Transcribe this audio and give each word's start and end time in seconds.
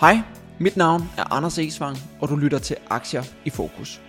Hej, 0.00 0.18
mit 0.58 0.76
navn 0.76 1.10
er 1.16 1.32
Anders 1.32 1.58
Esvang, 1.58 1.96
og 2.20 2.28
du 2.28 2.36
lytter 2.36 2.58
til 2.58 2.76
Aktier 2.90 3.22
i 3.44 3.50
Fokus. 3.50 4.00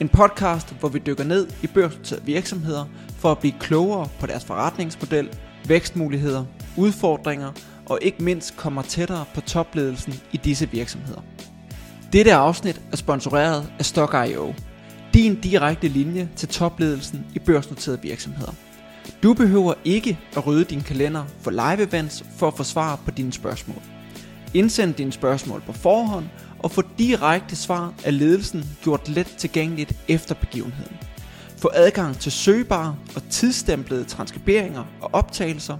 En 0.00 0.08
podcast, 0.08 0.74
hvor 0.80 0.88
vi 0.88 0.98
dykker 0.98 1.24
ned 1.24 1.48
i 1.62 1.66
børsnoterede 1.66 2.24
virksomheder 2.24 2.84
for 3.18 3.30
at 3.30 3.38
blive 3.38 3.54
klogere 3.60 4.08
på 4.20 4.26
deres 4.26 4.44
forretningsmodel, 4.44 5.28
vækstmuligheder, 5.68 6.44
udfordringer 6.76 7.52
og 7.86 7.98
ikke 8.02 8.24
mindst 8.24 8.56
kommer 8.56 8.82
tættere 8.82 9.24
på 9.34 9.40
topledelsen 9.40 10.14
i 10.32 10.36
disse 10.36 10.70
virksomheder. 10.70 11.20
Dette 12.12 12.34
afsnit 12.34 12.80
er 12.92 12.96
sponsoreret 12.96 13.72
af 13.78 13.84
Stock.io, 13.84 14.54
din 15.14 15.40
direkte 15.40 15.88
linje 15.88 16.28
til 16.36 16.48
topledelsen 16.48 17.26
i 17.34 17.38
børsnoterede 17.38 18.02
virksomheder. 18.02 18.52
Du 19.22 19.34
behøver 19.34 19.74
ikke 19.84 20.18
at 20.36 20.46
rydde 20.46 20.64
din 20.64 20.80
kalender 20.80 21.24
for 21.40 21.50
live 21.50 21.88
events 21.88 22.24
for 22.36 22.48
at 22.48 22.56
få 22.56 22.62
svar 22.62 22.96
på 23.04 23.10
dine 23.10 23.32
spørgsmål. 23.32 23.95
Indsend 24.54 24.94
dine 24.94 25.12
spørgsmål 25.12 25.62
på 25.66 25.72
forhånd 25.72 26.24
og 26.58 26.70
få 26.70 26.82
direkte 26.98 27.56
svar 27.56 27.94
af 28.04 28.18
ledelsen 28.18 28.64
gjort 28.82 29.08
let 29.08 29.34
tilgængeligt 29.38 29.92
efter 30.08 30.34
begivenheden. 30.34 30.96
Få 31.56 31.70
adgang 31.74 32.18
til 32.18 32.32
søgbare 32.32 32.96
og 33.14 33.22
tidsstemplede 33.30 34.04
transkriberinger 34.04 34.84
og 35.00 35.10
optagelser. 35.12 35.76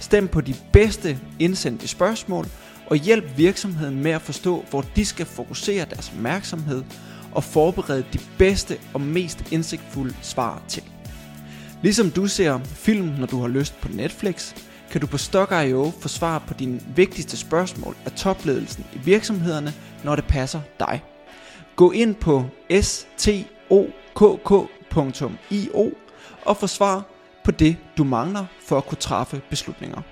Stem 0.00 0.28
på 0.28 0.40
de 0.40 0.54
bedste 0.72 1.18
indsendte 1.38 1.88
spørgsmål 1.88 2.46
og 2.86 2.96
hjælp 2.96 3.24
virksomheden 3.36 4.02
med 4.02 4.10
at 4.10 4.22
forstå, 4.22 4.64
hvor 4.70 4.84
de 4.96 5.04
skal 5.04 5.26
fokusere 5.26 5.86
deres 5.90 6.12
opmærksomhed 6.16 6.82
og 7.32 7.44
forberede 7.44 8.04
de 8.12 8.18
bedste 8.38 8.78
og 8.94 9.00
mest 9.00 9.52
indsigtfulde 9.52 10.14
svar 10.22 10.62
til. 10.68 10.82
Ligesom 11.82 12.10
du 12.10 12.26
ser 12.26 12.60
film, 12.64 13.06
når 13.18 13.26
du 13.26 13.40
har 13.40 13.48
lyst 13.48 13.80
på 13.80 13.88
Netflix, 13.88 14.54
kan 14.90 15.00
du 15.00 15.06
på 15.06 15.18
Stock.io 15.18 15.92
få 16.00 16.08
svar 16.08 16.38
på 16.38 16.54
dine 16.54 16.80
vigtigste 16.96 17.36
spørgsmål 17.36 17.96
af 18.04 18.12
topledelsen 18.12 18.86
i 18.94 18.98
virksomhederne, 18.98 19.72
når 20.04 20.16
det 20.16 20.24
passer 20.26 20.60
dig. 20.80 21.02
Gå 21.76 21.90
ind 21.90 22.14
på 22.14 22.44
stokk.io 22.80 24.32
og 26.44 26.56
få 26.56 26.66
svar 26.66 27.04
på 27.44 27.50
det, 27.50 27.76
du 27.98 28.04
mangler 28.04 28.46
for 28.66 28.78
at 28.78 28.86
kunne 28.86 28.98
træffe 28.98 29.40
beslutninger. 29.50 30.02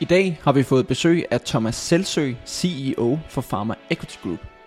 I 0.00 0.04
dag 0.04 0.40
har 0.42 0.52
vi 0.52 0.62
fået 0.62 0.86
besøg 0.86 1.24
af 1.30 1.40
Thomas 1.40 1.74
Selsø, 1.74 2.32
CEO 2.46 3.18
for 3.28 3.40
Pharma 3.40 3.74
Equity 3.90 4.16
Group. 4.22 4.59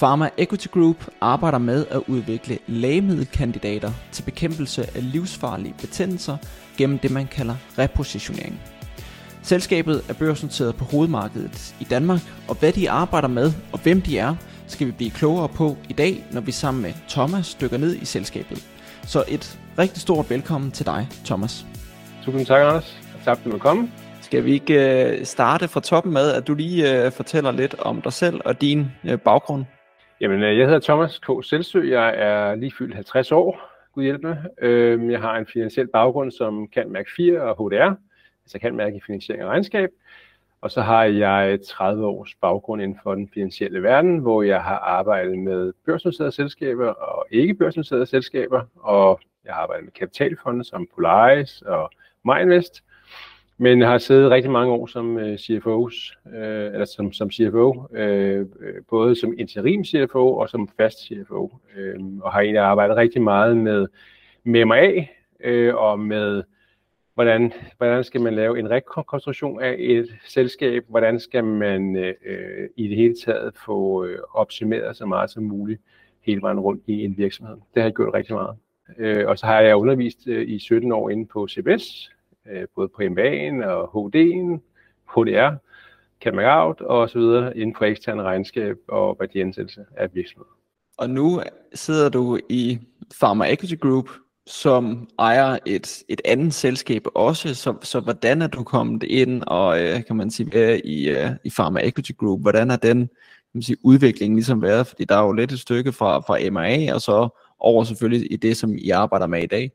Pharma 0.00 0.30
Equity 0.38 0.66
Group 0.66 0.96
arbejder 1.20 1.58
med 1.58 1.86
at 1.90 2.02
udvikle 2.06 2.58
lægemiddelkandidater 2.66 3.92
til 4.12 4.22
bekæmpelse 4.22 4.82
af 4.82 5.12
livsfarlige 5.12 5.74
betændelser 5.80 6.36
gennem 6.78 6.98
det, 6.98 7.10
man 7.10 7.26
kalder 7.26 7.54
repositionering. 7.78 8.60
Selskabet 9.42 10.02
er 10.08 10.14
børsnoteret 10.14 10.76
på 10.76 10.84
hovedmarkedet 10.84 11.74
i 11.80 11.84
Danmark, 11.84 12.20
og 12.48 12.54
hvad 12.54 12.72
de 12.72 12.90
arbejder 12.90 13.28
med 13.28 13.52
og 13.72 13.78
hvem 13.82 14.00
de 14.02 14.18
er, 14.18 14.34
skal 14.66 14.86
vi 14.86 14.92
blive 14.92 15.10
klogere 15.10 15.48
på 15.48 15.76
i 15.88 15.92
dag, 15.92 16.24
når 16.32 16.40
vi 16.40 16.52
sammen 16.52 16.82
med 16.82 16.92
Thomas 17.08 17.54
dykker 17.54 17.78
ned 17.78 17.96
i 17.96 18.04
selskabet. 18.04 18.66
Så 19.02 19.24
et 19.28 19.58
rigtig 19.78 20.02
stort 20.02 20.30
velkommen 20.30 20.70
til 20.70 20.86
dig, 20.86 21.08
Thomas. 21.24 21.66
Tusind 22.24 22.46
tak, 22.46 22.60
Anders. 22.60 22.98
Tak 23.24 23.38
for 23.38 23.54
at 23.54 23.60
komme. 23.60 23.90
Skal 24.20 24.44
vi 24.44 24.52
ikke 24.52 25.16
uh, 25.20 25.24
starte 25.26 25.68
fra 25.68 25.80
toppen 25.80 26.12
med, 26.12 26.30
at 26.30 26.46
du 26.46 26.54
lige 26.54 27.06
uh, 27.06 27.12
fortæller 27.12 27.50
lidt 27.50 27.74
om 27.78 28.02
dig 28.02 28.12
selv 28.12 28.40
og 28.44 28.60
din 28.60 28.86
uh, 29.04 29.20
baggrund? 29.24 29.64
Jamen, 30.20 30.42
øh, 30.42 30.58
jeg 30.58 30.66
hedder 30.66 30.80
Thomas 30.80 31.18
K. 31.18 31.30
Selsø. 31.42 31.82
Jeg 31.82 32.14
er 32.16 32.54
lige 32.54 32.72
fyldt 32.78 32.94
50 32.94 33.32
år, 33.32 33.60
gud 33.94 34.02
hjælp 34.02 34.22
med. 34.22 34.36
Øhm, 34.58 35.10
jeg 35.10 35.20
har 35.20 35.36
en 35.36 35.46
finansiel 35.46 35.88
baggrund 35.88 36.30
som 36.30 36.68
kan 36.68 36.92
mærke 36.92 37.10
4 37.16 37.42
og 37.42 37.68
HDR, 37.68 37.94
altså 38.44 38.58
kan 38.58 38.74
mærke 38.76 38.96
i 38.96 39.00
finansiering 39.06 39.44
og 39.44 39.50
regnskab. 39.50 39.90
Og 40.60 40.70
så 40.70 40.80
har 40.80 41.04
jeg 41.04 41.58
30 41.66 42.06
års 42.06 42.34
baggrund 42.40 42.82
inden 42.82 42.98
for 43.02 43.14
den 43.14 43.30
finansielle 43.34 43.82
verden, 43.82 44.18
hvor 44.18 44.42
jeg 44.42 44.62
har 44.62 44.78
arbejdet 44.78 45.38
med 45.38 45.72
børsnoterede 45.86 46.32
selskaber 46.32 46.88
og 46.88 47.26
ikke 47.30 47.54
børsnoterede 47.54 48.06
selskaber, 48.06 48.62
og 48.76 49.20
jeg 49.44 49.54
har 49.54 49.62
arbejdet 49.62 49.84
med 49.84 49.92
kapitalfonde 49.92 50.64
som 50.64 50.88
Polaris 50.94 51.62
og 51.62 51.90
MyInvest, 52.24 52.84
men 53.60 53.80
har 53.80 53.98
siddet 53.98 54.30
rigtig 54.30 54.50
mange 54.50 54.72
år 54.72 54.86
som 54.86 55.18
øh, 55.18 55.38
CFOs, 55.38 56.18
øh, 56.34 56.66
eller 56.72 56.84
som, 56.84 57.12
som 57.12 57.30
CFO, 57.30 57.86
øh, 57.92 58.46
både 58.90 59.16
som 59.16 59.34
interim 59.38 59.84
CFO 59.84 60.36
og 60.36 60.48
som 60.48 60.68
fast 60.76 60.98
CFO, 61.06 61.56
øh, 61.76 62.00
og 62.22 62.32
har 62.32 62.40
egentlig 62.40 62.62
arbejdet 62.62 62.96
rigtig 62.96 63.22
meget 63.22 63.56
med, 63.56 63.86
med 64.44 64.64
MA 64.64 65.06
øh, 65.44 65.74
og 65.74 66.00
med, 66.00 66.42
hvordan, 67.14 67.52
hvordan 67.76 68.04
skal 68.04 68.20
man 68.20 68.34
lave 68.34 68.58
en 68.58 68.70
rekonstruktion 68.70 69.62
af 69.62 69.76
et 69.78 70.08
selskab, 70.28 70.84
hvordan 70.88 71.20
skal 71.20 71.44
man 71.44 71.96
øh, 71.96 72.68
i 72.76 72.88
det 72.88 72.96
hele 72.96 73.14
taget 73.24 73.52
få 73.66 74.04
øh, 74.04 74.18
optimeret 74.34 74.96
så 74.96 75.06
meget 75.06 75.30
som 75.30 75.42
muligt 75.42 75.80
hele 76.22 76.42
vejen 76.42 76.60
rundt 76.60 76.82
i 76.86 77.04
en 77.04 77.16
virksomhed. 77.18 77.54
Det 77.54 77.82
har 77.82 77.88
jeg 77.88 77.94
gjort 77.94 78.14
rigtig 78.14 78.34
meget. 78.34 78.56
Øh, 78.98 79.28
og 79.28 79.38
så 79.38 79.46
har 79.46 79.60
jeg 79.60 79.76
undervist 79.76 80.18
øh, 80.26 80.48
i 80.48 80.58
17 80.58 80.92
år 80.92 81.10
inde 81.10 81.26
på 81.26 81.48
CBS, 81.48 82.10
øh, 82.48 82.66
både 82.74 82.88
på 82.88 83.02
MBA'en 83.02 83.64
og 83.64 83.90
HD'en, 83.94 84.60
HDR, 85.14 85.56
man 86.34 86.44
Out 86.44 86.80
og 86.80 87.10
så 87.10 87.18
videre 87.18 87.56
inden 87.56 87.76
for 87.78 87.84
ekstern 87.84 88.20
regnskab 88.20 88.76
og 88.88 89.16
værdiansættelse 89.20 89.84
af 89.96 90.14
virksomheder. 90.14 90.50
Og 90.98 91.10
nu 91.10 91.40
sidder 91.74 92.08
du 92.08 92.38
i 92.48 92.78
Pharma 93.20 93.52
Equity 93.52 93.74
Group, 93.80 94.08
som 94.46 95.08
ejer 95.18 95.58
et, 95.66 96.02
et 96.08 96.20
andet 96.24 96.54
selskab 96.54 97.02
også, 97.14 97.54
så, 97.54 97.74
så 97.82 98.00
hvordan 98.00 98.42
er 98.42 98.46
du 98.46 98.64
kommet 98.64 99.02
ind 99.02 99.42
og 99.46 99.82
øh, 99.82 100.04
kan 100.04 100.16
man 100.16 100.30
sige 100.30 100.80
i, 100.86 101.08
øh, 101.08 101.30
i 101.44 101.50
Pharma 101.56 101.80
Equity 101.80 102.12
Group? 102.18 102.40
Hvordan 102.40 102.70
er 102.70 102.76
den 102.76 102.98
kan 102.98 103.58
man 103.58 103.62
sige, 103.62 103.76
udvikling 103.84 104.34
ligesom 104.34 104.62
været? 104.62 104.86
Fordi 104.86 105.04
der 105.04 105.16
er 105.16 105.22
jo 105.22 105.32
lidt 105.32 105.52
et 105.52 105.60
stykke 105.60 105.92
fra, 105.92 106.18
fra 106.18 106.50
MRA 106.50 106.94
og 106.94 107.00
så 107.00 107.28
over 107.58 107.84
selvfølgelig 107.84 108.32
i 108.32 108.36
det, 108.36 108.56
som 108.56 108.74
I 108.78 108.90
arbejder 108.90 109.26
med 109.26 109.42
i 109.42 109.46
dag. 109.46 109.70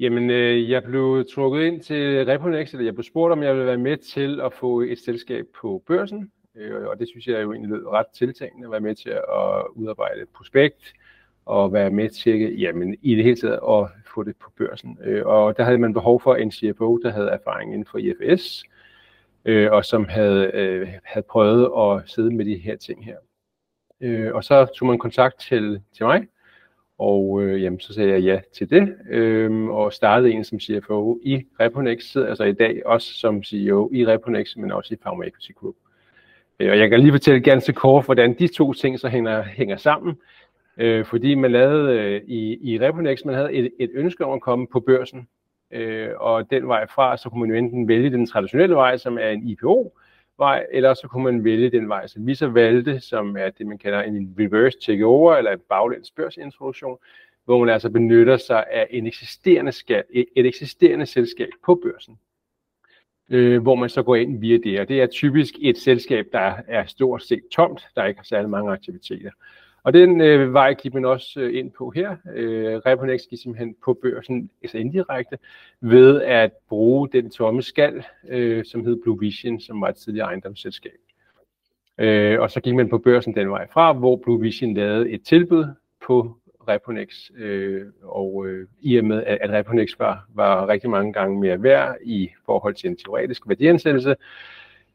Jamen, 0.00 0.30
øh, 0.30 0.70
jeg 0.70 0.82
blev 0.82 1.24
trukket 1.34 1.64
ind 1.64 1.80
til 1.80 2.24
Reponex, 2.24 2.72
eller 2.72 2.84
jeg 2.84 2.94
blev 2.94 3.04
spurgt, 3.04 3.32
om 3.32 3.42
jeg 3.42 3.54
ville 3.54 3.66
være 3.66 3.78
med 3.78 3.96
til 3.96 4.40
at 4.40 4.52
få 4.52 4.80
et 4.80 4.98
selskab 4.98 5.46
på 5.60 5.82
børsen. 5.86 6.32
Øh, 6.56 6.86
og 6.86 6.98
det 6.98 7.08
synes 7.08 7.26
jeg 7.26 7.42
jo 7.42 7.52
egentlig 7.52 7.70
lød 7.70 7.86
ret 7.86 8.06
tiltagende, 8.14 8.66
at 8.66 8.70
være 8.70 8.80
med 8.80 8.94
til 8.94 9.10
at 9.10 9.66
udarbejde 9.74 10.20
et 10.20 10.28
prospekt, 10.28 10.92
og 11.46 11.72
være 11.72 11.90
med 11.90 12.08
til, 12.08 12.60
jamen, 12.60 12.96
i 13.02 13.14
det 13.14 13.24
hele 13.24 13.36
taget 13.36 13.60
at 13.68 13.88
få 14.14 14.22
det 14.22 14.36
på 14.36 14.50
børsen. 14.56 14.98
Øh, 15.04 15.26
og 15.26 15.56
der 15.56 15.64
havde 15.64 15.78
man 15.78 15.92
behov 15.92 16.20
for 16.20 16.34
en 16.34 16.52
CFO, 16.52 16.98
der 16.98 17.10
havde 17.10 17.28
erfaring 17.28 17.72
inden 17.72 17.86
for 17.86 17.98
IFS, 17.98 18.64
øh, 19.44 19.72
og 19.72 19.84
som 19.84 20.08
havde, 20.08 20.50
øh, 20.54 20.88
havde 21.04 21.26
prøvet 21.30 21.70
at 21.78 22.10
sidde 22.10 22.30
med 22.30 22.44
de 22.44 22.56
her 22.56 22.76
ting 22.76 23.04
her. 23.04 23.16
Øh, 24.00 24.34
og 24.34 24.44
så 24.44 24.66
tog 24.76 24.88
man 24.88 24.98
kontakt 24.98 25.40
til, 25.40 25.82
til 25.96 26.06
mig, 26.06 26.26
og 27.00 27.42
øh, 27.42 27.62
jamen, 27.62 27.80
så 27.80 27.94
sagde 27.94 28.10
jeg 28.10 28.22
ja 28.22 28.40
til 28.52 28.70
det, 28.70 28.94
øh, 29.10 29.68
og 29.68 29.92
startede 29.92 30.32
en 30.32 30.44
som 30.44 30.60
CFO 30.60 31.18
i 31.22 31.46
Reponex, 31.60 32.02
sidder 32.02 32.26
altså 32.26 32.44
i 32.44 32.52
dag 32.52 32.86
også 32.86 33.14
som 33.14 33.42
CEO 33.42 33.90
i 33.92 34.06
Reponex, 34.06 34.56
men 34.56 34.72
også 34.72 34.94
i 34.94 34.96
Pharma 34.96 35.24
Equity 35.24 35.50
Group. 35.60 35.74
Øh, 36.60 36.70
og 36.70 36.78
jeg 36.78 36.90
kan 36.90 37.00
lige 37.00 37.12
fortælle 37.12 37.40
ganske 37.40 37.72
kort, 37.72 38.04
hvordan 38.04 38.34
de 38.38 38.48
to 38.48 38.72
ting 38.72 39.00
så 39.00 39.08
hænger, 39.08 39.42
hænger 39.42 39.76
sammen. 39.76 40.18
Øh, 40.76 41.04
fordi 41.04 41.34
man 41.34 41.52
lavede 41.52 41.98
øh, 41.98 42.22
i, 42.26 42.72
i 42.72 42.80
Reponex, 42.80 43.24
man 43.24 43.34
havde 43.34 43.52
et, 43.52 43.70
et 43.78 43.90
ønske 43.94 44.24
om 44.24 44.32
at 44.32 44.40
komme 44.40 44.66
på 44.66 44.80
børsen, 44.80 45.28
øh, 45.70 46.08
og 46.16 46.50
den 46.50 46.68
vej 46.68 46.86
fra, 46.86 47.16
så 47.16 47.28
kunne 47.28 47.40
man 47.40 47.50
jo 47.50 47.56
enten 47.56 47.88
vælge 47.88 48.10
den 48.10 48.26
traditionelle 48.26 48.74
vej, 48.74 48.96
som 48.96 49.18
er 49.18 49.28
en 49.28 49.48
IPO, 49.48 49.98
vej, 50.40 50.66
eller 50.70 50.94
så 50.94 51.08
kunne 51.08 51.24
man 51.24 51.44
vælge 51.44 51.70
den 51.70 51.88
vej, 51.88 52.06
som 52.06 52.26
vi 52.26 52.34
så 52.34 52.48
valgte, 52.48 53.00
som 53.00 53.36
er 53.36 53.50
det, 53.50 53.66
man 53.66 53.78
kalder 53.78 54.02
en 54.02 54.34
reverse 54.38 54.78
takeover, 54.80 55.36
eller 55.36 55.50
en 55.50 55.60
baglæns 55.68 56.10
børsintroduktion, 56.10 56.98
hvor 57.44 57.58
man 57.58 57.68
altså 57.68 57.90
benytter 57.90 58.36
sig 58.36 58.66
af 58.70 58.86
en 58.90 59.06
eksisterende 59.06 59.72
skat, 59.72 60.04
et 60.12 60.46
eksisterende 60.46 61.06
selskab 61.06 61.48
på 61.64 61.80
børsen, 61.84 62.18
øh, 63.28 63.62
hvor 63.62 63.74
man 63.74 63.88
så 63.88 64.02
går 64.02 64.16
ind 64.16 64.40
via 64.40 64.56
det. 64.56 64.80
Og 64.80 64.88
det 64.88 65.02
er 65.02 65.06
typisk 65.06 65.54
et 65.60 65.78
selskab, 65.78 66.26
der 66.32 66.54
er 66.68 66.86
stort 66.86 67.22
set 67.22 67.42
tomt, 67.52 67.86
der 67.96 68.04
ikke 68.04 68.18
har 68.18 68.24
særlig 68.24 68.50
mange 68.50 68.72
aktiviteter. 68.72 69.30
Og 69.82 69.92
den 69.92 70.20
øh, 70.20 70.54
vej 70.54 70.74
gik 70.74 70.94
man 70.94 71.04
også 71.04 71.40
øh, 71.40 71.58
ind 71.58 71.70
på 71.70 71.90
her. 71.90 72.16
Øh, 72.34 72.76
Reponex 72.86 73.20
gik 73.30 73.38
simpelthen 73.42 73.76
på 73.84 73.98
børsen, 74.02 74.50
altså 74.62 74.78
indirekte, 74.78 75.38
ved 75.80 76.22
at 76.22 76.50
bruge 76.68 77.08
den 77.08 77.30
tomme 77.30 77.62
skal, 77.62 78.04
øh, 78.28 78.64
som 78.64 78.84
hed 78.84 79.02
Blue 79.02 79.20
Vision, 79.20 79.60
som 79.60 79.80
var 79.80 79.88
et 79.88 79.96
tidligere 79.96 80.26
ejendomsselskab. 80.26 80.98
Øh, 81.98 82.40
og 82.40 82.50
så 82.50 82.60
gik 82.60 82.74
man 82.74 82.88
på 82.88 82.98
børsen 82.98 83.34
den 83.34 83.50
vej 83.50 83.66
fra, 83.72 83.92
hvor 83.92 84.16
Blue 84.16 84.40
Vision 84.40 84.74
lavede 84.74 85.10
et 85.10 85.22
tilbud 85.22 85.66
på 86.06 86.36
Reponex, 86.68 87.30
øh, 87.36 87.86
og 88.02 88.46
øh, 88.46 88.68
i 88.80 88.96
og 88.96 89.04
med, 89.04 89.24
at, 89.26 89.38
at 89.40 89.50
Reponex 89.50 89.98
var, 89.98 90.28
var 90.34 90.68
rigtig 90.68 90.90
mange 90.90 91.12
gange 91.12 91.40
mere 91.40 91.62
værd 91.62 91.96
i 92.04 92.30
forhold 92.46 92.74
til 92.74 92.90
en 92.90 92.96
teoretisk 92.96 93.48
værdiansættelse, 93.48 94.14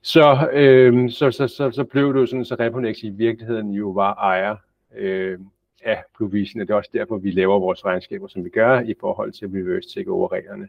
så, 0.02 0.50
øh, 0.54 1.10
så, 1.10 1.32
så, 1.32 1.48
så, 1.48 1.72
så 1.72 1.84
blev 1.84 2.14
det 2.14 2.20
jo 2.20 2.26
sådan, 2.26 2.46
så 2.46 2.56
Reponex 2.60 3.04
i 3.04 3.10
virkeligheden 3.10 3.72
jo 3.72 3.90
var 3.90 4.14
ejer 4.14 4.56
øh, 4.98 5.40
af 5.84 6.04
provision, 6.18 6.62
og 6.62 6.68
det 6.68 6.74
er 6.74 6.78
også 6.78 6.90
derfor, 6.94 7.18
vi 7.18 7.32
laver 7.32 7.60
vores 7.60 7.86
regnskaber, 7.86 8.28
som 8.28 8.46
vi 8.46 8.50
gør 8.50 8.80
i 8.80 8.96
forhold 9.00 9.32
til 9.32 9.48
reverse 9.48 9.90
takeover 9.90 10.32
reglerne. 10.32 10.68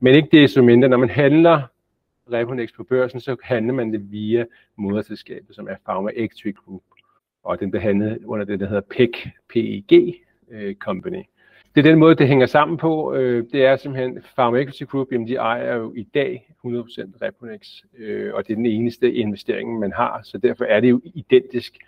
Men 0.00 0.14
ikke 0.14 0.28
det 0.32 0.50
som 0.50 0.64
mindre, 0.64 0.88
når 0.88 0.96
man 0.96 1.10
handler 1.10 1.62
Reponex 2.32 2.72
på 2.76 2.84
børsen, 2.84 3.20
så 3.20 3.36
handler 3.42 3.74
man 3.74 3.92
det 3.92 4.12
via 4.12 4.44
moderselskabet, 4.76 5.56
som 5.56 5.68
er 5.68 5.74
Pharma 5.84 6.10
Equity 6.14 6.50
Group. 6.64 6.82
Og 7.42 7.60
den 7.60 7.70
bliver 7.70 7.82
handlet 7.82 8.24
under 8.24 8.44
det, 8.44 8.60
der 8.60 8.66
hedder 8.66 8.80
PEG, 8.80 9.12
PEG 9.52 10.14
øh, 10.50 10.74
Company. 10.74 11.22
Det 11.74 11.86
er 11.86 11.90
den 11.90 11.98
måde, 11.98 12.14
det 12.14 12.28
hænger 12.28 12.46
sammen 12.46 12.78
på. 12.78 13.14
Øh, 13.14 13.44
det 13.52 13.64
er 13.64 13.76
simpelthen 13.76 14.22
Pharma 14.36 14.58
Equity 14.58 14.82
Group, 14.84 15.12
jamen 15.12 15.28
de 15.28 15.34
ejer 15.34 15.76
jo 15.76 15.94
i 15.94 16.02
dag 16.02 16.54
100% 16.66 16.68
Reponex, 17.22 17.82
øh, 17.98 18.34
og 18.34 18.46
det 18.46 18.52
er 18.52 18.56
den 18.56 18.66
eneste 18.66 19.14
investering, 19.14 19.78
man 19.78 19.92
har, 19.92 20.20
så 20.22 20.38
derfor 20.38 20.64
er 20.64 20.80
det 20.80 20.90
jo 20.90 21.00
identisk 21.04 21.78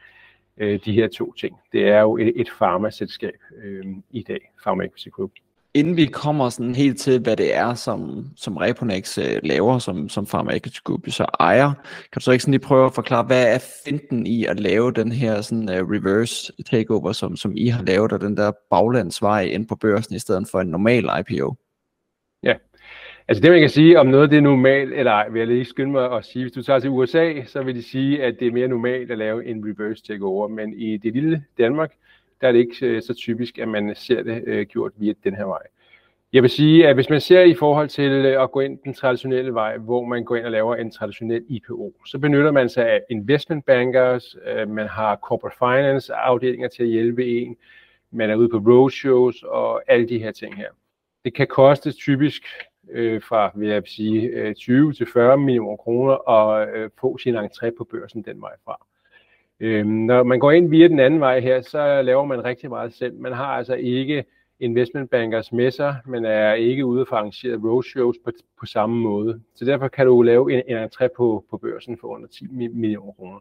øh, 0.61 0.81
de 0.85 0.93
her 0.93 1.09
to 1.09 1.33
ting. 1.33 1.57
Det 1.73 1.89
er 1.89 2.01
jo 2.01 2.17
et, 2.17 2.33
et 2.37 2.51
farmaselskab 2.59 3.39
øh, 3.65 3.85
i 4.11 4.23
dag, 4.23 4.53
Pharma 4.63 4.85
Equity 4.85 5.09
Group. 5.09 5.31
Inden 5.75 5.97
vi 5.97 6.07
kommer 6.07 6.49
sådan 6.49 6.75
helt 6.75 6.99
til, 6.99 7.21
hvad 7.21 7.37
det 7.37 7.55
er, 7.57 7.75
som, 7.75 8.27
som 8.37 8.57
Reponex 8.57 9.19
øh, 9.19 9.41
laver, 9.43 9.79
som, 9.79 10.09
som 10.09 10.27
Pharma 10.27 10.57
Equity 10.57 10.79
Group 10.85 11.09
så 11.09 11.27
ejer, 11.41 11.73
kan 11.85 12.11
du 12.15 12.21
så 12.21 12.33
ikke 12.33 12.43
sådan 12.43 12.53
lige 12.53 12.61
prøve 12.61 12.87
at 12.87 12.95
forklare, 12.95 13.25
hvad 13.25 13.55
er 13.55 13.59
finten 13.85 14.27
i 14.27 14.45
at 14.45 14.61
lave 14.61 14.93
den 14.93 15.13
her 15.13 15.41
sådan, 15.41 15.69
uh, 15.69 15.91
reverse 15.91 16.53
takeover, 16.71 17.13
som, 17.13 17.37
som 17.37 17.53
I 17.57 17.69
har 17.69 17.83
lavet, 17.83 18.13
og 18.13 18.21
den 18.21 18.37
der 18.37 18.53
baglandsvej 18.71 19.43
ind 19.43 19.69
på 19.69 19.77
børsen, 19.77 20.15
i 20.15 20.19
stedet 20.19 20.49
for 20.51 20.61
en 20.61 20.69
normal 20.69 21.11
IPO? 21.21 21.57
Ja, 22.43 22.55
Altså 23.31 23.43
det, 23.43 23.51
man 23.51 23.61
kan 23.61 23.69
sige 23.69 24.01
om 24.01 24.07
noget, 24.07 24.31
det 24.31 24.37
er 24.37 24.41
normalt, 24.41 24.93
eller 24.93 25.13
ej, 25.13 25.29
vil 25.29 25.39
jeg 25.39 25.49
lige 25.49 25.65
skynde 25.65 25.93
mig 25.93 26.13
at 26.13 26.25
sige. 26.25 26.45
Hvis 26.45 26.53
du 26.53 26.63
tager 26.63 26.79
til 26.79 26.91
USA, 26.91 27.43
så 27.47 27.63
vil 27.63 27.75
de 27.75 27.83
sige, 27.83 28.23
at 28.25 28.41
det 28.41 28.49
er 28.49 28.53
mere 28.53 28.69
normalt 28.69 29.11
at 29.11 29.19
lave 29.19 29.47
en 29.47 29.65
reverse 29.65 30.03
takeover. 30.03 30.49
Men 30.49 30.75
i 30.75 30.97
det 30.97 31.13
lille 31.13 31.45
Danmark, 31.59 31.93
der 32.41 32.49
er 32.49 32.53
det 32.53 32.59
ikke 32.59 32.87
øh, 32.87 33.03
så 33.03 33.15
typisk, 33.15 33.59
at 33.59 33.69
man 33.69 33.95
ser 33.95 34.23
det 34.23 34.43
øh, 34.47 34.67
gjort 34.67 34.93
via 34.97 35.13
den 35.25 35.35
her 35.35 35.45
vej. 35.45 35.63
Jeg 36.33 36.43
vil 36.43 36.51
sige, 36.51 36.89
at 36.89 36.95
hvis 36.95 37.11
man 37.11 37.21
ser 37.21 37.41
i 37.43 37.55
forhold 37.55 37.89
til 37.89 38.11
øh, 38.11 38.43
at 38.43 38.53
gå 38.53 38.61
ind 38.61 38.79
den 38.85 38.95
traditionelle 38.95 39.55
vej, 39.55 39.77
hvor 39.77 40.05
man 40.05 40.25
går 40.25 40.37
ind 40.37 40.45
og 40.45 40.51
laver 40.51 40.77
en 40.77 40.91
traditionel 40.91 41.45
IPO, 41.49 41.95
så 42.07 42.19
benytter 42.19 42.51
man 42.51 42.69
sig 42.69 42.89
af 42.89 43.01
investment 43.11 43.67
bankers, 43.67 44.37
øh, 44.47 44.69
man 44.71 44.87
har 44.87 45.17
corporate 45.17 45.57
finance 45.59 46.15
afdelinger 46.15 46.69
til 46.69 46.83
at 46.83 46.89
hjælpe 46.89 47.27
en, 47.27 47.57
man 48.11 48.31
er 48.31 48.37
ude 48.37 48.49
på 48.49 48.57
roadshows 48.57 49.43
og 49.43 49.83
alle 49.93 50.09
de 50.09 50.19
her 50.19 50.33
ting 50.33 50.57
her. 50.57 50.69
Det 51.25 51.35
kan 51.35 51.47
koste 51.47 51.93
typisk 51.93 52.43
øh, 52.93 53.23
fra, 53.23 53.51
vil 53.55 53.69
jeg 53.69 53.83
sige, 53.87 54.23
øh, 54.23 54.55
20 54.55 54.93
til 54.93 55.07
40 55.13 55.39
millioner 55.39 55.77
kroner 55.77 56.13
og 56.13 56.69
øh, 56.69 56.91
få 57.01 57.19
sin 57.19 57.37
entré 57.37 57.71
på 57.79 57.85
børsen 57.85 58.23
den 58.23 58.41
vej 58.41 58.53
fra. 58.65 58.87
Øh, 59.61 59.87
når 59.87 60.23
man 60.23 60.39
går 60.39 60.51
ind 60.51 60.71
via 60.71 60.89
den 60.89 61.01
anden 61.01 61.21
vej 61.21 61.41
her, 61.41 61.61
så 61.61 62.03
laver 62.03 62.25
man 62.25 62.45
rigtig 62.45 62.71
meget 62.71 62.95
selv. 62.95 63.21
Man 63.21 63.33
har 63.33 63.47
altså 63.47 63.75
ikke 63.75 64.25
investment 64.61 65.11
bankers 65.11 65.53
med 65.53 65.71
sig, 65.71 65.97
men 66.07 66.25
er 66.25 66.53
ikke 66.53 66.87
ude 66.87 67.07
for 67.07 67.17
arrangeret 67.17 67.65
roadshows 67.65 68.17
på, 68.25 68.31
på 68.61 68.67
samme 68.67 69.01
måde. 69.01 69.41
Så 69.55 69.65
derfor 69.65 69.89
kan 69.89 70.07
du 70.07 70.23
lave 70.23 70.53
en, 70.53 70.63
en 70.67 70.85
entré 70.85 71.09
på, 71.17 71.45
på 71.51 71.57
børsen 71.57 71.99
for 72.01 72.09
under 72.09 72.29
10 72.29 72.47
millioner 72.51 73.13
kroner. 73.13 73.39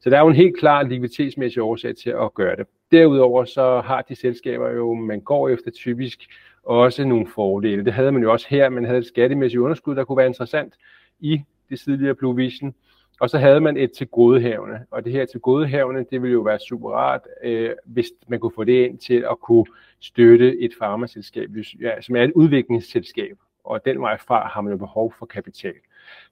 Så 0.00 0.10
der 0.10 0.16
er 0.16 0.20
jo 0.20 0.28
en 0.28 0.34
helt 0.34 0.58
klar 0.58 0.82
likviditetsmæssig 0.82 1.62
årsag 1.62 1.96
til 1.96 2.10
at 2.10 2.34
gøre 2.34 2.56
det. 2.56 2.66
Derudover 2.92 3.44
så 3.44 3.80
har 3.80 4.02
de 4.02 4.14
selskaber 4.14 4.70
jo, 4.70 4.94
man 4.94 5.20
går 5.20 5.48
efter 5.48 5.70
typisk 5.70 6.20
også 6.62 7.04
nogle 7.04 7.26
fordele. 7.26 7.84
Det 7.84 7.92
havde 7.92 8.12
man 8.12 8.22
jo 8.22 8.32
også 8.32 8.46
her. 8.50 8.68
Man 8.68 8.84
havde 8.84 8.98
et 8.98 9.06
skattemæssigt 9.06 9.60
underskud, 9.60 9.94
der 9.94 10.04
kunne 10.04 10.18
være 10.18 10.26
interessant 10.26 10.74
i 11.20 11.42
det 11.70 11.80
tidligere 11.80 12.14
Blue 12.14 12.36
Vision. 12.36 12.74
Og 13.20 13.30
så 13.30 13.38
havde 13.38 13.60
man 13.60 13.76
et 13.76 13.92
til 13.92 14.06
godehavne, 14.06 14.86
og 14.90 15.04
det 15.04 15.12
her 15.12 15.24
til 15.24 15.40
godehavne, 15.40 16.06
det 16.10 16.22
ville 16.22 16.32
jo 16.32 16.40
være 16.40 16.58
super 16.58 16.90
rart, 16.90 17.20
øh, 17.42 17.70
hvis 17.84 18.06
man 18.28 18.40
kunne 18.40 18.52
få 18.54 18.64
det 18.64 18.86
ind 18.86 18.98
til 18.98 19.24
at 19.30 19.40
kunne 19.40 19.66
støtte 20.00 20.60
et 20.60 20.70
farmaselskab, 20.78 21.50
ja, 21.80 22.00
som 22.00 22.16
er 22.16 22.22
et 22.22 22.32
udviklingsselskab, 22.32 23.38
og 23.64 23.84
den 23.84 24.00
vej 24.00 24.18
fra 24.18 24.48
har 24.48 24.60
man 24.60 24.72
jo 24.72 24.76
behov 24.76 25.14
for 25.18 25.26
kapital. 25.26 25.74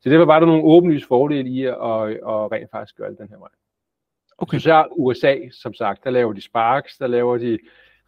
Så 0.00 0.10
derfor 0.10 0.24
var 0.24 0.40
der 0.40 0.46
nogle 0.46 0.64
åbenlyse 0.64 1.06
fordele 1.06 1.48
i 1.48 1.64
at, 1.64 1.74
at, 1.74 2.10
at 2.10 2.52
rent 2.52 2.70
faktisk 2.70 2.96
gøre 2.96 3.10
det 3.10 3.18
den 3.18 3.28
her 3.28 3.38
vej. 3.38 3.48
Okay. 4.38 4.58
Så 4.58 4.86
USA, 4.96 5.36
som 5.52 5.74
sagt, 5.74 6.04
der 6.04 6.10
laver 6.10 6.32
de 6.32 6.40
Sparks, 6.40 6.98
der 6.98 7.06
laver 7.06 7.38
de 7.38 7.58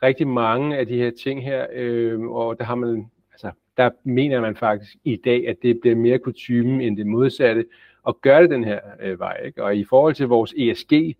rigtig 0.02 0.28
mange 0.28 0.76
af 0.76 0.86
de 0.86 0.96
her 0.96 1.10
ting 1.22 1.44
her, 1.44 1.66
øh, 1.72 2.20
og 2.20 2.58
der 2.58 2.64
har 2.64 2.74
man, 2.74 3.10
altså, 3.32 3.50
der 3.76 3.90
mener 4.04 4.40
man 4.40 4.56
faktisk 4.56 4.96
i 5.04 5.16
dag, 5.24 5.48
at 5.48 5.56
det 5.62 5.80
bliver 5.80 5.96
mere 5.96 6.18
kutumen 6.18 6.80
end 6.80 6.96
det 6.96 7.06
modsatte, 7.06 7.64
at 8.08 8.20
gøre 8.20 8.42
det 8.42 8.50
den 8.50 8.64
her 8.64 8.80
øh, 9.00 9.20
vej. 9.20 9.40
Ikke? 9.44 9.64
Og 9.64 9.76
i 9.76 9.84
forhold 9.84 10.14
til 10.14 10.28
vores 10.28 10.54
ESG, 10.56 11.16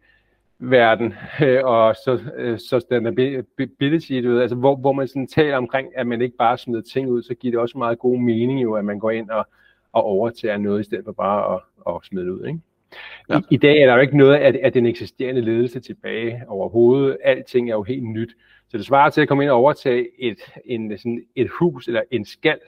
verden 0.59 1.15
øh, 1.43 1.65
og 1.75 1.95
så 2.05 2.21
øh, 2.37 2.59
sustainability, 2.59 4.13
du 4.23 4.31
ved, 4.31 4.41
altså 4.41 4.57
hvor, 4.57 4.77
hvor 4.77 4.93
man 4.93 5.09
sådan 5.09 5.27
taler 5.27 5.57
omkring, 5.57 5.89
at 5.97 6.07
man 6.07 6.23
ikke 6.23 6.37
bare 6.37 6.59
smider 6.59 6.83
ting 6.83 7.09
ud, 7.09 7.23
så 7.23 7.35
giver 7.35 7.53
det 7.53 7.61
også 7.61 7.79
meget 7.79 7.99
god 7.99 8.19
mening 8.19 8.63
jo, 8.63 8.75
at 8.75 8.85
man 8.85 8.99
går 8.99 9.11
ind 9.11 9.31
og, 9.31 9.47
og 9.93 10.05
overtager 10.05 10.57
noget, 10.57 10.81
i 10.81 10.85
stedet 10.85 11.05
for 11.05 11.13
bare 11.13 11.55
at, 11.55 11.61
at 11.95 12.01
smide 12.05 12.27
det 12.27 12.33
ud. 12.33 12.47
Ikke? 12.47 12.59
Ja. 13.29 13.39
I, 13.39 13.43
I 13.51 13.57
dag 13.57 13.83
er 13.83 13.87
der 13.87 13.95
jo 13.95 14.01
ikke 14.01 14.17
noget 14.17 14.35
af, 14.35 14.61
af 14.63 14.73
den 14.73 14.87
eksisterende 14.87 15.41
ledelse 15.41 15.81
tilbage 15.81 16.43
overhovedet. 16.49 17.17
Alting 17.25 17.71
er 17.71 17.75
jo 17.75 17.83
helt 17.83 18.05
nyt. 18.05 18.37
Så 18.71 18.79
det 18.79 18.87
svarer 18.87 19.11
til 19.11 19.21
at 19.21 19.29
komme 19.29 19.43
ind 19.45 19.51
og 19.51 19.57
overtage 19.57 20.07
et, 20.19 20.39
en, 20.65 20.99
sådan 20.99 21.25
et 21.37 21.51
hus 21.59 21.89
eller 21.89 22.03
en 22.11 22.25
skal, 22.25 22.59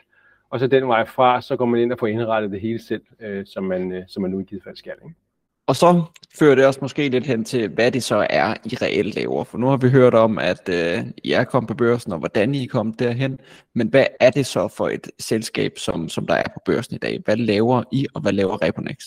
og 0.51 0.61
så 0.61 0.67
den 0.67 0.89
vej 0.89 1.07
fra, 1.07 1.41
så 1.41 1.57
går 1.57 1.65
man 1.65 1.81
ind 1.81 1.93
og 1.93 1.99
får 1.99 2.07
indrettet 2.07 2.51
det 2.51 2.61
hele 2.61 2.83
selv, 2.83 3.03
øh, 3.21 3.47
som, 3.47 3.65
man, 3.65 3.93
øh, 3.93 4.03
som 4.09 4.23
man 4.23 4.31
nu 4.31 4.41
i 4.41 4.45
givet 4.45 4.63
fald 4.65 4.77
skal. 4.77 4.95
Ikke? 5.05 5.15
Og 5.67 5.77
så 5.77 6.03
fører 6.39 6.55
det 6.55 6.67
også 6.67 6.79
måske 6.83 7.09
lidt 7.09 7.27
hen 7.27 7.45
til, 7.45 7.69
hvad 7.69 7.93
det 7.93 8.03
så 8.03 8.27
er, 8.31 8.55
I 8.65 8.77
reelt 8.83 9.15
laver. 9.15 9.45
For 9.45 9.59
nu 9.59 9.67
har 9.67 9.77
vi 9.77 9.89
hørt 9.89 10.15
om, 10.15 10.39
at 10.39 10.69
øh, 10.69 11.05
I 11.25 11.33
er 11.33 11.45
kommet 11.45 11.69
på 11.69 11.75
børsen, 11.75 12.13
og 12.13 12.19
hvordan 12.19 12.55
I 12.55 12.65
er 12.65 12.69
kommet 12.69 12.99
derhen. 12.99 13.39
Men 13.75 13.89
hvad 13.89 14.07
er 14.21 14.31
det 14.31 14.47
så 14.47 14.69
for 14.69 14.89
et 14.89 15.11
selskab, 15.19 15.79
som, 15.79 16.09
som 16.09 16.27
der 16.27 16.35
er 16.35 16.49
på 16.55 16.61
børsen 16.65 16.95
i 16.95 16.99
dag? 16.99 17.21
Hvad 17.25 17.37
laver 17.37 17.83
I, 17.93 18.07
og 18.15 18.21
hvad 18.21 18.33
laver 18.33 18.63
Reponex? 18.63 19.05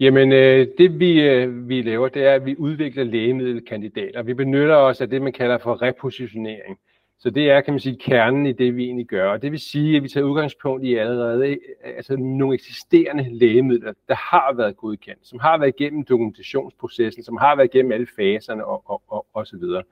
Jamen, 0.00 0.32
øh, 0.32 0.66
det 0.78 1.00
vi, 1.00 1.20
øh, 1.20 1.68
vi 1.68 1.82
laver, 1.82 2.08
det 2.08 2.24
er, 2.26 2.34
at 2.34 2.46
vi 2.46 2.56
udvikler 2.58 3.04
lægemiddelkandidater. 3.04 4.22
Vi 4.22 4.34
benytter 4.34 4.76
os 4.76 5.00
af 5.00 5.10
det, 5.10 5.22
man 5.22 5.32
kalder 5.32 5.58
for 5.58 5.82
repositionering. 5.82 6.78
Så 7.18 7.30
det 7.30 7.50
er, 7.50 7.60
kan 7.60 7.72
man 7.72 7.80
sige, 7.80 7.96
kernen 7.96 8.46
i 8.46 8.52
det, 8.52 8.76
vi 8.76 8.84
egentlig 8.84 9.06
gør. 9.06 9.30
Og 9.30 9.42
det 9.42 9.52
vil 9.52 9.60
sige, 9.60 9.96
at 9.96 10.02
vi 10.02 10.08
tager 10.08 10.26
udgangspunkt 10.26 10.84
i 10.84 10.94
allerede 10.94 11.48
øh, 11.48 11.56
altså 11.82 12.16
nogle 12.16 12.54
eksisterende 12.54 13.28
lægemidler, 13.30 13.92
der 14.08 14.14
har 14.14 14.54
været 14.56 14.76
godkendt, 14.76 15.26
som 15.26 15.38
har 15.38 15.58
været 15.58 15.74
igennem 15.80 16.04
dokumentationsprocessen, 16.04 17.22
som 17.22 17.36
har 17.36 17.56
været 17.56 17.74
igennem 17.74 17.92
alle 17.92 18.06
faserne 18.16 18.64
og, 18.64 18.82
og, 18.90 19.02
og, 19.08 19.26
og 19.34 19.46
så 19.46 19.56
videre. 19.56 19.82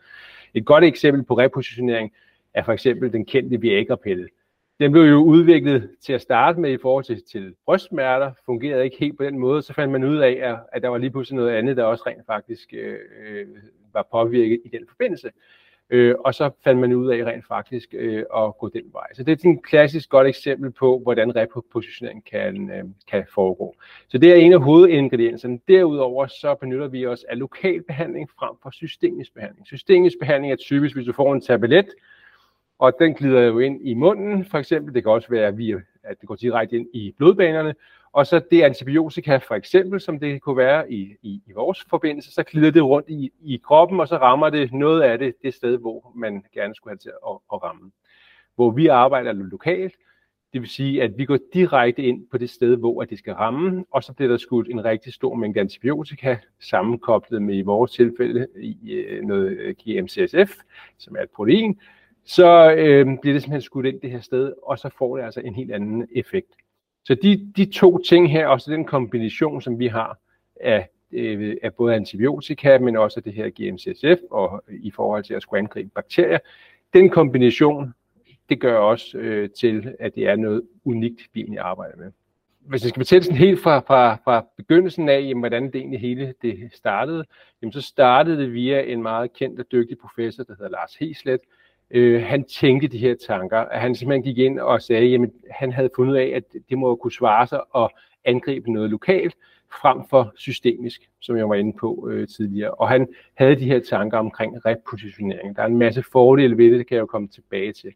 Et 0.54 0.64
godt 0.64 0.84
eksempel 0.84 1.22
på 1.22 1.38
repositionering 1.38 2.12
er 2.54 2.62
for 2.64 2.72
eksempel 2.72 3.12
den 3.12 3.24
kendte 3.24 3.60
Viagra-pille. 3.60 4.28
Den 4.80 4.92
blev 4.92 5.02
jo 5.02 5.24
udviklet 5.24 5.90
til 6.00 6.12
at 6.12 6.20
starte 6.20 6.60
med 6.60 6.72
i 6.72 6.78
forhold 6.82 7.04
til, 7.04 7.22
til 7.32 7.54
brystsmerter, 7.64 8.32
fungerede 8.46 8.84
ikke 8.84 8.96
helt 9.00 9.16
på 9.16 9.24
den 9.24 9.38
måde, 9.38 9.62
så 9.62 9.72
fandt 9.72 9.92
man 9.92 10.04
ud 10.04 10.16
af, 10.16 10.38
at, 10.42 10.58
at 10.72 10.82
der 10.82 10.88
var 10.88 10.98
lige 10.98 11.10
pludselig 11.10 11.36
noget 11.36 11.50
andet, 11.50 11.76
der 11.76 11.84
også 11.84 12.04
rent 12.06 12.26
faktisk 12.26 12.74
øh, 12.74 12.98
øh 13.28 13.46
var 13.92 14.06
påvirket 14.12 14.60
i 14.64 14.68
den 14.68 14.86
forbindelse. 14.88 15.30
Øh, 15.90 16.14
og 16.24 16.34
så 16.34 16.50
fandt 16.64 16.80
man 16.80 16.92
ud 16.92 17.10
af 17.10 17.24
rent 17.24 17.46
faktisk 17.46 17.94
øh, 17.98 18.24
at 18.36 18.58
gå 18.58 18.68
den 18.68 18.82
vej. 18.92 19.06
Så 19.14 19.22
det 19.22 19.44
er 19.44 19.50
et 19.50 19.62
klassisk 19.64 20.08
godt 20.08 20.26
eksempel 20.26 20.70
på, 20.70 20.98
hvordan 20.98 21.36
repositionering 21.36 22.24
kan, 22.24 22.70
øh, 22.70 22.84
kan 23.08 23.24
foregå. 23.34 23.76
Så 24.08 24.18
det 24.18 24.30
er 24.30 24.34
en 24.34 24.52
af 24.52 24.60
hovedingredienserne. 24.60 25.58
Derudover 25.68 26.26
så 26.26 26.54
benytter 26.54 26.88
vi 26.88 27.06
os 27.06 27.24
af 27.24 27.38
lokal 27.38 27.82
behandling 27.82 28.30
frem 28.38 28.56
for 28.62 28.70
systemisk 28.70 29.34
behandling. 29.34 29.66
Systemisk 29.66 30.16
behandling 30.20 30.52
er 30.52 30.56
typisk, 30.56 30.96
hvis 30.96 31.06
du 31.06 31.12
får 31.12 31.34
en 31.34 31.40
tablet, 31.40 31.86
og 32.78 32.92
den 32.98 33.14
glider 33.14 33.40
jo 33.40 33.58
ind 33.58 33.80
i 33.82 33.94
munden, 33.94 34.44
for 34.44 34.58
eksempel. 34.58 34.94
Det 34.94 35.02
kan 35.02 35.12
også 35.12 35.28
være, 35.28 35.56
via, 35.56 35.80
at 36.02 36.20
det 36.20 36.28
går 36.28 36.34
direkte 36.34 36.76
ind 36.76 36.86
i 36.92 37.14
blodbanerne. 37.18 37.74
Og 38.12 38.26
så 38.26 38.40
det 38.50 38.62
antibiotika, 38.62 39.36
for 39.36 39.54
eksempel, 39.54 40.00
som 40.00 40.20
det 40.20 40.42
kunne 40.42 40.56
være 40.56 40.92
i, 40.92 41.16
i, 41.22 41.42
i 41.46 41.52
vores 41.52 41.84
forbindelse, 41.90 42.32
så 42.32 42.42
glider 42.42 42.70
det 42.70 42.84
rundt 42.84 43.08
i, 43.08 43.32
i 43.42 43.60
kroppen, 43.64 44.00
og 44.00 44.08
så 44.08 44.16
rammer 44.16 44.50
det 44.50 44.72
noget 44.72 45.02
af 45.02 45.18
det 45.18 45.34
det 45.42 45.54
sted, 45.54 45.78
hvor 45.78 46.12
man 46.14 46.44
gerne 46.54 46.74
skulle 46.74 46.92
have 46.92 46.98
til 46.98 47.12
at, 47.28 47.38
at 47.52 47.62
ramme. 47.62 47.90
Hvor 48.54 48.70
vi 48.70 48.86
arbejder 48.86 49.32
lokalt, 49.32 49.94
det 50.52 50.60
vil 50.60 50.70
sige, 50.70 51.02
at 51.02 51.18
vi 51.18 51.24
går 51.24 51.38
direkte 51.54 52.02
ind 52.02 52.26
på 52.30 52.38
det 52.38 52.50
sted, 52.50 52.76
hvor 52.76 53.04
det 53.04 53.18
skal 53.18 53.32
ramme, 53.32 53.84
og 53.90 54.02
så 54.02 54.12
bliver 54.12 54.30
der 54.30 54.36
skudt 54.36 54.68
en 54.68 54.84
rigtig 54.84 55.12
stor 55.12 55.34
mængde 55.34 55.60
antibiotika, 55.60 56.36
sammenkoblet 56.60 57.42
med 57.42 57.56
i 57.56 57.62
vores 57.62 57.92
tilfælde 57.92 58.46
i 58.56 58.92
øh, 58.92 59.24
noget 59.24 59.50
øh, 59.50 59.74
GMCSF, 59.74 60.60
som 60.98 61.16
er 61.16 61.22
et 61.22 61.30
protein, 61.30 61.80
så 62.26 62.74
øh, 62.78 63.06
bliver 63.20 63.34
det 63.34 63.42
simpelthen 63.42 63.60
skudt 63.60 63.86
ind 63.86 64.00
det 64.00 64.10
her 64.10 64.20
sted, 64.20 64.52
og 64.62 64.78
så 64.78 64.90
får 64.98 65.16
det 65.16 65.24
altså 65.24 65.40
en 65.40 65.54
helt 65.54 65.72
anden 65.72 66.08
effekt. 66.14 66.52
Så 67.04 67.14
de, 67.14 67.52
de 67.56 67.64
to 67.64 67.98
ting 67.98 68.32
her, 68.32 68.46
også 68.46 68.70
den 68.70 68.84
kombination, 68.84 69.62
som 69.62 69.78
vi 69.78 69.86
har 69.86 70.18
af, 70.60 70.88
øh, 71.12 71.56
af 71.62 71.74
både 71.74 71.94
antibiotika, 71.94 72.78
men 72.78 72.96
også 72.96 73.20
det 73.20 73.32
her 73.32 73.50
GMCSF, 73.50 74.22
og 74.30 74.64
i 74.68 74.90
forhold 74.90 75.24
til 75.24 75.34
at 75.34 75.42
skulle 75.42 75.58
angribe 75.58 75.90
bakterier, 75.94 76.38
den 76.94 77.10
kombination, 77.10 77.94
det 78.48 78.60
gør 78.60 78.78
også 78.78 79.18
øh, 79.18 79.50
til, 79.50 79.94
at 80.00 80.14
det 80.14 80.28
er 80.28 80.36
noget 80.36 80.62
unikt, 80.84 81.20
vi 81.32 81.40
egentlig 81.40 81.60
arbejder 81.60 81.96
med. 81.96 82.12
Hvis 82.60 82.82
jeg 82.82 82.88
skal 82.88 83.00
fortælle 83.00 83.24
sådan 83.24 83.38
helt 83.38 83.60
fra, 83.60 83.78
fra, 83.78 84.14
fra 84.24 84.46
begyndelsen 84.56 85.08
af, 85.08 85.20
jamen, 85.20 85.40
hvordan 85.40 85.66
det 85.66 85.74
egentlig 85.74 86.00
hele 86.00 86.34
det 86.42 86.70
startede, 86.72 87.24
jamen, 87.62 87.72
så 87.72 87.80
startede 87.80 88.38
det 88.38 88.52
via 88.52 88.82
en 88.82 89.02
meget 89.02 89.32
kendt 89.32 89.60
og 89.60 89.66
dygtig 89.72 89.98
professor, 89.98 90.44
der 90.44 90.54
hedder 90.58 90.70
Lars 90.70 90.94
Heslet, 90.94 91.40
øh, 91.90 92.22
han 92.22 92.44
tænkte 92.44 92.88
de 92.88 92.98
her 92.98 93.14
tanker, 93.26 93.58
at 93.58 93.80
han 93.80 93.94
simpelthen 93.94 94.22
gik 94.22 94.38
ind 94.38 94.58
og 94.58 94.82
sagde, 94.82 95.14
at 95.14 95.30
han 95.50 95.72
havde 95.72 95.90
fundet 95.96 96.16
af, 96.16 96.32
at 96.34 96.42
det 96.70 96.78
må 96.78 96.96
kunne 96.96 97.12
svare 97.12 97.46
sig 97.46 97.60
at 97.76 97.90
angribe 98.24 98.72
noget 98.72 98.90
lokalt, 98.90 99.34
frem 99.72 100.08
for 100.10 100.32
systemisk, 100.36 101.08
som 101.20 101.36
jeg 101.36 101.48
var 101.48 101.54
inde 101.54 101.72
på 101.80 102.08
øh, 102.10 102.28
tidligere. 102.28 102.70
Og 102.70 102.88
han 102.88 103.08
havde 103.34 103.56
de 103.56 103.64
her 103.64 103.80
tanker 103.80 104.18
omkring 104.18 104.66
repositionering. 104.66 105.56
Der 105.56 105.62
er 105.62 105.66
en 105.66 105.78
masse 105.78 106.02
fordele 106.02 106.58
ved 106.58 106.70
det, 106.70 106.78
det 106.78 106.86
kan 106.86 106.94
jeg 106.94 107.00
jo 107.00 107.06
komme 107.06 107.28
tilbage 107.28 107.72
til. 107.72 107.92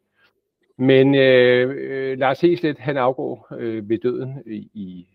Men 0.77 1.15
øh, 1.15 1.75
øh, 1.79 2.19
Lars 2.19 2.41
Heslet, 2.41 2.79
han 2.79 2.97
afgår 2.97 3.49
øh, 3.59 3.89
ved 3.89 3.99
døden 3.99 4.43
i, 4.47 4.69
i 4.75 5.07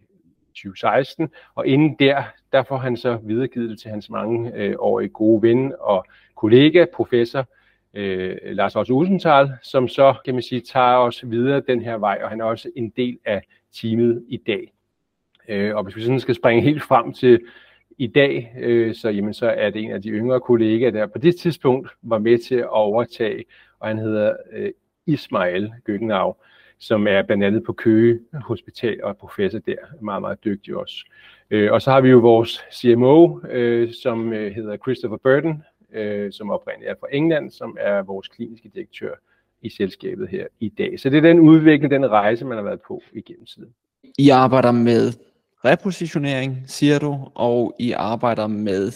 2016, 0.49 1.29
og 1.55 1.67
inden 1.67 1.95
der, 1.99 2.23
der 2.51 2.63
får 2.63 2.77
han 2.77 2.97
så 2.97 3.17
videregivet 3.23 3.69
det 3.69 3.79
til 3.79 3.91
hans 3.91 4.09
mange 4.09 4.51
øh, 4.55 4.75
årige 4.79 5.09
gode 5.09 5.41
ven 5.41 5.73
og 5.79 6.05
kollega, 6.35 6.85
professor 6.93 7.47
øh, 7.95 8.37
Lars 8.43 8.75
Otto 8.75 8.93
Usenthal, 8.93 9.51
som 9.63 9.87
så, 9.87 10.15
kan 10.25 10.33
man 10.33 10.43
sige, 10.43 10.61
tager 10.61 10.97
os 10.97 11.23
videre 11.27 11.61
den 11.67 11.81
her 11.81 11.97
vej, 11.97 12.19
og 12.23 12.29
han 12.29 12.41
er 12.41 12.45
også 12.45 12.69
en 12.75 12.89
del 12.89 13.17
af 13.25 13.41
teamet 13.73 14.23
i 14.27 14.37
dag. 14.37 14.73
Øh, 15.49 15.75
og 15.75 15.83
hvis 15.83 15.95
vi 15.95 16.01
sådan 16.01 16.19
skal 16.19 16.35
springe 16.35 16.63
helt 16.63 16.83
frem 16.83 17.13
til 17.13 17.41
i 17.97 18.07
dag, 18.07 18.53
øh, 18.59 18.95
så, 18.95 19.09
jamen, 19.09 19.33
så 19.33 19.49
er 19.49 19.69
det 19.69 19.83
en 19.83 19.91
af 19.91 20.01
de 20.01 20.09
yngre 20.09 20.39
kollegaer, 20.39 20.91
der 20.91 21.07
på 21.07 21.17
det 21.17 21.35
tidspunkt 21.35 21.89
var 22.01 22.17
med 22.17 22.37
til 22.37 22.55
at 22.55 22.69
overtage, 22.69 23.45
og 23.79 23.87
han 23.87 23.97
hedder 23.97 24.33
øh, 24.53 24.71
Ismail 25.05 25.73
Gøgenau, 25.83 26.35
som 26.79 27.07
er 27.07 27.21
blandt 27.21 27.43
andet 27.43 27.63
på 27.63 27.73
Køge 27.73 28.19
Hospital 28.33 29.03
og 29.03 29.09
er 29.09 29.13
professor 29.13 29.59
der, 29.59 29.75
meget, 30.01 30.21
meget 30.21 30.43
dygtig 30.43 30.75
også. 30.75 31.05
Øh, 31.51 31.71
og 31.71 31.81
så 31.81 31.91
har 31.91 32.01
vi 32.01 32.09
jo 32.09 32.19
vores 32.19 32.61
CMO, 32.73 33.39
øh, 33.49 33.93
som 33.93 34.33
øh, 34.33 34.51
hedder 34.55 34.77
Christopher 34.77 35.17
Burton, 35.17 35.63
øh, 35.95 36.31
som 36.31 36.49
oprindeligt 36.49 36.91
er 36.91 36.95
fra 36.99 37.07
England, 37.11 37.51
som 37.51 37.77
er 37.79 38.01
vores 38.01 38.27
kliniske 38.27 38.71
direktør 38.75 39.13
i 39.61 39.69
selskabet 39.69 40.27
her 40.29 40.47
i 40.59 40.69
dag. 40.69 40.99
Så 40.99 41.09
det 41.09 41.17
er 41.17 41.21
den 41.21 41.39
udvikling, 41.39 41.91
den 41.91 42.11
rejse, 42.11 42.45
man 42.45 42.57
har 42.57 42.63
været 42.63 42.81
på 42.87 43.01
igennem 43.13 43.45
tiden. 43.45 43.69
I 44.17 44.29
arbejder 44.29 44.71
med 44.71 45.13
repositionering, 45.65 46.63
siger 46.67 46.99
du, 46.99 47.17
og 47.35 47.75
I 47.79 47.91
arbejder 47.91 48.47
med 48.47 48.91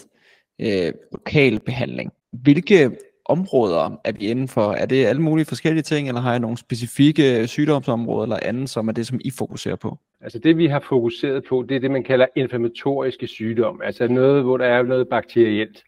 øh, 0.60 0.94
lokal 1.12 1.60
behandling. 1.60 2.12
Hvilke 2.32 2.92
områder 3.26 4.00
er 4.04 4.12
vi 4.12 4.28
inden 4.28 4.48
for? 4.48 4.72
Er 4.72 4.86
det 4.86 5.06
alle 5.06 5.22
mulige 5.22 5.46
forskellige 5.46 5.84
ting, 5.84 6.08
eller 6.08 6.22
har 6.22 6.36
I 6.36 6.40
nogle 6.40 6.58
specifikke 6.58 7.48
sygdomsområder 7.48 8.24
eller 8.24 8.40
andet, 8.42 8.70
som 8.70 8.88
er 8.88 8.92
det, 8.92 9.08
som 9.08 9.20
I 9.26 9.32
fokuserer 9.32 9.76
på? 9.76 9.98
Altså 10.22 10.40
det, 10.40 10.58
vi 10.58 10.68
har 10.68 10.80
fokuseret 10.80 11.44
på, 11.50 11.66
det 11.70 11.76
er 11.76 11.80
det, 11.80 11.92
man 11.92 12.04
kalder 12.04 12.26
inflammatoriske 12.36 13.28
sygdomme. 13.28 13.86
Altså 13.86 14.08
noget, 14.08 14.44
hvor 14.44 14.58
der 14.58 14.66
er 14.66 14.84
noget 14.84 15.08
bakterielt. 15.10 15.84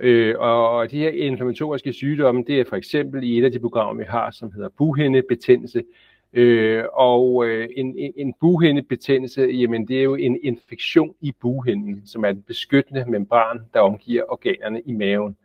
Øh, 0.00 0.34
og 0.38 0.90
de 0.90 0.98
her 0.98 1.10
inflammatoriske 1.10 1.92
sygdomme, 1.92 2.44
det 2.46 2.60
er 2.60 2.64
for 2.68 2.76
eksempel 2.76 3.24
i 3.24 3.38
et 3.38 3.44
af 3.44 3.52
de 3.52 3.58
programmer, 3.58 4.02
vi 4.02 4.06
har, 4.08 4.30
som 4.30 4.52
hedder 4.52 4.68
buhændebetændelse. 4.78 5.82
Øh, 6.32 6.84
og 6.92 7.46
øh, 7.46 7.68
en, 7.76 8.12
en 8.16 8.34
buhændebetændelse, 8.40 9.42
jamen 9.42 9.88
det 9.88 9.98
er 9.98 10.02
jo 10.02 10.14
en 10.14 10.38
infektion 10.42 11.14
i 11.20 11.32
buhinden, 11.40 12.02
som 12.06 12.24
er 12.24 12.32
den 12.32 12.42
beskyttende 12.42 13.04
membran, 13.08 13.60
der 13.74 13.80
omgiver 13.80 14.22
organerne 14.32 14.82
i 14.86 14.92
maven. 14.92 15.36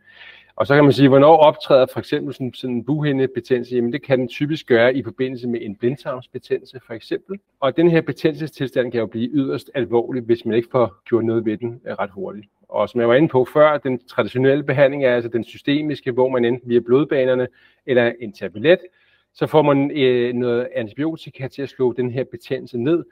Og 0.58 0.68
så 0.68 0.76
kan 0.76 0.84
man 0.84 0.94
sige, 0.94 1.10
hvornår 1.10 1.38
optræder 1.38 1.86
for 1.94 2.00
eksempel 2.00 2.34
sådan, 2.34 2.54
sådan 2.54 2.76
en 2.76 2.84
buhændebetændelse? 2.84 3.76
Jamen 3.76 3.94
det 3.94 4.04
kan 4.04 4.20
den 4.20 4.28
typisk 4.28 4.68
gøre 4.68 4.96
i 4.96 5.04
forbindelse 5.04 5.48
med 5.48 5.60
en 5.62 5.76
blindtarmsbetændelse 5.76 6.80
for 6.88 6.94
eksempel. 6.94 7.40
Og 7.60 7.78
den 7.78 7.92
her 7.92 8.02
betændelsestilstand 8.02 8.92
kan 8.92 9.00
jo 9.00 9.06
blive 9.06 9.30
yderst 9.34 9.72
alvorlig, 9.74 10.24
hvis 10.24 10.46
man 10.46 10.56
ikke 10.56 10.68
får 10.72 10.96
gjort 11.06 11.26
noget 11.26 11.46
ved 11.46 11.58
den 11.58 11.82
øh, 11.86 11.94
ret 11.94 12.10
hurtigt. 12.10 12.46
Og 12.70 12.90
som 12.90 13.02
jeg 13.02 13.10
var 13.10 13.16
inde 13.16 13.28
på 13.28 13.46
før, 13.54 13.78
den 13.78 14.08
traditionelle 14.08 14.64
behandling 14.64 15.06
er 15.06 15.16
altså 15.16 15.30
den 15.30 15.44
systemiske, 15.44 16.12
hvor 16.12 16.30
man 16.30 16.46
enten 16.46 16.70
via 16.70 16.80
blodbanerne 16.80 17.48
eller 17.86 18.12
en 18.20 18.34
tablet, 18.34 18.80
så 19.34 19.48
får 19.48 19.62
man 19.62 19.92
øh, 19.92 20.34
noget 20.34 20.68
antibiotika 20.76 21.48
til 21.48 21.62
at 21.62 21.70
slå 21.70 21.94
den 21.94 22.12
her 22.12 22.24
betændelse 22.24 22.78
ned. 22.78 23.04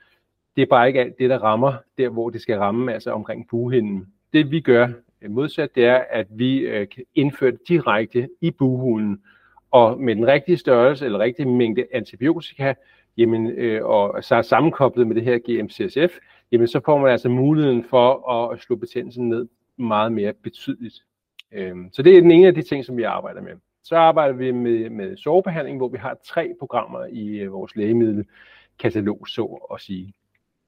Det 0.56 0.62
er 0.62 0.66
bare 0.66 0.88
ikke 0.88 1.02
alt 1.02 1.20
det, 1.20 1.30
der 1.30 1.38
rammer 1.38 1.74
der, 1.98 2.10
hvor 2.10 2.30
det 2.30 2.42
skal 2.42 2.58
ramme, 2.58 2.94
altså 2.94 3.12
omkring 3.12 3.48
buhinden. 3.50 4.08
Det 4.34 4.52
vi 4.52 4.60
gør 4.60 4.88
øh, 5.22 5.32
modsat, 5.32 5.76
det 5.76 5.86
er, 5.86 6.04
at 6.10 6.28
vi 6.30 6.58
øh, 6.60 6.88
kan 6.90 7.04
indføre 7.16 7.52
det 7.52 7.60
direkte 7.68 8.30
i 8.42 8.52
buhulen, 8.52 9.22
og 9.72 10.02
med 10.02 10.16
den 10.16 10.28
rigtige 10.28 10.58
størrelse 10.58 11.06
eller 11.06 11.20
rigtige 11.20 11.50
mængde 11.50 11.86
antibiotika, 11.94 12.74
jamen, 13.18 13.48
øh, 13.48 13.86
og 13.86 14.24
så 14.24 14.36
er 14.36 14.42
sammenkoblet 14.42 15.08
med 15.08 15.16
det 15.16 15.24
her 15.24 15.38
GMCSF, 15.38 16.18
jamen 16.54 16.68
så 16.68 16.82
får 16.86 16.98
man 16.98 17.12
altså 17.12 17.30
muligheden 17.30 17.84
for 17.84 18.32
at 18.32 18.60
slå 18.60 18.76
betændelsen 18.76 19.30
ned 19.30 19.48
meget 19.78 20.12
mere 20.12 20.34
betydeligt. 20.34 20.96
Øhm, 21.52 21.90
så 21.92 22.02
det 22.02 22.18
er 22.18 22.22
den 22.22 22.32
ene 22.32 22.48
af 22.48 22.54
de 22.54 22.62
ting, 22.62 22.86
som 22.86 22.98
vi 22.98 23.04
arbejder 23.04 23.42
med. 23.42 23.52
Så 23.84 23.96
arbejder 23.96 24.36
vi 24.36 24.52
med, 24.52 24.90
med 24.90 25.18
sovebehandling, 25.18 25.78
hvor 25.78 25.88
vi 25.88 25.98
har 25.98 26.18
tre 26.26 26.54
programmer 26.60 27.06
i 27.06 27.28
øh, 27.40 27.52
vores 27.52 27.76
lægemiddelkatalog, 27.76 29.28
så 29.28 29.68
at 29.74 29.82
sige. 29.82 30.14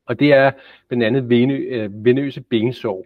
Og 0.06 0.20
det 0.20 0.34
er 0.34 0.52
blandt 0.88 1.04
andet 1.04 1.52
øh, 1.52 2.06
venøse 2.06 2.42
bensår. 2.42 3.06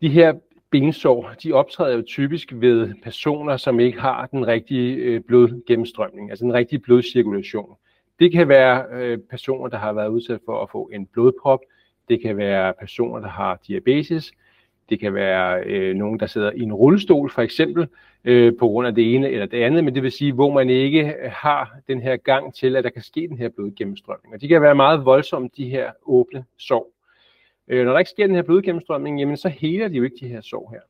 De 0.00 0.08
her 0.08 0.34
bensår, 0.70 1.34
de 1.42 1.52
optræder 1.52 1.96
jo 1.96 2.02
typisk 2.02 2.52
ved 2.52 2.94
personer, 3.02 3.56
som 3.56 3.80
ikke 3.80 4.00
har 4.00 4.26
den 4.26 4.46
rigtige 4.46 4.94
øh, 4.94 5.20
blodgennemstrømning, 5.20 6.30
altså 6.30 6.44
den 6.44 6.54
rigtige 6.54 6.78
blodcirkulation. 6.78 7.76
Det 8.18 8.32
kan 8.32 8.48
være 8.48 9.18
personer, 9.18 9.68
der 9.68 9.78
har 9.78 9.92
været 9.92 10.08
udsat 10.08 10.40
for 10.44 10.62
at 10.62 10.70
få 10.70 10.90
en 10.92 11.06
blodprop. 11.06 11.60
Det 12.08 12.22
kan 12.22 12.36
være 12.36 12.74
personer, 12.80 13.20
der 13.20 13.28
har 13.28 13.60
diabetes. 13.66 14.32
Det 14.88 15.00
kan 15.00 15.14
være 15.14 15.62
øh, 15.64 15.94
nogen, 15.94 16.20
der 16.20 16.26
sidder 16.26 16.50
i 16.50 16.60
en 16.60 16.72
rullestol 16.72 17.30
for 17.30 17.42
eksempel, 17.42 17.88
øh, 18.24 18.52
på 18.58 18.68
grund 18.68 18.86
af 18.86 18.94
det 18.94 19.14
ene 19.14 19.30
eller 19.30 19.46
det 19.46 19.62
andet, 19.62 19.84
men 19.84 19.94
det 19.94 20.02
vil 20.02 20.12
sige, 20.12 20.32
hvor 20.32 20.52
man 20.52 20.70
ikke 20.70 21.14
har 21.32 21.76
den 21.88 22.00
her 22.00 22.16
gang 22.16 22.54
til, 22.54 22.76
at 22.76 22.84
der 22.84 22.90
kan 22.90 23.02
ske 23.02 23.28
den 23.28 23.38
her 23.38 23.48
blodgennemstrømning. 23.48 24.34
Og 24.34 24.40
de 24.40 24.48
kan 24.48 24.62
være 24.62 24.74
meget 24.74 25.04
voldsomme, 25.04 25.48
de 25.56 25.68
her 25.68 25.92
åbne 26.06 26.44
sår. 26.58 26.92
Øh, 27.68 27.84
når 27.84 27.92
der 27.92 27.98
ikke 27.98 28.10
sker 28.10 28.26
den 28.26 28.34
her 28.34 28.42
blodgennemstrømning, 28.42 29.20
jamen 29.20 29.36
så 29.36 29.48
heler 29.48 29.88
de 29.88 29.94
jo 29.94 30.04
ikke 30.04 30.16
de 30.20 30.28
her 30.28 30.40
sår 30.40 30.70
her. 30.72 30.80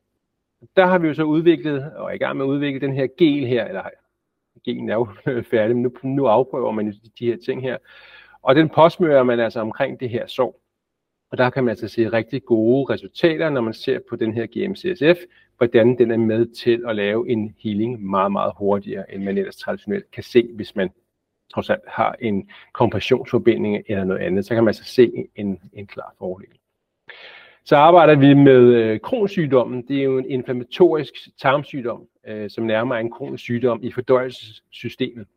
Der 0.75 0.85
har 0.85 0.97
vi 0.97 1.07
jo 1.07 1.13
så 1.13 1.23
udviklet, 1.23 1.91
og 1.95 2.09
er 2.09 2.13
i 2.13 2.17
gang 2.17 2.37
med 2.37 2.45
at 2.45 2.49
udvikle 2.49 2.79
den 2.79 2.93
her 2.93 3.07
gel 3.17 3.47
her, 3.47 3.65
eller 3.65 3.83
genen 4.65 4.89
er 4.89 4.93
jo 4.93 5.07
færdig, 5.51 5.75
men 5.75 5.83
nu, 5.83 5.91
nu 6.03 6.25
afprøver 6.25 6.71
man 6.71 6.93
de 7.19 7.25
her 7.25 7.37
ting 7.45 7.61
her. 7.61 7.77
Og 8.41 8.55
den 8.55 8.69
påsmører 8.69 9.23
man 9.23 9.39
altså 9.39 9.59
omkring 9.59 9.99
det 9.99 10.09
her 10.09 10.27
sår. 10.27 10.61
Og 11.31 11.37
der 11.37 11.49
kan 11.49 11.63
man 11.63 11.69
altså 11.69 11.87
se 11.87 12.09
rigtig 12.09 12.45
gode 12.45 12.93
resultater, 12.93 13.49
når 13.49 13.61
man 13.61 13.73
ser 13.73 13.99
på 14.09 14.15
den 14.15 14.33
her 14.33 14.45
GMCSF, 14.45 15.19
hvordan 15.57 15.97
den 15.97 16.11
er 16.11 16.17
med 16.17 16.45
til 16.45 16.83
at 16.87 16.95
lave 16.95 17.29
en 17.29 17.55
healing 17.63 18.03
meget, 18.03 18.31
meget 18.31 18.53
hurtigere, 18.57 19.13
end 19.13 19.23
man 19.23 19.37
ellers 19.37 19.57
traditionelt 19.57 20.11
kan 20.11 20.23
se, 20.23 20.49
hvis 20.55 20.75
man 20.75 20.89
trods 21.53 21.69
alt 21.69 21.81
har 21.87 22.15
en 22.19 22.49
kompressionsforbinding 22.73 23.83
eller 23.87 24.03
noget 24.03 24.21
andet. 24.21 24.45
Så 24.45 24.53
kan 24.53 24.63
man 24.63 24.69
altså 24.69 24.83
se 24.83 25.11
en, 25.35 25.59
en 25.73 25.87
klar 25.87 26.13
fordel. 26.17 26.47
Så 27.65 27.75
arbejder 27.75 28.15
vi 28.15 28.33
med 28.33 28.73
øh, 28.73 28.99
kronsygdommen. 28.99 29.87
Det 29.87 29.99
er 29.99 30.03
jo 30.03 30.17
en 30.17 30.29
inflammatorisk 30.29 31.13
tarmsygdom, 31.41 32.07
øh, 32.27 32.49
som 32.49 32.63
nærmer 32.63 32.95
en 32.95 33.11
kronisk 33.11 33.43
sygdom 33.43 33.79
i 33.83 33.91
fordøjelsessystemet. 33.91 35.27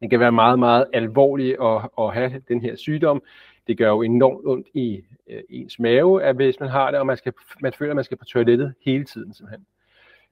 Den 0.00 0.10
kan 0.10 0.20
være 0.20 0.32
meget, 0.32 0.58
meget 0.58 0.86
alvorlig 0.92 1.56
at, 1.62 1.90
at 1.98 2.14
have 2.14 2.42
den 2.48 2.60
her 2.60 2.76
sygdom. 2.76 3.22
Det 3.66 3.78
gør 3.78 3.88
jo 3.88 4.02
enormt 4.02 4.46
ondt 4.46 4.66
i 4.74 5.04
øh, 5.30 5.42
ens 5.50 5.78
mave, 5.78 6.22
at 6.22 6.36
hvis 6.36 6.60
man 6.60 6.68
har 6.68 6.90
det, 6.90 7.00
og 7.00 7.06
man, 7.06 7.16
skal, 7.16 7.32
man 7.60 7.72
føler, 7.72 7.92
at 7.92 7.96
man 7.96 8.04
skal 8.04 8.16
på 8.16 8.24
toilettet 8.24 8.74
hele 8.84 9.04
tiden 9.04 9.34
simpelthen. 9.34 9.66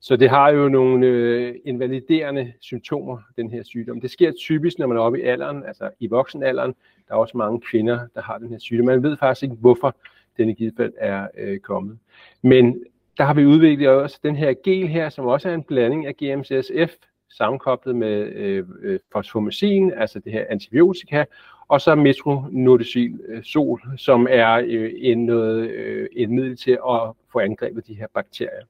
Så 0.01 0.17
det 0.17 0.31
har 0.31 0.51
jo 0.51 0.69
nogle 0.69 1.07
øh, 1.07 1.55
invaliderende 1.65 2.53
symptomer, 2.61 3.19
den 3.37 3.51
her 3.51 3.63
sygdom. 3.63 4.01
Det 4.01 4.11
sker 4.11 4.33
typisk, 4.33 4.79
når 4.79 4.87
man 4.87 4.97
er 4.97 5.01
oppe 5.01 5.21
i 5.21 5.23
alderen, 5.23 5.65
altså 5.65 5.91
i 6.01 6.07
voksenalderen. 6.07 6.75
Der 7.09 7.15
er 7.15 7.19
også 7.19 7.37
mange 7.37 7.61
kvinder, 7.61 8.07
der 8.15 8.23
har 8.23 8.39
den 8.39 8.49
her 8.49 8.59
sygdom. 8.59 8.87
Man 8.87 9.03
ved 9.03 9.17
faktisk 9.17 9.43
ikke, 9.43 9.55
hvorfor 9.55 9.97
den 10.37 10.49
i 10.49 10.53
givet 10.53 10.75
fald 10.77 10.93
er 10.97 11.29
øh, 11.39 11.59
kommet. 11.59 11.99
Men 12.43 12.85
der 13.19 13.25
har 13.25 13.35
vi 13.35 13.47
udviklet 13.47 13.89
også 13.89 14.21
den 14.23 14.37
her 14.37 14.55
gel 14.65 14.89
her, 14.89 15.09
som 15.09 15.27
også 15.27 15.49
er 15.49 15.55
en 15.55 15.63
blanding 15.63 16.07
af 16.07 16.17
GMCSF, 16.17 16.95
sammenkoblet 17.31 17.97
med 17.97 18.33
øh, 18.33 18.65
øh, 18.83 18.99
fosfomycin, 19.13 19.93
altså 19.93 20.19
det 20.19 20.33
her 20.33 20.45
antibiotika, 20.51 21.25
og 21.69 21.81
så 21.81 21.95
metronodicil 21.95 23.21
øh, 23.29 23.43
sol, 23.43 23.81
som 23.97 24.27
er 24.31 24.63
øh, 24.67 24.93
en, 24.97 25.27
noget, 25.27 25.71
øh, 25.71 26.09
et 26.13 26.31
middel 26.31 26.57
til 26.57 26.73
at 26.73 27.01
få 27.33 27.39
angrebet 27.39 27.87
de 27.87 27.95
her 27.95 28.07
bakterier. 28.15 28.65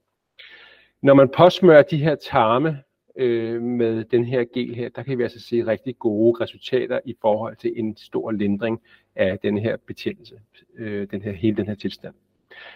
Når 1.03 1.15
man 1.15 1.29
påsmører 1.29 1.83
de 1.83 1.97
her 1.97 2.15
tarme 2.15 2.79
øh, 3.17 3.63
med 3.63 4.05
den 4.05 4.25
her 4.25 4.45
gel 4.55 4.75
her, 4.75 4.89
der 4.89 5.03
kan 5.03 5.19
vi 5.19 5.23
altså 5.23 5.41
se 5.41 5.67
rigtig 5.67 5.99
gode 5.99 6.45
resultater 6.45 7.01
i 7.05 7.15
forhold 7.21 7.57
til 7.57 7.73
en 7.77 7.97
stor 7.97 8.31
lindring 8.31 8.81
af 9.17 9.39
den 9.39 9.59
her 9.59 9.77
betændelse, 9.87 10.35
øh, 10.79 11.07
den 11.11 11.23
her, 11.23 11.33
hele 11.33 11.57
den 11.57 11.67
her 11.67 11.75
tilstand. 11.75 12.15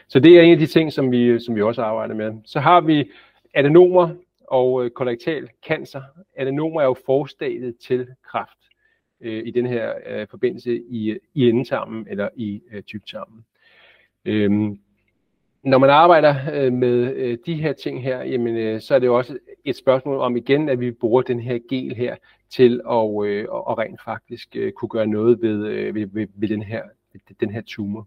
Så 0.09 0.21
det 0.21 0.39
er 0.39 0.43
en 0.43 0.53
af 0.53 0.59
de 0.59 0.67
ting, 0.67 0.93
som 0.93 1.13
vi, 1.13 1.41
som 1.41 1.55
vi 1.55 1.63
også 1.63 1.83
arbejder 1.83 2.15
med. 2.15 2.33
Så 2.45 2.61
har 2.61 2.81
vi 2.81 3.11
adenomer 3.55 4.15
og 4.49 4.85
øh, 4.85 4.91
kolorektal 4.91 5.49
cancer. 5.67 6.03
Adenomer 6.37 6.81
er 6.81 6.85
jo 6.85 6.97
forstadiet 7.07 7.77
til 7.79 8.07
kræft 8.25 8.59
øh, 9.21 9.43
i 9.47 9.51
den 9.51 9.67
her 9.67 9.93
øh, 10.07 10.27
forbindelse 10.31 10.77
i, 10.77 11.17
i 11.35 11.49
endetarmen 11.49 12.07
eller 12.11 12.29
i 12.37 12.63
øh, 12.73 12.83
tyktarmen. 12.83 13.45
Øhm, 14.25 14.79
når 15.63 15.79
man 15.79 15.91
arbejder 15.91 16.35
øh, 16.55 16.73
med 16.73 17.15
øh, 17.15 17.39
de 17.47 17.55
her 17.55 17.73
ting 17.73 18.03
her, 18.03 18.23
jamen, 18.23 18.57
øh, 18.57 18.81
så 18.81 18.95
er 18.95 18.99
det 18.99 19.07
jo 19.07 19.17
også 19.17 19.39
et 19.65 19.77
spørgsmål 19.77 20.19
om 20.19 20.37
igen, 20.37 20.69
at 20.69 20.81
vi 20.81 20.91
bruger 20.91 21.23
den 21.23 21.41
her 21.41 21.59
gel 21.69 21.95
her 21.95 22.17
til 22.51 22.81
at, 22.91 23.27
øh, 23.27 23.47
og 23.49 23.79
rent 23.79 24.01
faktisk 24.05 24.57
øh, 24.57 24.73
kunne 24.73 24.89
gøre 24.89 25.07
noget 25.07 25.43
ved, 25.43 25.67
øh, 25.67 25.95
ved, 25.95 26.07
ved, 26.07 26.27
ved 26.35 26.49
den, 26.49 26.63
her, 26.63 26.83
den 27.41 27.51
her 27.51 27.61
tumor. 27.67 28.07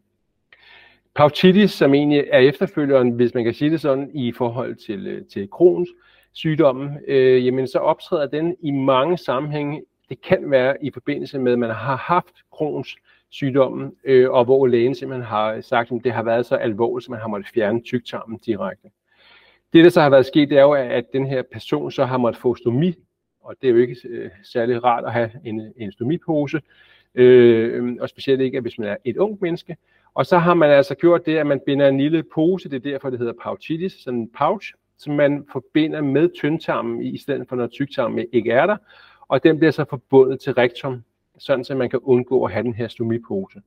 Pautitis, 1.16 1.72
som 1.72 1.94
egentlig 1.94 2.26
er 2.32 2.40
efterfølgeren, 2.40 3.10
hvis 3.10 3.34
man 3.34 3.44
kan 3.44 3.54
sige 3.54 3.72
det 3.72 3.82
sådan, 3.82 4.12
i 4.14 4.32
forhold 4.32 4.76
til, 4.76 5.08
øh, 5.08 5.26
til 5.26 5.48
Crohns 5.48 5.90
sygdommen, 6.32 6.98
øh, 7.08 7.46
jamen 7.46 7.68
så 7.68 7.80
optræder 7.80 8.28
den 8.28 8.56
i 8.62 8.72
mange 8.72 9.18
sammenhænge. 9.18 9.82
Det 10.10 10.22
kan 10.22 10.52
være 10.52 10.84
i 10.84 10.92
forbindelse 10.92 11.40
med, 11.40 11.52
at 11.52 11.60
man 11.60 11.70
har 11.70 11.96
haft 11.96 12.36
Crohns 12.54 12.96
sygdommen, 13.30 13.92
øh, 14.04 14.32
og 14.32 14.46
hvor 14.46 14.68
lægen 14.68 14.96
simpelthen 14.96 15.26
har 15.26 15.62
sagt, 15.62 15.92
at 15.92 16.04
det 16.04 16.12
har 16.12 16.24
været 16.24 16.46
så 16.46 16.56
alvorligt, 16.56 17.08
at 17.08 17.10
man 17.10 17.20
har 17.20 17.28
måttet 17.28 17.50
fjerne 17.54 17.82
tyktarmen 17.82 18.38
direkte. 18.38 18.90
Det, 19.74 19.84
der 19.84 19.90
så 19.90 20.02
har 20.02 20.10
været 20.10 20.26
sket, 20.26 20.50
det 20.50 20.58
er 20.58 20.62
jo, 20.62 20.74
at 20.74 21.06
den 21.14 21.28
her 21.28 21.44
person 21.52 21.92
så 21.92 22.06
har 22.06 22.18
måttet 22.18 22.42
få 22.42 22.56
stomi, 22.56 22.96
og 23.42 23.56
det 23.62 23.68
er 23.68 23.72
jo 23.72 23.80
ikke 23.80 23.96
øh, 24.10 24.30
særlig 24.44 24.84
rart 24.84 25.06
at 25.06 25.14
have 25.14 25.32
en, 25.46 25.74
en 25.78 25.92
stomipose, 25.92 26.62
øh, 27.16 27.98
og 28.00 28.10
specielt 28.10 28.42
ikke, 28.42 28.62
hvis 28.62 28.80
man 28.80 28.88
er 28.88 28.96
et 29.06 29.18
ung 29.18 29.38
menneske. 29.42 29.78
Og 30.14 30.26
så 30.26 30.38
har 30.38 30.54
man 30.54 30.70
altså 30.70 30.96
gjort 30.96 31.26
det, 31.26 31.38
at 31.38 31.48
man 31.48 31.62
binder 31.66 31.88
en 31.88 31.98
lille 31.98 32.24
pose, 32.34 32.70
det 32.70 32.76
er 32.76 32.92
derfor, 32.92 33.10
det 33.10 33.20
hedder 33.20 33.34
pouchitis, 33.44 33.94
sådan 33.94 34.20
en 34.20 34.30
pouch, 34.38 34.74
som 34.98 35.16
man 35.16 35.46
forbinder 35.52 36.02
med 36.02 36.30
tyndtarmen, 36.36 37.04
i 37.04 37.18
stedet 37.18 37.48
for 37.50 37.56
når 37.56 37.68
tyktarmen 37.68 38.26
ikke 38.32 38.52
er 38.52 38.66
der, 38.66 38.78
og 39.30 39.44
den 39.44 39.58
bliver 39.58 39.72
så 39.72 39.86
forbundet 39.90 40.40
til 40.40 40.54
rektum, 40.54 41.04
sådan 41.38 41.66
så 41.66 41.76
man 41.76 41.90
kan 41.90 42.00
undgå 42.00 42.46
at 42.46 42.52
have 42.52 42.64
den 42.64 42.74
her 42.74 42.88
stomipose. 42.88 43.62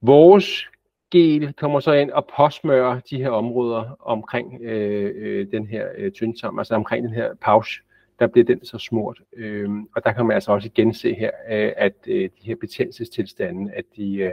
Vores 0.00 0.68
gel 1.10 1.52
kommer 1.52 1.80
så 1.80 1.92
ind 1.92 2.10
og 2.10 2.28
påsmører 2.36 3.00
de 3.10 3.16
her 3.16 3.30
områder 3.30 3.96
omkring 4.00 4.62
øh, 4.62 5.12
øh, 5.16 5.46
den 5.52 5.66
her 5.66 5.86
øh, 5.96 6.12
tyndtarm, 6.12 6.58
altså 6.58 6.74
omkring 6.74 7.04
den 7.04 7.14
her 7.14 7.34
pouch, 7.44 7.80
der 8.18 8.26
bliver 8.26 8.44
den 8.44 8.64
så 8.64 8.78
smurt. 8.78 9.20
Øh, 9.36 9.70
og 9.96 10.04
der 10.04 10.12
kan 10.12 10.26
man 10.26 10.34
altså 10.34 10.52
også 10.52 10.66
igen 10.66 10.94
se 10.94 11.14
her, 11.14 11.30
øh, 11.50 11.72
at 11.76 11.94
øh, 12.06 12.22
de 12.22 12.46
her 12.46 12.56
betændelsestilstande, 12.56 13.72
at 13.72 13.84
de 13.96 14.14
øh, 14.14 14.32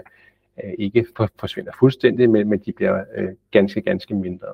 øh 0.63 0.73
ikke 0.77 1.05
for, 1.17 1.29
forsvinder 1.39 1.71
fuldstændig, 1.79 2.29
men, 2.29 2.49
men 2.49 2.59
de 2.59 2.71
bliver 2.71 3.03
øh, 3.15 3.29
ganske, 3.51 3.81
ganske 3.81 4.15
mindre. 4.15 4.47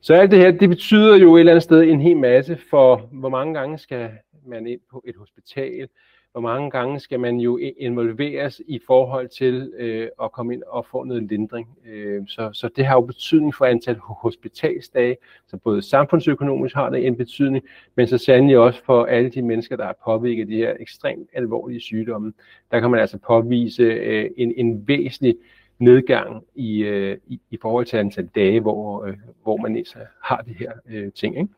Så 0.00 0.14
alt 0.14 0.30
det 0.30 0.38
her, 0.38 0.50
det 0.50 0.68
betyder 0.68 1.16
jo 1.16 1.36
et 1.36 1.40
eller 1.40 1.52
andet 1.52 1.62
sted 1.62 1.82
en 1.82 2.00
hel 2.00 2.16
masse 2.16 2.58
for, 2.70 2.96
hvor 3.12 3.28
mange 3.28 3.54
gange 3.54 3.78
skal 3.78 4.10
man 4.46 4.66
ind 4.66 4.80
på 4.90 5.04
et 5.06 5.16
hospital, 5.16 5.88
hvor 6.32 6.40
mange 6.40 6.70
gange 6.70 7.00
skal 7.00 7.20
man 7.20 7.36
jo 7.36 7.56
involveres 7.56 8.60
i 8.66 8.80
forhold 8.86 9.28
til 9.28 9.72
øh, 9.76 10.08
at 10.22 10.32
komme 10.32 10.54
ind 10.54 10.62
og 10.66 10.86
få 10.86 11.04
noget 11.04 11.22
lindring. 11.22 11.78
Øh, 11.86 12.22
så, 12.28 12.50
så 12.52 12.68
det 12.76 12.86
har 12.86 12.94
jo 12.94 13.00
betydning 13.00 13.54
for 13.54 13.64
antal 13.64 13.96
hospitalsdage, 13.98 15.16
så 15.46 15.56
både 15.56 15.82
samfundsøkonomisk 15.82 16.74
har 16.74 16.90
det 16.90 17.06
en 17.06 17.16
betydning, 17.16 17.64
men 17.94 18.06
så 18.06 18.18
sandelig 18.18 18.58
også 18.58 18.84
for 18.84 19.04
alle 19.04 19.30
de 19.30 19.42
mennesker, 19.42 19.76
der 19.76 19.84
er 19.84 19.92
påvirket 20.04 20.42
af 20.42 20.48
de 20.48 20.56
her 20.56 20.76
ekstremt 20.80 21.30
alvorlige 21.32 21.80
sygdomme. 21.80 22.32
Der 22.70 22.80
kan 22.80 22.90
man 22.90 23.00
altså 23.00 23.18
påvise 23.18 23.82
øh, 23.82 24.30
en, 24.36 24.52
en 24.56 24.88
væsentlig 24.88 25.36
nedgang 25.78 26.44
i, 26.54 26.78
øh, 26.78 27.18
i, 27.26 27.40
i 27.50 27.58
forhold 27.62 27.86
til 27.86 27.96
antal 27.96 28.26
dage, 28.26 28.60
hvor, 28.60 29.04
øh, 29.04 29.16
hvor 29.42 29.56
man 29.56 29.84
så 29.84 29.98
har 30.22 30.42
de 30.42 30.52
her 30.52 30.72
øh, 30.90 31.12
ting. 31.12 31.38
Ikke? 31.38 31.48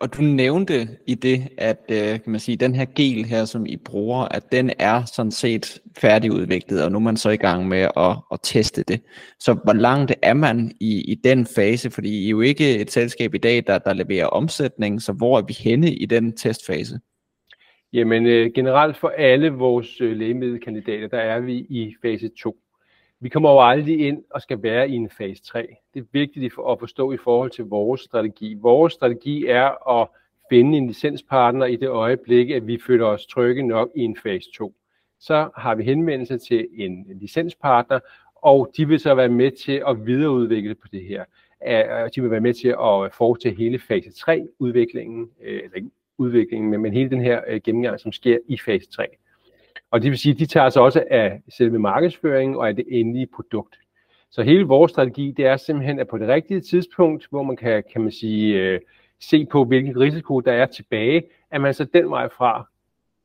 Og 0.00 0.16
du 0.16 0.22
nævnte 0.22 0.88
i 1.06 1.14
det, 1.14 1.48
at 1.58 1.84
øh, 1.90 2.20
kan 2.20 2.22
man 2.26 2.40
sige, 2.40 2.56
den 2.56 2.74
her 2.74 2.84
gel 2.96 3.24
her, 3.24 3.44
som 3.44 3.66
I 3.66 3.76
bruger, 3.76 4.24
at 4.24 4.52
den 4.52 4.70
er 4.78 5.04
sådan 5.04 5.32
set 5.32 5.80
færdigudviklet, 5.98 6.84
og 6.84 6.92
nu 6.92 6.98
er 6.98 7.02
man 7.02 7.16
så 7.16 7.30
i 7.30 7.36
gang 7.36 7.68
med 7.68 7.88
at, 7.96 8.16
at 8.32 8.40
teste 8.42 8.82
det. 8.82 9.00
Så 9.40 9.54
hvor 9.64 9.72
langt 9.72 10.14
er 10.22 10.34
man 10.34 10.72
i, 10.80 11.12
i 11.12 11.14
den 11.14 11.46
fase? 11.46 11.90
Fordi 11.90 12.08
I 12.08 12.26
er 12.26 12.30
jo 12.30 12.40
ikke 12.40 12.78
et 12.78 12.90
selskab 12.90 13.34
i 13.34 13.38
dag, 13.38 13.64
der, 13.66 13.78
der 13.78 13.92
leverer 13.92 14.26
omsætning, 14.26 15.02
så 15.02 15.12
hvor 15.12 15.38
er 15.38 15.42
vi 15.42 15.56
henne 15.60 15.94
i 15.94 16.06
den 16.06 16.36
testfase? 16.36 17.00
Jamen 17.92 18.26
øh, 18.26 18.50
generelt 18.54 18.96
for 18.96 19.08
alle 19.08 19.48
vores 19.50 20.00
øh, 20.00 20.16
lægemiddelkandidater, 20.16 21.08
der 21.08 21.18
er 21.18 21.40
vi 21.40 21.54
i 21.54 21.94
fase 22.02 22.30
2. 22.42 22.56
Vi 23.20 23.28
kommer 23.28 23.50
jo 23.50 23.60
aldrig 23.60 24.06
ind 24.08 24.24
og 24.30 24.42
skal 24.42 24.62
være 24.62 24.90
i 24.90 24.94
en 24.94 25.10
fase 25.10 25.42
3. 25.42 25.76
Det 25.94 26.00
er 26.00 26.04
vigtigt 26.12 26.44
at 26.44 26.78
forstå 26.78 27.12
i 27.12 27.16
forhold 27.16 27.50
til 27.50 27.64
vores 27.64 28.00
strategi. 28.00 28.54
Vores 28.54 28.92
strategi 28.92 29.46
er 29.46 30.00
at 30.00 30.08
finde 30.50 30.78
en 30.78 30.86
licenspartner 30.86 31.66
i 31.66 31.76
det 31.76 31.88
øjeblik, 31.88 32.50
at 32.50 32.66
vi 32.66 32.78
føler 32.86 33.06
os 33.06 33.26
trygge 33.26 33.62
nok 33.62 33.90
i 33.94 34.00
en 34.00 34.16
fase 34.22 34.50
2. 34.54 34.74
Så 35.20 35.50
har 35.56 35.74
vi 35.74 35.84
henvendelse 35.84 36.38
til 36.38 36.68
en 36.72 37.06
licenspartner, 37.20 38.00
og 38.34 38.70
de 38.76 38.88
vil 38.88 39.00
så 39.00 39.14
være 39.14 39.28
med 39.28 39.50
til 39.50 39.82
at 39.88 40.06
videreudvikle 40.06 40.74
på 40.74 40.88
det 40.92 41.04
her. 41.04 41.24
Øh, 41.66 42.02
øh, 42.02 42.10
de 42.14 42.22
vil 42.22 42.30
være 42.30 42.40
med 42.40 42.54
til 42.54 42.68
at 42.68 43.14
foretage 43.14 43.54
hele 43.54 43.78
fase 43.78 44.10
3-udviklingen, 44.10 45.30
øh, 45.42 45.60
eller 45.64 45.76
ikke 45.76 45.90
udviklingen, 46.18 46.82
men 46.82 46.92
hele 46.92 47.10
den 47.10 47.20
her 47.20 47.58
gennemgang, 47.58 48.00
som 48.00 48.12
sker 48.12 48.38
i 48.48 48.58
fase 48.58 48.90
3. 48.90 49.06
Og 49.90 50.02
det 50.02 50.10
vil 50.10 50.18
sige, 50.18 50.32
at 50.32 50.38
de 50.38 50.46
tager 50.46 50.68
sig 50.68 50.82
også 50.82 51.04
af 51.10 51.40
selve 51.48 51.78
markedsføringen 51.78 52.56
og 52.56 52.68
af 52.68 52.76
det 52.76 52.84
endelige 52.88 53.26
produkt. 53.26 53.76
Så 54.30 54.42
hele 54.42 54.64
vores 54.64 54.90
strategi, 54.90 55.34
det 55.36 55.46
er 55.46 55.56
simpelthen, 55.56 55.98
at 55.98 56.08
på 56.08 56.18
det 56.18 56.28
rigtige 56.28 56.60
tidspunkt, 56.60 57.26
hvor 57.30 57.42
man 57.42 57.56
kan, 57.56 57.84
kan 57.92 58.00
man 58.00 58.12
sige, 58.12 58.54
øh, 58.54 58.80
se 59.20 59.46
på, 59.46 59.64
hvilken 59.64 60.00
risiko 60.00 60.40
der 60.40 60.52
er 60.52 60.66
tilbage, 60.66 61.22
at 61.50 61.60
man 61.60 61.74
så 61.74 61.84
den 61.84 62.10
vej 62.10 62.28
fra 62.28 62.68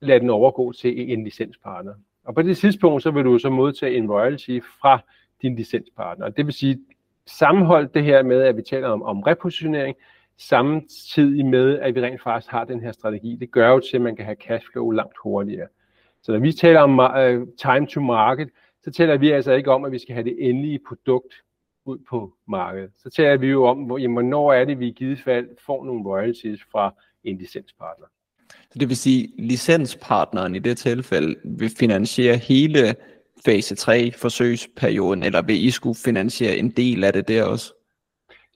lader 0.01 0.19
den 0.19 0.29
overgå 0.29 0.71
til 0.71 1.11
en 1.11 1.23
licenspartner. 1.23 1.93
Og 2.23 2.35
på 2.35 2.41
det 2.41 2.57
tidspunkt, 2.57 3.03
så 3.03 3.11
vil 3.11 3.23
du 3.23 3.37
så 3.37 3.49
modtage 3.49 3.97
en 3.97 4.11
royalty 4.11 4.59
fra 4.81 4.99
din 5.41 5.55
licenspartner. 5.55 6.29
Det 6.29 6.45
vil 6.45 6.53
sige, 6.53 6.79
sammenholdt 7.25 7.93
det 7.93 8.03
her 8.03 8.23
med, 8.23 8.41
at 8.41 8.57
vi 8.57 8.61
taler 8.61 8.87
om, 8.87 9.03
om 9.03 9.21
repositionering, 9.21 9.95
samtidig 10.37 11.45
med, 11.45 11.79
at 11.79 11.95
vi 11.95 12.01
rent 12.01 12.21
faktisk 12.21 12.51
har 12.51 12.63
den 12.63 12.81
her 12.81 12.91
strategi, 12.91 13.35
det 13.39 13.51
gør 13.51 13.69
jo 13.69 13.79
til, 13.79 13.97
at 13.97 14.01
man 14.01 14.15
kan 14.15 14.25
have 14.25 14.37
cashflow 14.47 14.91
langt 14.91 15.17
hurtigere. 15.23 15.67
Så 16.23 16.31
når 16.31 16.39
vi 16.39 16.53
taler 16.53 16.79
om 16.79 16.99
uh, 16.99 17.47
time 17.57 17.87
to 17.87 18.01
market, 18.01 18.49
så 18.83 18.91
taler 18.91 19.17
vi 19.17 19.31
altså 19.31 19.51
ikke 19.51 19.71
om, 19.71 19.85
at 19.85 19.91
vi 19.91 19.99
skal 19.99 20.13
have 20.13 20.23
det 20.23 20.49
endelige 20.49 20.79
produkt 20.87 21.33
ud 21.85 21.97
på 22.09 22.33
markedet. 22.47 22.91
Så 23.03 23.09
taler 23.09 23.37
vi 23.37 23.47
jo 23.47 23.65
om, 23.65 23.77
hvor, 23.77 23.97
jamen, 23.97 24.13
hvornår 24.13 24.53
er 24.53 24.65
det, 24.65 24.79
vi 24.79 24.87
i 24.87 24.91
givet 24.91 25.19
fald 25.19 25.47
får 25.65 25.85
nogle 25.85 26.03
royalties 26.03 26.59
fra 26.71 26.93
en 27.23 27.37
licenspartner. 27.37 28.07
Så 28.71 28.79
det 28.79 28.89
vil 28.89 28.97
sige, 28.97 29.33
licenspartneren 29.37 30.55
i 30.55 30.59
det 30.59 30.77
tilfælde 30.77 31.35
vil 31.43 31.69
finansiere 31.79 32.37
hele 32.37 32.95
fase 33.45 33.75
3 33.75 34.11
forsøgsperioden, 34.11 35.23
eller 35.23 35.41
vil 35.41 35.65
I 35.65 35.71
skulle 35.71 35.97
finansiere 36.05 36.57
en 36.57 36.69
del 36.69 37.03
af 37.03 37.13
det 37.13 37.27
der 37.27 37.43
også? 37.43 37.73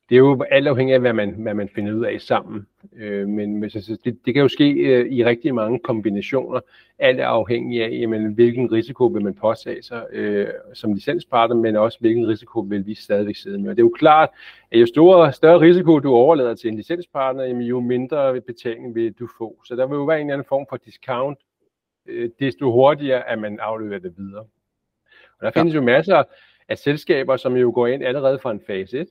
Det 0.09 0.15
er 0.15 0.19
jo 0.19 0.43
alt 0.51 0.67
afhængigt 0.67 0.95
af, 0.95 1.01
hvad 1.01 1.13
man, 1.13 1.29
hvad 1.29 1.53
man 1.53 1.69
finder 1.69 1.93
ud 1.93 2.05
af 2.05 2.21
sammen. 2.21 2.67
Øh, 2.95 3.27
men 3.27 3.63
det, 3.63 4.17
det 4.25 4.33
kan 4.33 4.41
jo 4.41 4.47
ske 4.47 4.69
øh, 4.69 5.11
i 5.11 5.25
rigtig 5.25 5.55
mange 5.55 5.79
kombinationer. 5.79 6.59
Alt 6.99 7.19
er 7.19 7.27
afhængigt 7.27 7.83
af, 7.83 7.89
jamen, 7.91 8.33
hvilken 8.33 8.71
risiko 8.71 9.05
vil 9.05 9.23
man 9.23 9.33
påtage 9.33 9.83
sig 9.83 10.05
øh, 10.11 10.47
som 10.73 10.93
licenspartner, 10.93 11.55
men 11.55 11.75
også 11.75 11.97
hvilken 11.99 12.27
risiko 12.27 12.59
vil 12.59 12.85
vi 12.85 12.93
stadigvæk 12.93 13.35
sidde 13.35 13.57
med. 13.57 13.69
Og 13.69 13.75
det 13.75 13.81
er 13.81 13.85
jo 13.85 13.93
klart, 13.97 14.29
at 14.71 14.81
jo 14.81 14.85
større, 14.85 15.33
større 15.33 15.59
risiko 15.59 15.99
du 15.99 16.13
overlader 16.13 16.55
til 16.55 16.67
en 16.67 16.77
licenspartner, 16.77 17.43
jamen, 17.43 17.61
jo 17.61 17.79
mindre 17.79 18.41
betaling 18.41 18.95
vil 18.95 19.13
du 19.13 19.27
få. 19.37 19.61
Så 19.65 19.75
der 19.75 19.87
vil 19.87 19.95
jo 19.95 20.03
være 20.03 20.21
en 20.21 20.27
eller 20.27 20.33
anden 20.33 20.47
form 20.49 20.65
for 20.69 20.77
discount, 20.77 21.39
øh, 22.05 22.29
desto 22.39 22.71
hurtigere 22.71 23.29
at 23.29 23.39
man 23.39 23.59
afleverer 23.59 23.99
det 23.99 24.13
videre. 24.17 24.45
Og 25.39 25.41
der 25.41 25.51
findes 25.51 25.73
ja. 25.73 25.79
jo 25.79 25.85
masser 25.85 26.23
af 26.69 26.77
selskaber, 26.77 27.37
som 27.37 27.57
jo 27.57 27.71
går 27.75 27.87
ind 27.87 28.03
allerede 28.03 28.39
fra 28.39 28.51
en 28.51 28.61
fase 28.67 28.99
1, 28.99 29.07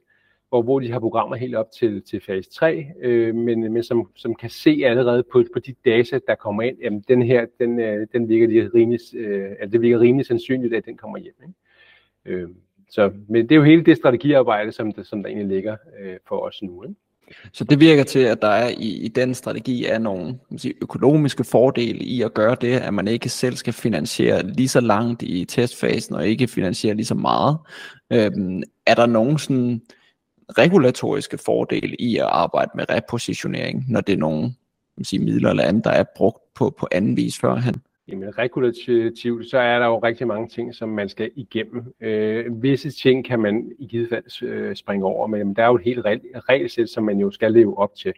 hvor, 0.49 0.63
hvor 0.63 0.81
de 0.81 0.93
har 0.93 0.99
programmer 0.99 1.37
helt 1.37 1.55
op 1.55 1.67
til, 1.79 2.03
til 2.03 2.21
fase 2.21 2.51
3, 2.51 2.87
øh, 3.03 3.35
men, 3.35 3.73
men 3.73 3.83
som, 3.83 4.11
som 4.17 4.35
kan 4.35 4.51
se 4.51 4.83
allerede 4.85 5.25
på, 5.33 5.45
på 5.53 5.59
de 5.59 5.75
data, 5.85 6.19
der 6.27 6.35
kommer 6.35 6.63
ind, 6.63 6.77
jamen 6.83 7.05
den 7.09 7.23
her, 7.23 7.47
den, 7.61 7.81
øh, 7.81 8.07
den 8.13 8.29
virker 8.29 8.47
lige 8.47 8.71
rimelig, 8.75 9.01
øh, 9.15 9.51
altså 9.51 9.73
det 9.73 9.81
virker 9.81 10.01
rimelig 10.01 10.27
sandsynligt, 10.27 10.75
at 10.75 10.85
den 10.85 10.97
kommer 10.97 11.19
hjem. 11.19 11.35
Ikke? 11.43 12.41
Øh, 12.43 12.49
så 12.91 13.13
men 13.29 13.43
det 13.43 13.53
er 13.53 13.57
jo 13.57 13.65
hele 13.65 13.85
det 13.85 13.97
strategiarbejde, 13.97 14.73
som, 14.73 14.93
der, 14.93 15.03
som 15.03 15.23
der 15.23 15.29
egentlig 15.29 15.57
ligger 15.57 15.77
øh, 16.01 16.17
for 16.29 16.39
os 16.39 16.63
nu. 16.63 16.83
Ikke? 16.83 16.95
Så 17.53 17.65
det 17.65 17.81
virker 17.81 18.05
til, 18.05 18.19
at 18.19 18.43
der 18.43 18.49
er 18.49 18.69
i, 18.69 19.05
i 19.05 19.09
den 19.09 19.35
strategi 19.35 19.85
er 19.85 19.99
nogle 19.99 20.39
sige, 20.57 20.75
økonomiske 20.83 21.45
fordele 21.45 21.99
i 21.99 22.23
at 22.23 22.35
gøre 22.35 22.57
det, 22.61 22.73
at 22.73 22.95
man 22.95 23.09
ikke 23.09 23.29
selv 23.29 23.57
skal 23.57 23.73
finansiere 23.73 24.47
lige 24.47 24.69
så 24.69 24.81
langt 24.81 25.23
i 25.23 25.45
testfasen 25.45 26.15
og 26.15 26.29
ikke 26.29 26.49
finansiere 26.49 26.95
lige 26.95 27.07
så 27.07 27.15
meget. 27.15 27.57
Øhm, 28.13 28.63
er 28.87 28.95
der 28.95 29.07
nogen 29.07 29.39
sådan 29.39 29.83
regulatoriske 30.49 31.39
fordele 31.39 31.97
i 31.99 32.17
at 32.17 32.27
arbejde 32.29 32.71
med 32.75 32.91
repositionering, 32.91 33.85
når 33.89 34.01
det 34.01 34.13
er 34.13 34.17
nogle 34.17 34.53
man 34.97 35.05
sige, 35.05 35.25
midler 35.25 35.51
eller 35.51 35.63
andet, 35.63 35.85
der 35.85 35.91
er 35.91 36.05
brugt 36.17 36.55
på, 36.55 36.75
på 36.79 36.89
anden 36.93 37.17
vis 37.17 37.39
førhen? 37.39 37.75
Jamen 38.09 38.39
regulativt, 38.39 39.51
så 39.51 39.59
er 39.59 39.79
der 39.79 39.87
jo 39.87 39.99
rigtig 39.99 40.27
mange 40.27 40.49
ting, 40.49 40.75
som 40.75 40.89
man 40.89 41.09
skal 41.09 41.31
igennem. 41.37 41.95
Øh, 42.01 42.63
visse 42.63 42.91
ting 42.91 43.25
kan 43.25 43.41
man 43.41 43.73
i 43.79 43.87
givet 43.87 44.09
fald 44.09 44.43
øh, 44.43 44.77
springe 44.77 45.07
over, 45.07 45.27
men 45.27 45.57
der 45.57 45.63
er 45.63 45.67
jo 45.67 45.75
et 45.75 45.85
helt 45.85 46.07
regelsæt, 46.49 46.89
som 46.89 47.05
man 47.05 47.19
jo 47.19 47.31
skal 47.31 47.53
leve 47.53 47.79
op 47.79 47.95
til. 47.95 48.13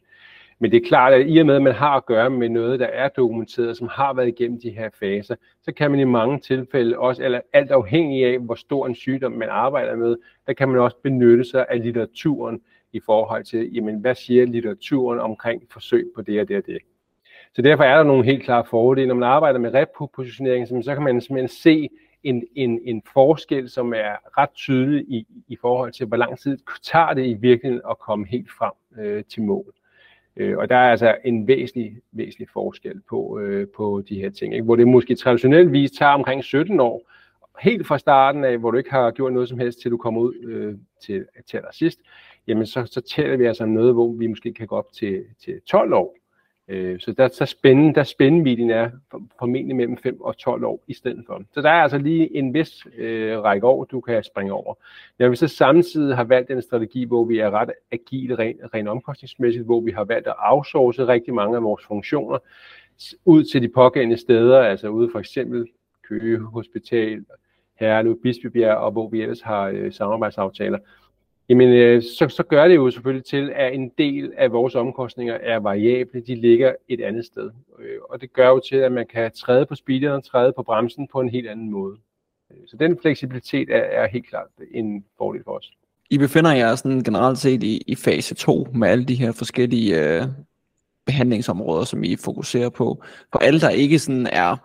Men 0.61 0.71
det 0.71 0.83
er 0.83 0.89
klart, 0.89 1.13
at 1.13 1.27
i 1.29 1.39
og 1.39 1.47
med, 1.47 1.57
at 1.57 1.63
man 1.63 1.75
har 1.75 1.97
at 1.97 2.07
gøre 2.07 2.31
med 2.31 2.49
noget, 2.49 2.81
der 2.81 2.87
er 2.87 3.09
dokumenteret, 3.09 3.77
som 3.77 3.89
har 3.93 4.15
været 4.15 4.29
igennem 4.29 4.61
de 4.61 4.71
her 4.71 4.91
faser, 5.01 5.35
så 5.63 5.73
kan 5.73 5.91
man 5.91 6.01
i 6.01 6.05
mange 6.05 6.39
tilfælde 6.39 6.99
også, 6.99 7.25
eller 7.25 7.41
alt 7.53 7.71
afhængig 7.71 8.25
af, 8.25 8.39
hvor 8.39 8.55
stor 8.55 8.87
en 8.87 8.95
sygdom 8.95 9.33
man 9.33 9.49
arbejder 9.49 9.97
med, 9.97 10.17
der 10.47 10.53
kan 10.53 10.69
man 10.69 10.81
også 10.81 10.97
benytte 11.03 11.45
sig 11.45 11.67
af 11.69 11.83
litteraturen 11.83 12.61
i 12.93 13.01
forhold 13.01 13.45
til, 13.45 13.75
jamen, 13.75 14.01
hvad 14.01 14.15
siger 14.15 14.47
litteraturen 14.47 15.21
omkring 15.21 15.63
forsøg 15.73 16.11
på 16.15 16.23
det 16.23 16.41
og 16.41 16.49
det 16.49 16.57
og 16.57 16.67
det. 16.67 16.79
Så 17.55 17.63
derfor 17.63 17.85
er 17.85 17.97
der 17.97 18.03
nogle 18.03 18.25
helt 18.25 18.43
klare 18.43 18.65
fordele. 18.71 19.09
Når 19.09 19.15
man 19.15 19.29
arbejder 19.29 19.59
med 19.59 19.75
repositionering, 19.75 20.85
så 20.85 20.95
kan 20.95 21.03
man 21.03 21.21
simpelthen 21.21 21.49
se 21.49 21.89
en, 22.23 22.45
en, 22.55 22.81
en 22.85 23.03
forskel, 23.13 23.69
som 23.69 23.93
er 23.93 24.39
ret 24.39 24.51
tydelig 24.55 25.05
i, 25.09 25.27
i 25.49 25.57
forhold 25.61 25.93
til, 25.93 26.07
hvor 26.07 26.17
lang 26.17 26.39
tid 26.39 26.59
tager 26.83 27.15
det 27.15 27.27
i 27.27 27.35
virkeligheden 27.35 27.83
at 27.91 27.99
komme 27.99 28.27
helt 28.27 28.51
frem 28.59 28.73
øh, 28.99 29.25
til 29.25 29.43
mål. 29.43 29.75
Øh, 30.39 30.59
og 30.59 30.69
der 30.69 30.77
er 30.77 30.91
altså 30.91 31.17
en 31.25 31.47
væsentlig, 31.47 31.97
væsentlig 32.13 32.49
forskel 32.53 33.01
på, 33.09 33.39
øh, 33.39 33.67
på 33.77 34.03
de 34.09 34.21
her 34.21 34.31
ting, 34.31 34.55
ikke? 34.55 34.65
hvor 34.65 34.77
det 34.77 34.89
måske 34.89 35.15
traditionelt 35.15 35.73
vis 35.73 35.91
tager 35.91 36.13
omkring 36.13 36.45
17 36.45 36.81
år, 36.81 37.11
helt 37.61 37.87
fra 37.87 37.99
starten 37.99 38.45
af, 38.45 38.59
hvor 38.59 38.71
du 38.71 38.79
ikke 38.79 38.91
har 38.91 39.11
gjort 39.11 39.33
noget 39.33 39.49
som 39.49 39.59
helst, 39.59 39.81
til 39.81 39.91
du 39.91 39.97
kommer 39.97 40.21
ud 40.21 40.35
øh, 40.35 40.75
til, 41.03 41.27
til 41.51 41.57
allersidst, 41.57 42.01
jamen 42.47 42.67
så, 42.67 42.85
så 42.87 43.01
tæller 43.01 43.37
vi 43.37 43.45
altså 43.45 43.65
om 43.65 43.71
noget, 43.71 43.95
hvor 43.95 44.13
vi 44.13 44.27
måske 44.27 44.53
kan 44.53 44.67
gå 44.67 44.77
op 44.77 44.93
til, 44.93 45.25
til 45.45 45.61
12 45.67 45.93
år. 45.93 46.18
Øh, 46.69 47.01
så 47.01 47.13
der, 47.13 47.29
så 47.29 47.47
spændende, 47.47 47.95
der 47.95 48.03
spændvidden 48.03 48.71
er 48.71 48.91
formentlig 49.39 49.77
mellem 49.77 49.97
5 49.97 50.21
og 50.21 50.37
12 50.37 50.65
år 50.65 50.85
i 50.87 50.95
stedet 50.95 51.25
for. 51.27 51.43
Så 51.53 51.63
der 51.63 51.71
er 51.71 51.83
altså 51.83 51.99
lige 51.99 52.37
en 52.37 52.55
vis 52.55 52.87
øh, 52.97 53.39
række 53.39 53.67
år, 53.67 53.85
du 53.85 54.01
kan 54.01 54.25
springe 54.25 54.53
over. 54.53 54.75
Når 55.19 55.29
vi 55.29 55.37
så 55.37 55.49
samtidig 55.49 56.17
har 56.17 56.25
valgt 56.25 56.51
en 56.51 56.63
strategi, 56.63 57.05
hvor 57.05 57.25
vi 57.25 57.39
er 57.39 57.51
ret 57.51 57.71
agile 57.93 58.35
rent 58.35 58.61
ren 58.75 58.89
omkostningsmæssigt, 58.89 59.65
hvor 59.65 59.81
vi 59.81 59.91
har 59.91 60.05
valgt 60.05 60.29
at 60.29 60.35
outsource 60.39 61.07
rigtig 61.07 61.35
mange 61.35 61.57
af 61.57 61.63
vores 61.63 61.85
funktioner 61.85 62.39
ud 63.25 63.45
til 63.45 63.63
de 63.63 63.69
pågældende 63.69 64.17
steder, 64.17 64.61
altså 64.61 64.89
ude 64.89 65.09
for 65.13 65.19
eksempel 65.19 65.67
Køge 66.09 66.39
Hospital, 66.39 67.25
Herlev, 67.75 68.19
Bispebjerg, 68.23 68.77
og 68.77 68.93
hvor 68.93 69.09
vi 69.09 69.23
ellers 69.23 69.41
har 69.41 69.69
øh, 69.69 69.93
samarbejdsaftaler, 69.93 70.79
Jamen, 71.49 71.69
øh, 71.69 72.03
så, 72.03 72.29
så 72.29 72.43
gør 72.43 72.69
det 72.69 72.75
jo 72.75 72.91
selvfølgelig 72.91 73.25
til, 73.25 73.53
at 73.55 73.75
en 73.75 73.91
del 73.99 74.33
af 74.37 74.53
vores 74.53 74.75
omkostninger 74.75 75.35
er 75.35 75.59
variable. 75.59 76.21
De 76.21 76.35
ligger 76.35 76.75
et 76.89 77.01
andet 77.01 77.25
sted. 77.25 77.51
Øh, 77.79 77.99
og 78.11 78.21
det 78.21 78.33
gør 78.33 78.49
jo 78.49 78.61
til, 78.69 78.77
at 78.77 78.93
man 78.93 79.07
kan 79.07 79.31
træde 79.33 79.67
på 79.67 79.75
speederen 79.75 80.17
og 80.17 80.25
træde 80.25 80.53
på 80.57 80.63
bremsen 80.63 81.09
på 81.13 81.21
en 81.21 81.29
helt 81.29 81.49
anden 81.49 81.71
måde. 81.71 81.97
Øh, 82.51 82.57
så 82.67 82.77
den 82.77 82.99
fleksibilitet 83.03 83.71
er, 83.71 84.03
er 84.03 84.09
helt 84.09 84.29
klart 84.29 84.47
en 84.75 85.05
fordel 85.19 85.45
for 85.45 85.57
os. 85.57 85.71
I 86.11 86.19
befinder 86.19 86.53
jer 86.53 86.75
sådan 86.75 87.03
generelt 87.03 87.39
set 87.39 87.63
i, 87.63 87.83
i 87.87 87.95
fase 87.95 88.35
2 88.35 88.69
med 88.75 88.89
alle 88.89 89.05
de 89.05 89.15
her 89.15 89.33
forskellige 89.33 90.01
øh, 90.01 90.27
behandlingsområder, 91.07 91.85
som 91.85 92.05
I 92.05 92.17
fokuserer 92.17 92.69
på. 92.69 93.03
For 93.33 93.39
alle, 93.39 93.61
der 93.61 93.71
ikke 93.71 93.99
sådan 93.99 94.27
er 94.27 94.57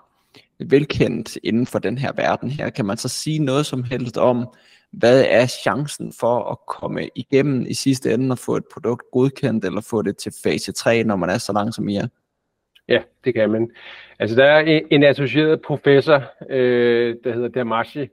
velkendt 0.60 1.38
inden 1.44 1.66
for 1.66 1.80
den 1.80 1.98
her 1.98 2.12
verden 2.16 2.50
her, 2.50 2.70
kan 2.70 2.86
man 2.86 2.98
så 2.98 3.10
sige 3.10 3.40
noget 3.40 3.66
som 3.66 3.84
helst 3.84 4.18
om, 4.18 4.48
hvad 4.94 5.26
er 5.30 5.46
chancen 5.46 6.14
for 6.20 6.52
at 6.52 6.58
komme 6.68 7.10
igennem 7.16 7.66
i 7.68 7.74
sidste 7.74 8.14
ende 8.14 8.32
og 8.34 8.40
få 8.40 8.56
et 8.56 8.66
produkt 8.74 9.04
godkendt, 9.12 9.66
eller 9.66 9.82
få 9.82 10.02
det 10.02 10.18
til 10.18 10.34
fase 10.44 10.72
3, 10.72 11.04
når 11.04 11.16
man 11.16 11.30
er 11.30 11.38
så 11.38 11.54
langt 11.54 11.76
som 11.76 11.90
I 11.90 11.96
er? 11.96 12.08
Ja, 12.88 13.02
det 13.24 13.34
kan 13.34 13.50
man. 13.50 13.72
Altså, 14.20 14.36
der 14.36 14.46
er 14.46 14.82
en 14.92 15.04
associeret 15.04 15.62
professor, 15.62 16.24
øh, 16.50 17.16
der 17.24 17.34
hedder 17.34 17.48
Damashi, 17.48 18.08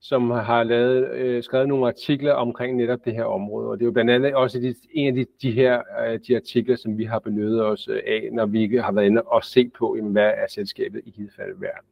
som 0.00 0.30
har 0.30 0.62
lavet, 0.62 1.10
øh, 1.10 1.42
skrevet 1.42 1.68
nogle 1.68 1.86
artikler 1.86 2.32
omkring 2.32 2.76
netop 2.76 2.98
det 3.04 3.14
her 3.14 3.24
område. 3.24 3.68
Og 3.68 3.78
det 3.78 3.82
er 3.82 3.86
jo 3.86 3.92
blandt 3.92 4.10
andet 4.10 4.34
også 4.34 4.58
de, 4.58 4.74
en 4.90 5.08
af 5.08 5.14
de, 5.14 5.26
de 5.42 5.50
her 5.50 5.82
øh, 6.06 6.20
de 6.26 6.36
artikler, 6.36 6.76
som 6.76 6.98
vi 6.98 7.04
har 7.04 7.18
benyttet 7.18 7.64
os 7.64 7.88
øh, 7.88 8.02
af, 8.06 8.28
når 8.32 8.46
vi 8.46 8.76
har 8.76 8.92
været 8.92 9.06
inde 9.06 9.22
og 9.22 9.44
se 9.44 9.68
på, 9.78 9.96
jamen, 9.96 10.12
hvad 10.12 10.32
er 10.36 10.46
selskabet 10.48 11.02
i 11.04 11.10
givet 11.10 11.32
fald 11.36 11.54
værd. 11.56 11.84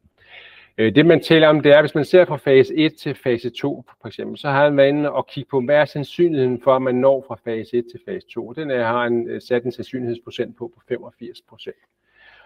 Øh, 0.79 0.95
det 0.95 1.05
man 1.05 1.23
taler 1.23 1.47
om, 1.47 1.61
det 1.61 1.71
er, 1.71 1.81
hvis 1.81 1.95
man 1.95 2.05
ser 2.05 2.25
fra 2.25 2.37
fase 2.37 2.75
1 2.75 2.95
til 2.95 3.15
fase 3.15 3.49
2, 3.49 3.85
for 4.01 4.07
eksempel, 4.07 4.37
så 4.37 4.49
har 4.49 4.63
han 4.63 4.77
været 4.77 4.89
inde 4.89 5.11
og 5.11 5.27
kigge 5.27 5.49
på, 5.49 5.61
hvad 5.61 5.75
er 5.75 5.85
sandsynligheden 5.85 6.61
for, 6.61 6.75
at 6.75 6.81
man 6.81 6.95
når 6.95 7.25
fra 7.27 7.39
fase 7.45 7.77
1 7.77 7.85
til 7.91 7.99
fase 8.05 8.27
2. 8.27 8.53
Den 8.53 8.71
er, 8.71 8.85
har 8.85 9.05
en 9.05 9.27
øh, 9.27 9.41
sat 9.41 9.63
en 9.63 9.71
sandsynlighedsprocent 9.71 10.57
på 10.57 10.71
på 10.75 10.81
85 10.87 11.41
procent. 11.49 11.75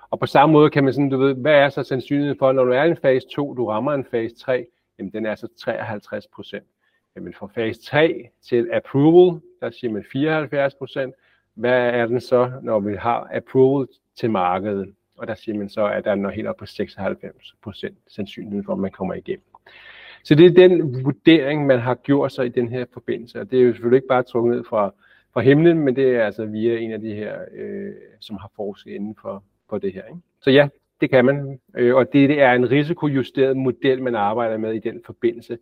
Og 0.09 0.19
på 0.19 0.25
samme 0.25 0.53
måde 0.53 0.69
kan 0.69 0.83
man 0.83 0.93
sådan, 0.93 1.09
du 1.09 1.17
ved, 1.17 1.35
hvad 1.35 1.53
er 1.53 1.69
så 1.69 1.83
sandsynligheden 1.83 2.39
for, 2.39 2.51
når 2.51 2.63
du 2.63 2.71
er 2.71 2.83
i 2.83 2.89
en 2.89 2.97
fase 2.97 3.27
2, 3.27 3.53
du 3.53 3.65
rammer 3.65 3.93
en 3.93 4.05
fase 4.11 4.35
3, 4.35 4.65
jamen 4.99 5.11
den 5.13 5.25
er 5.25 5.35
så 5.35 5.47
53 5.59 6.27
procent. 6.27 6.65
Jamen 7.15 7.33
fra 7.33 7.47
fase 7.55 7.81
3 7.81 8.29
til 8.49 8.69
approval, 8.73 9.41
der 9.61 9.71
siger 9.71 9.91
man 9.91 10.05
74 10.11 10.75
procent. 10.75 11.13
Hvad 11.53 11.89
er 11.89 12.05
den 12.05 12.21
så, 12.21 12.51
når 12.61 12.79
vi 12.79 12.95
har 12.95 13.29
approval 13.33 13.87
til 14.15 14.31
markedet? 14.31 14.93
Og 15.17 15.27
der 15.27 15.35
siger 15.35 15.57
man 15.57 15.69
så, 15.69 15.85
at 15.85 16.05
der 16.05 16.11
er 16.11 16.29
helt 16.29 16.47
op 16.47 16.57
på 16.57 16.65
96 16.65 17.55
procent 17.63 17.97
sandsynlighed 18.07 18.63
for, 18.63 18.73
at 18.73 18.79
man 18.79 18.91
kommer 18.91 19.13
igennem. 19.13 19.45
Så 20.23 20.35
det 20.35 20.45
er 20.45 20.67
den 20.67 21.03
vurdering, 21.05 21.65
man 21.65 21.79
har 21.79 21.95
gjort 21.95 22.31
sig 22.31 22.45
i 22.45 22.49
den 22.49 22.67
her 22.67 22.85
forbindelse, 22.93 23.41
og 23.41 23.51
det 23.51 23.59
er 23.59 23.63
jo 23.63 23.73
selvfølgelig 23.73 23.97
ikke 23.97 24.07
bare 24.07 24.23
trukket 24.23 24.55
ned 24.55 24.63
fra, 24.63 24.93
fra 25.33 25.41
himlen, 25.41 25.79
men 25.79 25.95
det 25.95 26.15
er 26.15 26.25
altså 26.25 26.45
via 26.45 26.77
en 26.77 26.91
af 26.91 26.99
de 26.99 27.13
her, 27.13 27.45
øh, 27.53 27.93
som 28.19 28.37
har 28.37 28.51
forsket 28.55 28.91
inden 28.91 29.15
for, 29.21 29.43
for 29.69 29.77
det 29.77 29.93
her. 29.93 30.03
Ikke? 30.05 30.19
Så 30.41 30.51
ja, 30.51 30.67
det 31.01 31.09
kan 31.09 31.25
man, 31.25 31.59
øh, 31.77 31.95
og 31.95 32.13
det, 32.13 32.29
det 32.29 32.41
er 32.41 32.53
en 32.53 32.71
risikojusteret 32.71 33.57
model, 33.57 34.03
man 34.03 34.15
arbejder 34.15 34.57
med 34.57 34.73
i 34.73 34.79
den 34.79 35.01
forbindelse. 35.05 35.57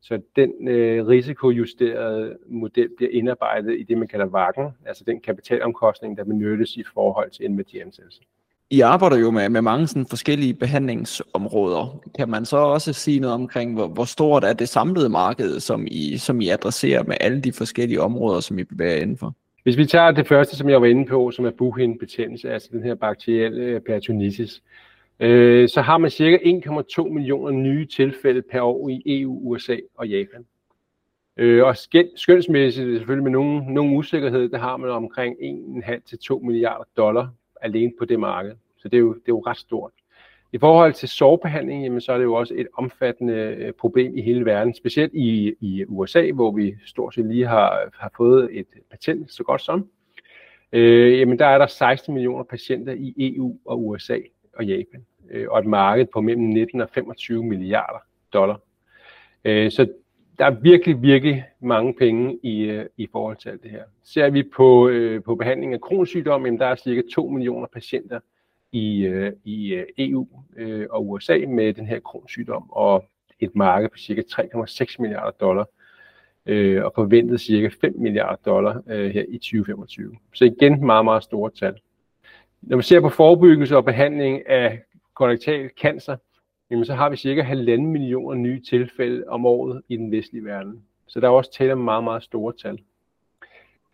Så 0.00 0.20
den 0.36 0.68
øh, 0.68 1.06
risikojusterede 1.06 2.38
model 2.46 2.90
bliver 2.96 3.10
indarbejdet 3.12 3.80
i 3.80 3.82
det, 3.82 3.98
man 3.98 4.08
kalder 4.08 4.26
vakken, 4.26 4.70
altså 4.86 5.04
den 5.04 5.20
kapitalomkostning, 5.20 6.16
der 6.16 6.24
benyttes 6.24 6.76
i 6.76 6.82
forhold 6.94 7.30
til 7.30 7.44
en 7.44 7.56
værdiansættelse. 7.56 8.20
I 8.70 8.80
arbejder 8.80 9.18
jo 9.18 9.30
med, 9.30 9.48
med 9.48 9.62
mange 9.62 9.86
sådan 9.86 10.06
forskellige 10.06 10.54
behandlingsområder. 10.54 12.00
Kan 12.18 12.28
man 12.28 12.44
så 12.44 12.56
også 12.56 12.92
sige 12.92 13.20
noget 13.20 13.34
omkring, 13.34 13.74
hvor, 13.74 13.86
hvor 13.86 14.04
stort 14.04 14.44
er 14.44 14.52
det 14.52 14.68
samlede 14.68 15.08
marked, 15.08 15.60
som 15.60 15.86
I, 15.90 16.16
som 16.18 16.40
I 16.40 16.48
adresserer 16.48 17.02
med 17.02 17.16
alle 17.20 17.40
de 17.40 17.52
forskellige 17.52 18.00
områder, 18.00 18.40
som 18.40 18.58
I 18.58 18.64
bevæger 18.64 19.02
indenfor? 19.02 19.34
Hvis 19.62 19.76
vi 19.76 19.86
tager 19.86 20.10
det 20.10 20.28
første, 20.28 20.56
som 20.56 20.68
jeg 20.68 20.80
var 20.80 20.86
inde 20.86 21.06
på, 21.06 21.30
som 21.30 21.44
er 21.44 21.50
buhindbetændelse, 21.50 22.50
altså 22.50 22.68
den 22.72 22.82
her 22.82 22.94
bakterielle 22.94 23.62
øh, 23.62 23.80
peritonitis, 23.80 24.62
øh, 25.20 25.68
så 25.68 25.80
har 25.80 25.98
man 25.98 26.10
cirka 26.10 26.36
1,2 26.36 27.08
millioner 27.08 27.50
nye 27.50 27.86
tilfælde 27.86 28.42
per 28.42 28.60
år 28.60 28.88
i 28.88 29.02
EU, 29.06 29.40
USA 29.44 29.76
og 29.94 30.08
Japan. 30.08 30.46
Øh, 31.36 31.64
og 31.64 31.76
skønsmæssigt, 32.16 32.98
selvfølgelig 32.98 33.22
med 33.22 33.32
nogen, 33.32 33.74
nogen 33.74 33.96
usikkerhed, 33.96 34.48
der 34.48 34.58
har 34.58 34.76
man 34.76 34.90
omkring 34.90 35.36
1,5 35.86 36.00
til 36.08 36.18
2 36.18 36.38
milliarder 36.38 36.84
dollar 36.96 37.28
alene 37.62 37.92
på 37.98 38.04
det 38.04 38.20
marked. 38.20 38.52
Så 38.78 38.88
det 38.88 38.96
er 38.96 39.00
jo, 39.00 39.12
det 39.12 39.20
er 39.20 39.22
jo 39.28 39.42
ret 39.46 39.58
stort. 39.58 39.90
I 40.52 40.58
forhold 40.58 40.92
til 40.92 41.08
sårbehandling, 41.08 41.84
jamen, 41.84 42.00
så 42.00 42.12
er 42.12 42.16
det 42.16 42.24
jo 42.24 42.34
også 42.34 42.54
et 42.56 42.66
omfattende 42.74 43.34
øh, 43.34 43.72
problem 43.72 44.16
i 44.16 44.22
hele 44.22 44.44
verden, 44.44 44.74
specielt 44.74 45.14
i, 45.14 45.54
i 45.60 45.84
USA, 45.88 46.30
hvor 46.30 46.50
vi 46.50 46.74
stort 46.86 47.14
set 47.14 47.26
lige 47.26 47.46
har, 47.46 47.90
har 47.94 48.12
fået 48.16 48.48
et 48.52 48.66
patent, 48.90 49.32
så 49.32 49.42
godt 49.42 49.62
som. 49.62 49.88
Øh, 50.72 51.18
jamen, 51.18 51.38
der 51.38 51.46
er 51.46 51.58
der 51.58 51.66
16 51.66 52.14
millioner 52.14 52.44
patienter 52.44 52.92
i 52.92 53.14
EU 53.18 53.58
og 53.64 53.86
USA 53.86 54.18
og 54.54 54.66
Japan, 54.66 55.06
øh, 55.30 55.46
og 55.50 55.58
et 55.58 55.66
marked 55.66 56.06
på 56.12 56.20
mellem 56.20 56.44
19 56.44 56.80
og 56.80 56.90
25 56.90 57.44
milliarder 57.44 57.98
dollar. 58.32 58.60
Øh, 59.44 59.70
så 59.70 59.88
der 60.38 60.44
er 60.44 60.50
virkelig, 60.50 61.02
virkelig 61.02 61.44
mange 61.60 61.94
penge 61.94 62.38
i, 62.42 62.62
øh, 62.62 62.86
i 62.96 63.08
forhold 63.12 63.36
til 63.36 63.48
alt 63.48 63.62
det 63.62 63.70
her. 63.70 63.82
Ser 64.04 64.30
vi 64.30 64.42
på, 64.56 64.88
øh, 64.88 65.22
på 65.22 65.34
behandling 65.34 65.74
af 65.74 65.80
kronsygdom, 65.80 66.44
jamen 66.44 66.60
der 66.60 66.66
er 66.66 66.74
cirka 66.74 67.02
2 67.14 67.28
millioner 67.28 67.66
patienter 67.66 68.20
i, 68.72 69.06
øh, 69.06 69.32
i 69.44 69.74
øh, 69.74 69.86
EU 69.98 70.28
øh, 70.56 70.86
og 70.90 71.08
USA 71.08 71.38
med 71.48 71.72
den 71.72 71.86
her 71.86 72.00
kronsygdom, 72.00 72.70
og 72.70 73.04
et 73.40 73.56
marked 73.56 73.88
på 73.88 73.98
cirka 73.98 74.22
3,6 74.32 74.96
milliarder 74.98 75.30
dollar, 75.30 75.68
øh, 76.46 76.84
og 76.84 76.92
forventet 76.94 77.40
cirka 77.40 77.68
5 77.80 77.94
milliarder 77.98 78.36
dollar 78.46 78.82
øh, 78.86 79.10
her 79.10 79.24
i 79.28 79.38
2025. 79.38 80.16
Så 80.34 80.44
igen 80.44 80.86
meget, 80.86 81.04
meget 81.04 81.22
store 81.22 81.50
tal. 81.50 81.80
Når 82.62 82.76
man 82.76 82.82
ser 82.82 83.00
på 83.00 83.08
forebyggelse 83.08 83.76
og 83.76 83.84
behandling 83.84 84.48
af 84.48 84.82
kolorektal 85.14 85.70
cancer, 85.80 86.16
jamen 86.70 86.84
så 86.84 86.94
har 86.94 87.10
vi 87.10 87.16
cirka 87.16 87.42
halvanden 87.42 87.86
millioner 87.86 88.34
nye 88.34 88.60
tilfælde 88.60 89.24
om 89.28 89.46
året 89.46 89.82
i 89.88 89.96
den 89.96 90.12
vestlige 90.12 90.44
verden. 90.44 90.82
Så 91.06 91.20
der 91.20 91.26
er 91.26 91.30
også 91.30 91.52
tale 91.52 91.72
om 91.72 91.78
meget, 91.78 92.04
meget 92.04 92.22
store 92.22 92.52
tal. 92.62 92.78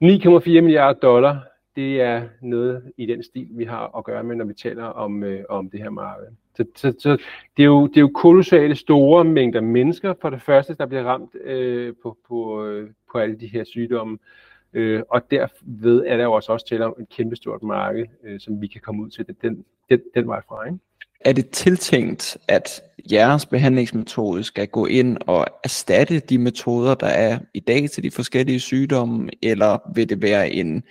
9,4 0.04 0.61
milliarder 0.61 1.00
dollar, 1.00 1.52
det 1.76 2.00
er 2.00 2.22
noget 2.42 2.92
i 2.96 3.06
den 3.06 3.22
stil, 3.22 3.48
vi 3.50 3.64
har 3.64 3.96
at 3.98 4.04
gøre 4.04 4.24
med, 4.24 4.37
når 4.37 4.44
vi 4.44 4.54
taler 4.54 4.85
om, 4.85 5.24
øh, 5.24 5.44
om 5.48 5.70
det 5.70 5.80
her 5.80 5.90
marked. 5.90 6.26
Så, 6.56 6.64
så, 6.76 6.94
så 6.98 7.11
det, 7.56 7.62
er 7.62 7.66
jo, 7.66 7.87
det 7.87 7.96
er 7.96 8.00
jo 8.00 8.11
kolossale 8.14 8.76
store 8.76 9.24
mængder 9.24 9.61
mennesker, 9.61 10.14
for 10.20 10.30
det 10.30 10.42
første, 10.42 10.74
der 10.74 10.87
bliver 10.87 11.04
ramt 11.04 11.35
øh, 11.35 11.94
på, 12.02 12.18
på, 12.28 12.64
øh, 12.64 12.90
på 13.12 13.18
alle 13.18 13.40
de 13.40 13.46
her 13.46 13.64
sygdomme. 13.64 14.18
Øh, 14.72 15.02
og 15.08 15.30
derved 15.30 16.04
er 16.06 16.16
der 16.16 16.24
jo 16.24 16.32
også, 16.32 16.52
også 16.52 16.66
tale 16.66 16.87
om 16.87 16.94
et 17.00 17.08
kæmpestort 17.08 17.62
marked, 17.62 18.06
øh, 18.24 18.40
som 18.40 18.61
vi 18.62 18.66
kan 18.66 18.80
komme 18.80 19.02
ud 19.02 19.11
til 19.11 19.26
den, 19.42 19.64
den, 19.90 20.02
den 20.14 20.26
vej 20.26 20.42
fra. 20.48 20.66
Ikke? 20.66 20.78
Er 21.24 21.32
det 21.32 21.50
tiltænkt, 21.50 22.38
at 22.48 22.82
jeres 23.12 23.46
behandlingsmetode 23.46 24.44
skal 24.44 24.68
gå 24.68 24.87
ind 24.87 25.18
og 25.26 25.46
erstatte 25.64 26.18
de 26.18 26.38
metoder, 26.38 26.94
der 26.94 27.06
er 27.06 27.38
i 27.54 27.61
dag 27.61 27.90
til 27.90 28.02
de 28.02 28.11
forskellige 28.11 28.61
sygdomme, 28.61 29.28
eller 29.42 29.92
vil 29.94 30.08
det 30.08 30.22
være 30.22 30.50
en, 30.50 30.82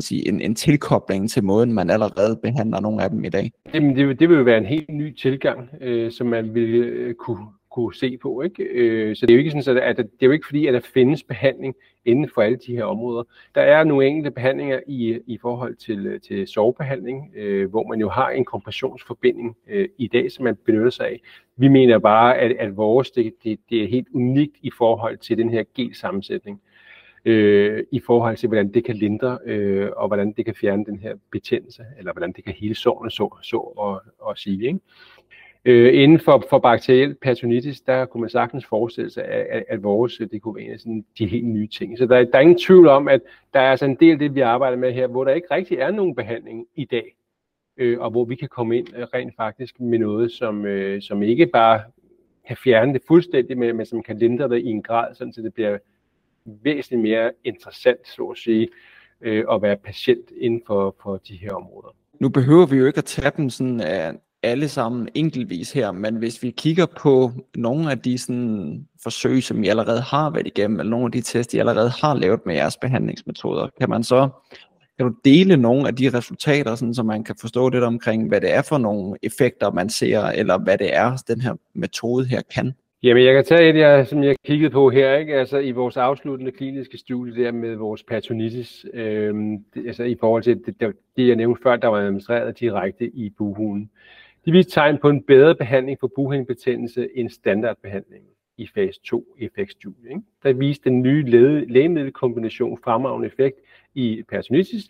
sige, 0.00 0.28
en, 0.28 0.40
en 0.40 0.54
tilkobling 0.54 1.30
til 1.30 1.44
måden, 1.44 1.72
man 1.72 1.90
allerede 1.90 2.38
behandler 2.42 2.80
nogle 2.80 3.02
af 3.02 3.10
dem 3.10 3.24
i 3.24 3.28
dag? 3.28 3.52
Jamen, 3.74 3.96
det, 3.96 4.20
det 4.20 4.28
vil 4.28 4.36
jo 4.36 4.42
være 4.42 4.58
en 4.58 4.66
helt 4.66 4.88
ny 4.88 5.16
tilgang, 5.16 5.68
øh, 5.80 6.12
som 6.12 6.26
man 6.26 6.54
vil 6.54 6.74
øh, 6.74 7.14
kunne 7.14 7.46
kunne 7.70 7.94
se 7.94 8.16
på. 8.16 8.42
Ikke? 8.42 8.62
Øh, 8.62 9.16
så 9.16 9.26
det 9.26 9.32
er 9.32 9.36
jo 9.36 9.38
ikke 9.38 9.62
sådan, 9.62 9.82
at 9.82 9.96
det 9.96 10.04
er 10.20 10.26
jo 10.26 10.32
ikke 10.32 10.46
fordi, 10.46 10.66
at 10.66 10.74
der 10.74 10.80
findes 10.80 11.22
behandling 11.22 11.74
inden 12.04 12.28
for 12.34 12.42
alle 12.42 12.58
de 12.66 12.76
her 12.76 12.84
områder. 12.84 13.22
Der 13.54 13.60
er 13.60 13.84
nogle 13.84 14.06
enkelte 14.06 14.30
behandlinger 14.30 14.80
i, 14.86 15.18
i 15.26 15.38
forhold 15.38 15.74
til, 15.74 16.20
til 16.20 16.46
sovebehandling, 16.46 17.32
øh, 17.36 17.70
hvor 17.70 17.88
man 17.88 18.00
jo 18.00 18.08
har 18.08 18.30
en 18.30 18.44
kompressionsforbinding 18.44 19.56
øh, 19.68 19.88
i 19.98 20.06
dag, 20.06 20.32
som 20.32 20.44
man 20.44 20.56
benytter 20.56 20.90
sig 20.90 21.06
af. 21.06 21.20
Vi 21.56 21.68
mener 21.68 21.98
bare, 21.98 22.38
at, 22.38 22.50
at 22.50 22.76
vores 22.76 23.10
det, 23.10 23.34
det, 23.44 23.60
det 23.70 23.82
er 23.82 23.88
helt 23.88 24.08
unikt 24.14 24.56
i 24.62 24.70
forhold 24.78 25.18
til 25.18 25.38
den 25.38 25.50
her 25.50 25.64
gelsammensætning. 25.74 26.60
øh, 27.24 27.84
i 27.92 28.00
forhold 28.06 28.36
til, 28.36 28.46
hvordan 28.46 28.74
det 28.74 28.84
kan 28.84 28.96
lindre, 28.96 29.38
øh, 29.44 29.90
og 29.96 30.06
hvordan 30.06 30.32
det 30.32 30.44
kan 30.44 30.54
fjerne 30.54 30.84
den 30.84 30.98
her 30.98 31.14
betændelse, 31.32 31.82
eller 31.98 32.12
hvordan 32.12 32.32
det 32.32 32.44
kan 32.44 32.54
hele 32.54 32.74
sårene, 32.74 33.10
så, 33.10 33.38
så 33.42 33.56
og, 33.56 34.02
og 34.18 34.38
sige. 34.38 34.66
Ikke? 34.66 34.78
Øh, 35.64 36.02
inden 36.02 36.20
for, 36.20 36.44
for 36.50 36.58
bakteriel 36.58 37.14
peritonitis, 37.14 37.80
der 37.80 38.04
kunne 38.04 38.20
man 38.20 38.30
sagtens 38.30 38.66
forestille 38.66 39.10
sig, 39.10 39.24
at, 39.24 39.46
at, 39.50 39.64
at 39.68 39.82
vores, 39.82 40.20
øh, 40.20 40.28
det 40.30 40.42
kunne 40.42 40.54
være 40.54 40.64
en 40.64 40.72
af 40.72 40.78
sådan, 40.78 41.04
de 41.18 41.26
helt 41.26 41.46
nye 41.46 41.66
ting. 41.66 41.98
Så 41.98 42.06
der, 42.06 42.24
der 42.24 42.38
er 42.38 42.40
ingen 42.40 42.58
tvivl 42.58 42.88
om, 42.88 43.08
at 43.08 43.20
der 43.54 43.60
er 43.60 43.70
altså 43.70 43.84
en 43.84 43.94
del 43.94 44.12
af 44.12 44.18
det, 44.18 44.34
vi 44.34 44.40
arbejder 44.40 44.76
med 44.76 44.92
her, 44.92 45.06
hvor 45.06 45.24
der 45.24 45.34
ikke 45.34 45.48
rigtig 45.50 45.78
er 45.78 45.90
nogen 45.90 46.14
behandling 46.14 46.66
i 46.74 46.84
dag, 46.84 47.16
øh, 47.76 48.00
og 48.00 48.10
hvor 48.10 48.24
vi 48.24 48.34
kan 48.34 48.48
komme 48.48 48.78
ind 48.78 48.96
øh, 48.96 49.02
rent 49.14 49.36
faktisk 49.36 49.80
med 49.80 49.98
noget, 49.98 50.32
som, 50.32 50.66
øh, 50.66 51.02
som 51.02 51.22
ikke 51.22 51.46
bare 51.46 51.80
kan 52.46 52.56
fjerne 52.56 52.92
det 52.92 53.02
fuldstændig, 53.08 53.58
men, 53.58 53.76
men 53.76 53.86
som 53.86 54.02
kan 54.02 54.18
lindre 54.18 54.48
det 54.48 54.58
i 54.58 54.66
en 54.66 54.82
grad, 54.82 55.14
sådan 55.14 55.32
så 55.32 55.42
det 55.42 55.54
bliver 55.54 55.78
væsentligt 56.44 57.02
mere 57.02 57.32
interessant, 57.44 58.08
så 58.08 58.22
at 58.22 58.38
sige, 58.38 58.68
øh, 59.20 59.44
at 59.52 59.62
være 59.62 59.76
patient 59.76 60.30
inden 60.36 60.62
for, 60.66 60.96
for 61.02 61.16
de 61.16 61.36
her 61.36 61.52
områder. 61.52 61.94
Nu 62.20 62.28
behøver 62.28 62.66
vi 62.66 62.76
jo 62.76 62.86
ikke 62.86 62.98
at 62.98 63.04
tage 63.04 63.32
dem 63.36 63.50
sådan 63.50 63.80
af 63.80 64.12
alle 64.42 64.68
sammen 64.68 65.08
enkeltvis 65.14 65.72
her, 65.72 65.92
men 65.92 66.16
hvis 66.16 66.42
vi 66.42 66.50
kigger 66.50 66.86
på 66.86 67.32
nogle 67.54 67.90
af 67.90 67.98
de 67.98 68.18
sådan, 68.18 68.86
forsøg, 69.02 69.42
som 69.42 69.64
I 69.64 69.68
allerede 69.68 70.00
har 70.00 70.30
været 70.30 70.46
igennem, 70.46 70.80
eller 70.80 70.90
nogle 70.90 71.06
af 71.06 71.12
de 71.12 71.20
tests, 71.20 71.54
I 71.54 71.58
allerede 71.58 71.90
har 71.90 72.14
lavet 72.14 72.40
med 72.46 72.54
jeres 72.54 72.76
behandlingsmetoder, 72.76 73.68
kan 73.80 73.90
man 73.90 74.04
så 74.04 74.28
kan 74.98 75.06
du 75.06 75.14
dele 75.24 75.56
nogle 75.56 75.88
af 75.88 75.96
de 75.96 76.10
resultater, 76.14 76.74
sådan, 76.74 76.94
så 76.94 77.02
man 77.02 77.24
kan 77.24 77.34
forstå 77.40 77.68
lidt 77.68 77.84
omkring, 77.84 78.28
hvad 78.28 78.40
det 78.40 78.54
er 78.54 78.62
for 78.62 78.78
nogle 78.78 79.16
effekter, 79.22 79.70
man 79.70 79.88
ser, 79.88 80.22
eller 80.22 80.58
hvad 80.58 80.78
det 80.78 80.96
er, 80.96 81.24
den 81.28 81.40
her 81.40 81.54
metode 81.74 82.26
her 82.26 82.42
kan? 82.54 82.72
Jamen, 83.02 83.24
jeg 83.24 83.34
kan 83.34 83.44
tage 83.44 83.68
et, 83.68 83.76
jeg, 83.76 84.06
som 84.06 84.22
jeg 84.22 84.36
kiggede 84.44 84.70
på 84.70 84.90
her, 84.90 85.16
ikke? 85.16 85.34
Altså, 85.34 85.58
i 85.58 85.70
vores 85.70 85.96
afsluttende 85.96 86.52
kliniske 86.52 86.98
studie 86.98 87.44
der 87.44 87.52
med 87.52 87.76
vores 87.76 88.02
peritonitis, 88.02 88.86
øh, 88.94 89.34
altså 89.86 90.02
i 90.02 90.16
forhold 90.20 90.42
til 90.42 90.60
det, 90.66 90.94
det, 91.16 91.28
jeg 91.28 91.36
nævnte 91.36 91.62
før, 91.62 91.76
der 91.76 91.88
var 91.88 91.98
administreret 91.98 92.60
direkte 92.60 93.06
i 93.06 93.30
buhulen. 93.38 93.90
De 94.48 94.52
viste 94.52 94.72
tegn 94.72 94.98
på 94.98 95.08
en 95.08 95.22
bedre 95.22 95.54
behandling 95.54 95.98
for 96.00 96.12
bughindebetændelse 96.16 97.08
end 97.14 97.30
standardbehandlingen 97.30 98.30
i 98.56 98.68
fase 98.74 99.00
2 99.04 99.36
effektstudie. 99.38 100.10
Ikke? 100.10 100.22
Der 100.42 100.52
viste 100.52 100.90
den 100.90 101.02
nye 101.02 101.24
lægemiddelkombination 101.68 102.78
fremragende 102.84 103.26
effekt 103.26 103.56
i 103.94 104.22
peritonitis 104.28 104.84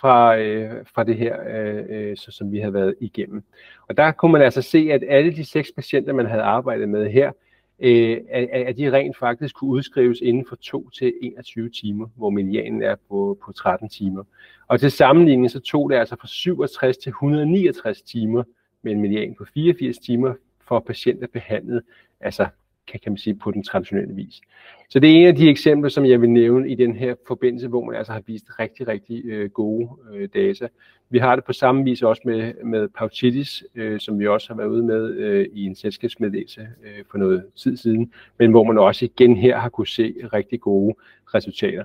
fra, 0.00 0.38
øh, 0.38 0.86
fra 0.94 1.04
det 1.04 1.16
her, 1.16 1.36
øh, 1.48 1.84
øh, 1.88 2.16
så, 2.16 2.30
som 2.30 2.52
vi 2.52 2.58
havde 2.58 2.74
været 2.74 2.94
igennem. 3.00 3.42
Og 3.88 3.96
der 3.96 4.12
kunne 4.12 4.32
man 4.32 4.42
altså 4.42 4.62
se, 4.62 4.88
at 4.92 5.04
alle 5.08 5.36
de 5.36 5.44
seks 5.44 5.72
patienter, 5.72 6.12
man 6.12 6.26
havde 6.26 6.42
arbejdet 6.42 6.88
med 6.88 7.10
her, 7.10 7.32
øh, 7.80 8.18
at, 8.30 8.48
at 8.48 8.76
de 8.76 8.92
rent 8.92 9.18
faktisk 9.18 9.54
kunne 9.54 9.70
udskrives 9.70 10.20
inden 10.20 10.46
for 10.48 10.56
2 10.56 10.90
til 10.90 11.12
21 11.22 11.70
timer, 11.70 12.06
hvor 12.16 12.30
medianen 12.30 12.82
er 12.82 12.96
på, 13.08 13.38
på 13.44 13.52
13 13.52 13.88
timer. 13.88 14.24
Og 14.68 14.80
til 14.80 14.90
sammenligning 14.90 15.50
så 15.50 15.60
tog 15.60 15.90
det 15.90 15.96
altså 15.96 16.16
fra 16.20 16.28
67 16.28 16.96
til 16.96 17.10
169 17.10 18.02
timer 18.02 18.42
med 18.82 18.92
en 18.92 19.00
median 19.00 19.34
på 19.34 19.44
84 19.54 19.98
timer 19.98 20.34
for 20.68 20.80
patienter 20.80 21.26
behandlet, 21.26 21.82
altså 22.20 22.46
kan, 22.86 23.00
kan 23.00 23.12
man 23.12 23.18
sige, 23.18 23.34
på 23.34 23.50
den 23.50 23.62
traditionelle 23.62 24.14
vis. 24.14 24.40
Så 24.88 24.98
det 24.98 25.10
er 25.10 25.14
en 25.14 25.26
af 25.26 25.34
de 25.34 25.48
eksempler, 25.48 25.90
som 25.90 26.04
jeg 26.04 26.20
vil 26.20 26.30
nævne 26.30 26.70
i 26.70 26.74
den 26.74 26.96
her 26.96 27.14
forbindelse, 27.26 27.68
hvor 27.68 27.84
man 27.84 27.96
altså 27.96 28.12
har 28.12 28.22
vist 28.26 28.46
rigtig, 28.58 28.88
rigtig 28.88 29.24
øh, 29.24 29.50
gode 29.50 29.88
øh, 30.12 30.28
data. 30.34 30.68
Vi 31.10 31.18
har 31.18 31.34
det 31.34 31.44
på 31.44 31.52
samme 31.52 31.84
vis 31.84 32.02
også 32.02 32.22
med, 32.24 32.54
med 32.64 32.88
Pautitis, 32.88 33.64
øh, 33.74 34.00
som 34.00 34.18
vi 34.18 34.26
også 34.26 34.48
har 34.48 34.56
været 34.56 34.68
ude 34.68 34.82
med 34.82 35.10
øh, 35.10 35.46
i 35.52 35.64
en 35.64 35.74
selskabsmeddelelse 35.74 36.60
øh, 36.60 37.04
for 37.10 37.18
noget 37.18 37.44
tid 37.56 37.76
siden, 37.76 38.12
men 38.38 38.50
hvor 38.50 38.64
man 38.64 38.78
også 38.78 39.04
igen 39.04 39.36
her 39.36 39.58
har 39.58 39.68
kunne 39.68 39.86
se 39.86 40.14
rigtig 40.32 40.60
gode 40.60 40.94
resultater. 41.34 41.84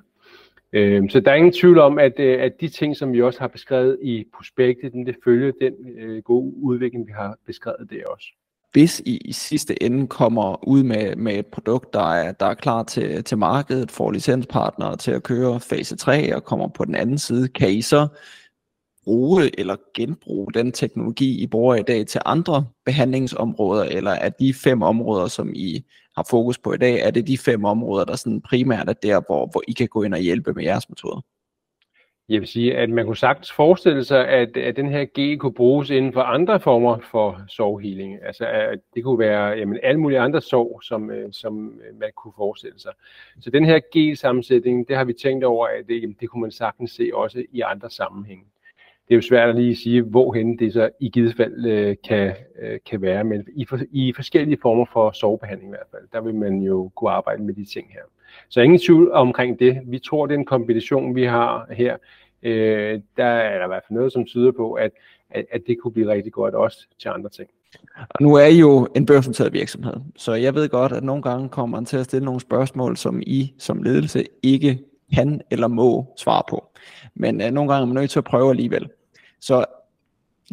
Øh, 0.75 1.09
så 1.09 1.19
der 1.19 1.31
er 1.31 1.35
ingen 1.35 1.53
tvivl 1.53 1.79
om, 1.79 1.99
at, 1.99 2.19
øh, 2.19 2.41
at 2.41 2.51
de 2.61 2.67
ting, 2.67 2.97
som 2.97 3.13
vi 3.13 3.21
også 3.21 3.39
har 3.39 3.47
beskrevet 3.47 3.97
i 4.01 4.25
prospektet, 4.37 4.91
det 4.93 5.15
følger 5.23 5.51
den 5.61 5.73
øh, 5.97 6.23
gode 6.23 6.53
udvikling, 6.57 7.07
vi 7.07 7.11
har 7.15 7.37
beskrevet 7.45 7.89
der 7.89 8.05
også. 8.07 8.27
Hvis 8.71 8.99
I 9.05 9.17
i 9.17 9.31
sidste 9.31 9.83
ende 9.83 10.07
kommer 10.07 10.67
ud 10.67 10.83
med, 10.83 11.15
med 11.15 11.39
et 11.39 11.45
produkt, 11.45 11.93
der 11.93 12.13
er, 12.13 12.31
der 12.31 12.45
er 12.45 12.53
klar 12.53 12.83
til, 12.83 13.23
til 13.23 13.37
markedet, 13.37 13.91
får 13.91 14.11
licenspartnere 14.11 14.97
til 14.97 15.11
at 15.11 15.23
køre 15.23 15.59
fase 15.59 15.95
3 15.95 16.35
og 16.35 16.43
kommer 16.43 16.67
på 16.67 16.85
den 16.85 16.95
anden 16.95 17.17
side, 17.17 17.47
kan 17.47 17.69
I 17.69 17.81
så 17.81 18.07
bruge 19.03 19.59
eller 19.59 19.75
genbruge 19.93 20.53
den 20.53 20.71
teknologi, 20.71 21.43
I 21.43 21.47
bruger 21.47 21.75
i 21.75 21.83
dag 21.83 22.07
til 22.07 22.21
andre 22.25 22.65
behandlingsområder, 22.85 23.83
eller 23.83 24.11
er 24.11 24.29
de 24.29 24.53
fem 24.53 24.81
områder, 24.81 25.27
som 25.27 25.51
I 25.55 25.85
har 26.15 26.27
fokus 26.29 26.57
på 26.57 26.73
i 26.73 26.77
dag, 26.77 26.99
er 26.99 27.11
det 27.11 27.27
de 27.27 27.37
fem 27.37 27.65
områder, 27.65 28.05
der 28.05 28.15
sådan 28.15 28.41
primært 28.41 28.89
er 28.89 28.93
der, 28.93 29.21
hvor, 29.27 29.45
hvor 29.51 29.61
I 29.67 29.71
kan 29.71 29.87
gå 29.87 30.03
ind 30.03 30.13
og 30.13 30.19
hjælpe 30.19 30.53
med 30.53 30.63
jeres 30.63 30.89
metoder? 30.89 31.21
Jeg 32.29 32.39
vil 32.39 32.47
sige, 32.47 32.77
at 32.77 32.89
man 32.89 33.05
kunne 33.05 33.17
sagtens 33.17 33.51
forestille 33.51 34.03
sig, 34.03 34.27
at, 34.27 34.57
at 34.57 34.75
den 34.75 34.89
her 34.89 35.05
G 35.19 35.39
kunne 35.39 35.53
bruges 35.53 35.89
inden 35.89 36.13
for 36.13 36.21
andre 36.21 36.59
former 36.59 36.97
for 37.11 37.41
sovhealing. 37.47 38.19
Altså, 38.23 38.45
at 38.45 38.79
det 38.93 39.03
kunne 39.03 39.19
være 39.19 39.47
jamen, 39.47 39.79
alle 39.83 39.99
mulige 39.99 40.19
andre 40.19 40.41
sov, 40.41 40.81
som, 40.81 41.11
øh, 41.11 41.33
som 41.33 41.67
øh, 41.67 41.99
man 41.99 42.11
kunne 42.15 42.33
forestille 42.37 42.79
sig. 42.79 42.91
Så 43.41 43.49
den 43.49 43.65
her 43.65 43.79
G-sammensætning, 43.95 44.87
det 44.87 44.97
har 44.97 45.03
vi 45.03 45.13
tænkt 45.13 45.43
over, 45.43 45.67
at 45.67 45.87
det, 45.87 46.01
jamen, 46.01 46.17
det 46.19 46.29
kunne 46.29 46.41
man 46.41 46.51
sagtens 46.51 46.91
se 46.91 47.09
også 47.13 47.43
i 47.51 47.61
andre 47.61 47.89
sammenhænge 47.89 48.45
det 49.07 49.13
er 49.13 49.15
jo 49.15 49.21
svært 49.21 49.49
at 49.49 49.55
lige 49.55 49.75
sige, 49.75 50.01
hvorhen 50.01 50.59
det 50.59 50.73
så 50.73 50.89
i 50.99 51.09
givet 51.09 51.35
fald 51.35 51.65
øh, 51.65 51.95
kan, 52.03 52.33
øh, 52.61 52.79
kan 52.85 53.01
være, 53.01 53.23
men 53.23 53.47
i, 53.55 53.65
for, 53.65 53.79
i 53.91 54.13
forskellige 54.15 54.57
former 54.61 54.85
for 54.93 55.11
sovebehandling 55.11 55.69
i 55.69 55.71
hvert 55.71 55.87
fald, 55.91 56.03
der 56.13 56.21
vil 56.21 56.35
man 56.35 56.61
jo 56.61 56.91
kunne 56.95 57.11
arbejde 57.11 57.43
med 57.43 57.53
de 57.53 57.65
ting 57.65 57.87
her. 57.89 58.01
Så 58.49 58.61
ingen 58.61 58.79
tvivl 58.79 59.11
omkring 59.11 59.59
det. 59.59 59.81
Vi 59.85 59.99
tror, 59.99 60.25
den 60.25 60.45
kombination, 60.45 61.15
vi 61.15 61.23
har 61.23 61.67
her, 61.71 61.97
øh, 62.43 62.99
der 63.17 63.25
er 63.25 63.57
der 63.57 63.65
i 63.65 63.67
hvert 63.67 63.83
fald 63.87 63.97
noget, 63.97 64.13
som 64.13 64.25
tyder 64.25 64.51
på, 64.51 64.73
at, 64.73 64.91
at, 65.29 65.45
at 65.51 65.61
det 65.67 65.77
kunne 65.79 65.93
blive 65.93 66.11
rigtig 66.11 66.31
godt 66.33 66.53
også 66.53 66.87
til 66.99 67.09
andre 67.09 67.29
ting. 67.29 67.49
Og 67.97 68.21
nu 68.21 68.35
er 68.35 68.45
I 68.45 68.59
jo 68.59 68.87
en 68.95 69.05
børsnoteret 69.05 69.53
virksomhed, 69.53 69.93
så 70.15 70.33
jeg 70.33 70.55
ved 70.55 70.69
godt, 70.69 70.91
at 70.91 71.03
nogle 71.03 71.23
gange 71.23 71.49
kommer 71.49 71.77
man 71.77 71.85
til 71.85 71.97
at 71.97 72.05
stille 72.05 72.25
nogle 72.25 72.41
spørgsmål, 72.41 72.97
som 72.97 73.21
I 73.21 73.53
som 73.57 73.83
ledelse 73.83 74.25
ikke 74.43 74.79
kan 75.13 75.41
eller 75.51 75.67
må 75.67 76.13
svare 76.17 76.43
på. 76.49 76.65
Men 77.15 77.41
uh, 77.41 77.47
nogle 77.47 77.73
gange 77.73 77.81
er 77.81 77.85
man 77.85 77.95
nødt 77.95 78.09
til 78.09 78.19
at 78.19 78.23
prøve 78.23 78.49
alligevel. 78.49 78.89
Så 79.45 79.65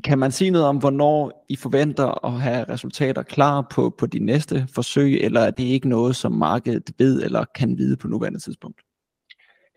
kan 0.05 0.18
man 0.18 0.31
sige 0.31 0.50
noget 0.50 0.66
om, 0.66 0.76
hvornår 0.76 1.44
I 1.48 1.57
forventer 1.57 2.24
at 2.26 2.33
have 2.33 2.64
resultater 2.64 3.22
klar 3.22 3.66
på, 3.74 3.94
på 3.98 4.07
de 4.07 4.18
næste 4.18 4.66
forsøg, 4.74 5.20
eller 5.20 5.40
er 5.40 5.50
det 5.50 5.64
ikke 5.64 5.88
noget, 5.88 6.16
som 6.16 6.33
markedet 6.33 6.90
ved 6.98 7.22
eller 7.22 7.44
kan 7.55 7.78
vide 7.78 7.96
på 7.96 8.09
nuværende 8.09 8.38
tidspunkt? 8.38 8.81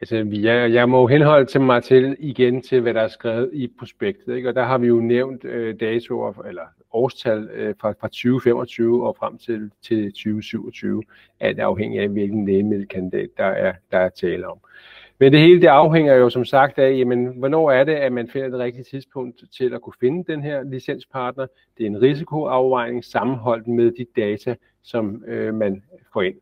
Altså, 0.02 0.16
jeg, 0.32 0.74
jeg 0.74 0.90
må 0.90 1.08
henholde 1.08 1.46
til 1.46 1.62
mig 1.62 1.84
til 1.84 2.16
igen 2.20 2.62
til, 2.62 2.82
hvad 2.82 2.94
der 2.94 3.02
er 3.02 3.08
skrevet 3.08 3.50
i 3.54 3.68
prospektet. 3.80 4.36
Ikke? 4.36 4.50
Og 4.50 4.56
der 4.56 4.64
har 4.64 4.78
vi 4.78 4.88
jo 4.88 5.00
nævnt 5.00 5.46
øh, 5.46 5.80
datoer, 5.80 6.42
eller 6.48 6.62
årstal 6.92 7.50
øh, 7.54 7.76
fra, 7.82 7.92
fra 7.92 8.08
2025 8.08 9.08
og 9.08 9.16
frem 9.20 9.38
til, 9.38 9.72
til 9.82 10.12
2027, 10.12 11.04
alt 11.40 11.60
afhængig 11.60 12.00
af, 12.00 12.10
hvilken 12.10 12.46
lægemiddelkandidat 12.46 13.30
der 13.38 13.46
er, 13.46 13.74
der 13.92 13.98
er 13.98 14.10
tale 14.10 14.48
om. 14.48 14.58
Men 15.20 15.32
det 15.32 15.40
hele 15.40 15.62
det 15.62 15.68
afhænger 15.68 16.14
jo 16.14 16.30
som 16.30 16.46
sagt 16.46 16.80
af, 16.80 16.98
jamen, 16.98 17.26
hvornår 17.26 17.72
er 17.72 17.84
det, 17.84 17.94
at 17.94 18.12
man 18.12 18.28
finder 18.28 18.50
det 18.50 18.60
rigtige 18.60 18.84
tidspunkt 18.84 19.44
til 19.58 19.74
at 19.74 19.82
kunne 19.82 19.94
finde 20.00 20.34
den 20.34 20.44
her 20.44 20.64
licenspartner. 20.64 21.48
Det 21.78 21.84
er 21.84 21.88
en 21.88 22.02
risikoafvejning 22.02 23.06
sammenholdt 23.06 23.68
med 23.68 23.92
de 23.92 24.06
data, 24.16 24.56
som 24.84 25.24
øh, 25.28 25.54
man 25.54 25.84
får 26.14 26.22
ind. 26.22 26.36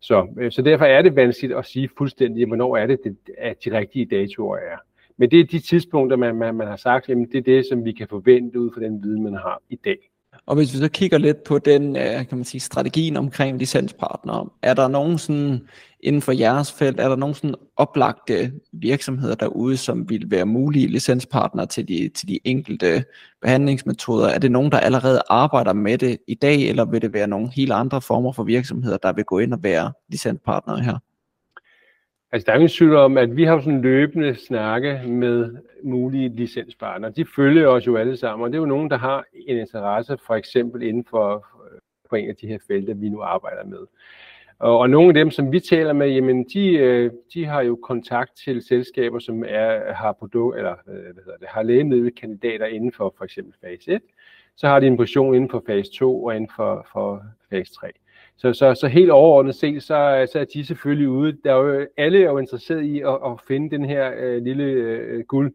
Så, 0.00 0.26
øh, 0.38 0.52
så 0.52 0.62
derfor 0.62 0.84
er 0.84 1.02
det 1.02 1.16
vanskeligt 1.16 1.58
at 1.58 1.66
sige 1.66 1.88
fuldstændig, 1.98 2.46
hvornår 2.46 2.76
er 2.76 2.86
det, 2.86 2.98
det 3.04 3.16
at 3.38 3.64
de 3.64 3.78
rigtige 3.78 4.04
datoer 4.06 4.56
er. 4.56 4.76
Men 5.16 5.30
det 5.30 5.40
er 5.40 5.44
de 5.44 5.58
tidspunkter, 5.58 6.16
man, 6.16 6.36
man, 6.36 6.54
man 6.54 6.66
har 6.66 6.76
sagt, 6.76 7.08
jamen 7.08 7.28
det 7.32 7.38
er 7.38 7.42
det, 7.42 7.66
som 7.66 7.84
vi 7.84 7.92
kan 7.92 8.08
forvente 8.08 8.60
ud 8.60 8.70
fra 8.74 8.80
den 8.80 9.02
viden, 9.02 9.22
man 9.22 9.34
har 9.34 9.62
i 9.68 9.76
dag. 9.76 10.11
Og 10.46 10.56
hvis 10.56 10.72
vi 10.72 10.78
så 10.78 10.88
kigger 10.88 11.18
lidt 11.18 11.44
på 11.44 11.58
den, 11.58 11.96
øh, 11.96 12.28
kan 12.28 12.38
man 12.38 12.44
sige, 12.44 12.60
strategien 12.60 13.16
omkring 13.16 13.58
licenspartnere, 13.58 14.48
er 14.62 14.74
der 14.74 14.88
nogen 14.88 15.18
sådan, 15.18 15.68
inden 16.00 16.22
for 16.22 16.32
jeres 16.32 16.72
felt, 16.72 17.00
er 17.00 17.08
der 17.08 17.16
nogen 17.16 17.34
sådan 17.34 17.54
oplagte 17.76 18.52
virksomheder 18.72 19.34
derude, 19.34 19.76
som 19.76 20.08
vil 20.08 20.30
være 20.30 20.46
mulige 20.46 20.86
licenspartnere 20.86 21.66
til 21.66 21.88
de, 21.88 22.10
til 22.14 22.28
de 22.28 22.38
enkelte 22.44 23.04
behandlingsmetoder? 23.42 24.28
Er 24.28 24.38
det 24.38 24.50
nogen, 24.50 24.72
der 24.72 24.78
allerede 24.78 25.22
arbejder 25.28 25.72
med 25.72 25.98
det 25.98 26.18
i 26.28 26.34
dag, 26.34 26.62
eller 26.68 26.84
vil 26.84 27.02
det 27.02 27.12
være 27.12 27.26
nogle 27.26 27.50
helt 27.50 27.72
andre 27.72 28.00
former 28.00 28.32
for 28.32 28.42
virksomheder, 28.42 28.96
der 28.96 29.12
vil 29.12 29.24
gå 29.24 29.38
ind 29.38 29.54
og 29.54 29.62
være 29.62 29.92
licenspartnere 30.08 30.80
her? 30.80 30.98
Altså, 32.32 32.46
der 32.46 32.52
er 32.52 32.56
jo 32.56 32.62
en 32.62 32.68
tvivl 32.68 32.96
om, 32.96 33.18
at 33.18 33.36
vi 33.36 33.44
har 33.44 33.60
sådan 33.60 33.82
løbende 33.82 34.34
snakke 34.34 35.02
med 35.06 35.56
mulige 35.82 36.28
licenspartnere. 36.28 37.10
De 37.10 37.24
følger 37.36 37.68
os 37.68 37.86
jo 37.86 37.96
alle 37.96 38.16
sammen, 38.16 38.44
og 38.44 38.50
det 38.50 38.56
er 38.56 38.60
jo 38.60 38.66
nogen, 38.66 38.90
der 38.90 38.98
har 38.98 39.24
en 39.34 39.58
interesse, 39.58 40.18
for 40.26 40.34
eksempel 40.34 40.82
inden 40.82 41.04
for, 41.10 41.46
for 42.08 42.16
en 42.16 42.28
af 42.28 42.36
de 42.36 42.46
her 42.46 42.58
felter, 42.66 42.94
vi 42.94 43.08
nu 43.08 43.20
arbejder 43.20 43.64
med. 43.64 43.86
Og, 44.58 44.78
og 44.78 44.90
nogle 44.90 45.08
af 45.08 45.14
dem, 45.14 45.30
som 45.30 45.52
vi 45.52 45.60
taler 45.60 45.92
med, 45.92 46.08
jamen, 46.08 46.44
de, 46.54 46.68
øh, 46.68 47.10
de 47.34 47.44
har 47.44 47.62
jo 47.62 47.78
kontakt 47.82 48.36
til 48.44 48.62
selskaber, 48.62 49.18
som 49.18 49.44
er, 49.48 49.92
har, 49.92 50.12
produkt, 50.12 50.56
eller, 50.56 50.74
øh, 50.88 50.94
hvad 50.94 51.24
hedder 51.24 51.38
det, 51.38 51.48
har 51.48 51.62
lægemiddelkandidater 51.62 52.66
inden 52.66 52.92
for 52.92 53.14
for 53.18 53.24
eksempel 53.24 53.54
fase 53.60 53.92
1. 53.92 54.02
Så 54.56 54.68
har 54.68 54.80
de 54.80 54.86
en 54.86 54.96
position 54.96 55.34
inden 55.34 55.50
for 55.50 55.62
fase 55.66 55.92
2 55.92 56.24
og 56.24 56.36
inden 56.36 56.50
for, 56.56 56.86
for 56.92 57.22
fase 57.50 57.72
3. 57.72 57.92
Så, 58.36 58.52
så, 58.52 58.74
så 58.74 58.88
helt 58.88 59.10
overordnet 59.10 59.54
set, 59.54 59.82
så, 59.82 60.28
så 60.32 60.38
er 60.38 60.44
de 60.44 60.64
selvfølgelig 60.64 61.08
ude. 61.08 61.36
Der 61.44 61.52
er 61.52 61.56
jo, 61.56 61.86
alle 61.96 62.18
er 62.18 62.30
jo 62.30 62.38
interesseret 62.38 62.82
i 62.82 63.00
at, 63.00 63.18
at 63.26 63.40
finde 63.48 63.70
den 63.70 63.84
her 63.84 64.12
øh, 64.18 64.42
lille 64.42 64.64
øh, 64.64 65.24
guld 65.24 65.54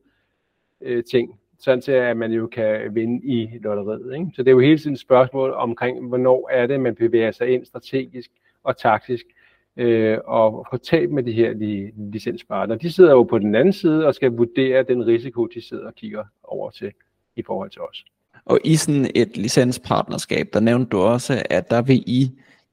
øh, 0.81 1.03
ting, 1.03 1.39
sådan 1.59 1.81
til 1.81 1.91
at 1.91 2.17
man 2.17 2.31
jo 2.31 2.47
kan 2.47 2.95
vinde 2.95 3.25
i 3.25 3.49
lotteriet. 3.61 4.13
Ikke? 4.13 4.31
Så 4.35 4.43
det 4.43 4.47
er 4.47 4.53
jo 4.53 4.59
hele 4.59 4.77
tiden 4.77 4.93
et 4.93 4.99
spørgsmål 4.99 5.53
omkring, 5.53 6.07
hvornår 6.07 6.49
er 6.51 6.67
det, 6.67 6.79
man 6.79 6.95
bevæger 6.95 7.31
sig 7.31 7.49
ind 7.49 7.65
strategisk 7.65 8.31
og 8.63 8.77
taktisk, 8.77 9.25
øh, 9.77 10.17
og 10.25 10.67
få 10.71 10.77
talt 10.77 11.11
med 11.11 11.23
de 11.23 11.31
her 11.31 11.53
licenspartnere. 12.11 12.77
De 12.77 12.91
sidder 12.91 13.11
jo 13.11 13.23
på 13.23 13.39
den 13.39 13.55
anden 13.55 13.73
side 13.73 14.07
og 14.07 14.15
skal 14.15 14.31
vurdere 14.31 14.83
den 14.83 15.05
risiko, 15.07 15.45
de 15.45 15.67
sidder 15.67 15.87
og 15.87 15.95
kigger 15.95 16.23
over 16.43 16.69
til 16.69 16.91
i 17.35 17.43
forhold 17.43 17.69
til 17.69 17.81
os. 17.81 18.05
Og 18.45 18.59
i 18.63 18.75
sådan 18.75 19.11
et 19.15 19.37
licenspartnerskab, 19.37 20.47
der 20.53 20.59
nævnte 20.59 20.89
du 20.89 20.97
også, 20.97 21.43
at 21.49 21.69
der 21.69 21.81
vil 21.81 22.03
I 22.07 22.31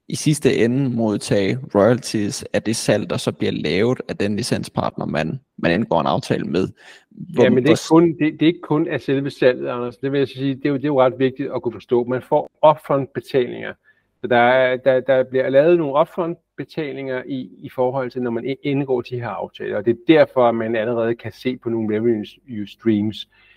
i 0.09 0.15
sidste 0.15 0.57
ende 0.57 0.97
modtage 0.97 1.59
royalties 1.75 2.45
af 2.53 2.63
det 2.63 2.77
salg, 2.77 3.11
der 3.11 3.17
så 3.17 3.33
bliver 3.33 3.53
lavet 3.53 4.01
af 4.09 4.17
den 4.17 4.37
licenspartner, 4.37 5.07
man, 5.07 5.41
man 5.59 5.73
indgår 5.73 6.01
en 6.01 6.07
aftale 6.07 6.45
med. 6.45 6.69
Hvor, 7.11 7.43
ja, 7.43 7.51
men 7.51 7.63
det 7.63 7.69
er, 7.69 7.73
ikke 7.73 7.89
kun, 7.91 8.09
det, 8.09 8.41
det 8.41 8.43
er 8.43 8.47
ikke 8.47 8.61
kun 8.61 8.89
af 8.89 9.01
selve 9.01 9.31
salget, 9.31 9.69
Anders. 9.69 9.97
Det 9.97 10.13
vil 10.13 10.19
jeg 10.19 10.29
sige, 10.29 10.55
det 10.55 10.67
er 10.67 10.69
jo, 10.69 10.77
det 10.77 10.85
er 10.85 10.89
jo 10.89 11.01
ret 11.01 11.19
vigtigt 11.19 11.53
at 11.55 11.63
kunne 11.63 11.73
forstå. 11.73 12.05
Man 12.05 12.23
får 12.23 12.51
upfront 12.71 13.13
betalinger. 13.13 13.73
Så 14.21 14.27
der, 14.27 14.37
er, 14.37 14.77
der, 14.77 15.01
der 15.01 15.23
bliver 15.23 15.49
lavet 15.49 15.79
nogle 15.79 16.01
upfront 16.01 16.39
betalinger 16.57 17.23
i, 17.27 17.49
i 17.59 17.69
forhold 17.69 18.11
til, 18.11 18.23
når 18.23 18.31
man 18.31 18.57
indgår 18.63 19.01
de 19.01 19.21
her 19.21 19.29
aftaler. 19.29 19.77
Og 19.77 19.85
det 19.85 19.91
er 19.91 20.15
derfor, 20.15 20.49
at 20.49 20.55
man 20.55 20.77
allerede 20.77 21.15
kan 21.15 21.33
se 21.33 21.57
på 21.57 21.69
nogle 21.69 21.97
revenue 21.97 22.67
streams, 22.67 23.29
øh, 23.29 23.54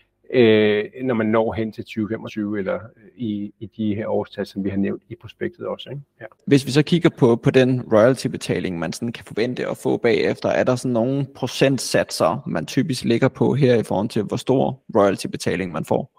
når 1.04 1.14
man 1.14 1.26
når 1.26 1.54
hen 1.54 1.72
til 1.72 1.84
2025 1.84 2.60
eller 2.60 2.76
øh, 2.76 2.80
i, 3.16 3.54
i 3.60 3.66
de 3.78 3.96
her 3.96 4.08
årstal, 4.08 4.46
som 4.46 4.64
vi 4.64 4.70
har 4.70 4.78
nævnt 4.78 5.04
i 5.10 5.16
prospektet 5.22 5.68
også. 5.68 5.90
Ikke? 5.90 6.02
Ja. 6.22 6.26
Hvis 6.48 6.66
vi 6.66 6.72
så 6.72 6.84
kigger 6.84 7.10
på, 7.10 7.36
på 7.36 7.52
den 7.52 7.82
royalty-betaling, 7.82 8.80
man 8.80 8.94
sådan 8.94 9.12
kan 9.12 9.26
forvente 9.26 9.68
at 9.68 9.78
få 9.78 9.98
bagefter, 9.98 10.50
er 10.50 10.64
der 10.64 10.76
sådan 10.76 10.94
nogle 10.94 11.28
procentsatser, 11.36 12.44
man 12.48 12.66
typisk 12.66 13.04
ligger 13.04 13.28
på 13.28 13.54
her 13.54 13.76
i 13.76 13.84
forhold 13.84 14.10
til, 14.10 14.24
hvor 14.24 14.38
stor 14.38 14.84
royalty-betaling 14.98 15.72
man 15.72 15.86
får? 15.86 16.12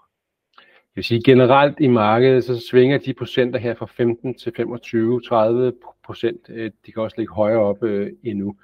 Jeg 0.55 0.95
vil 0.95 1.03
sige, 1.03 1.23
generelt 1.25 1.79
i 1.79 1.87
markedet, 1.87 2.43
så 2.43 2.67
svinger 2.71 2.97
de 2.97 3.13
procenter 3.13 3.59
her 3.59 3.75
fra 3.75 3.85
15 3.85 4.33
til 4.33 4.53
25, 4.57 5.21
30 5.21 5.73
procent. 6.05 6.41
Øh, 6.49 6.71
de 6.85 6.91
kan 6.91 7.03
også 7.03 7.15
ligge 7.17 7.33
højere 7.33 7.59
op 7.59 7.83
øh, 7.83 8.11
endnu. 8.23 8.55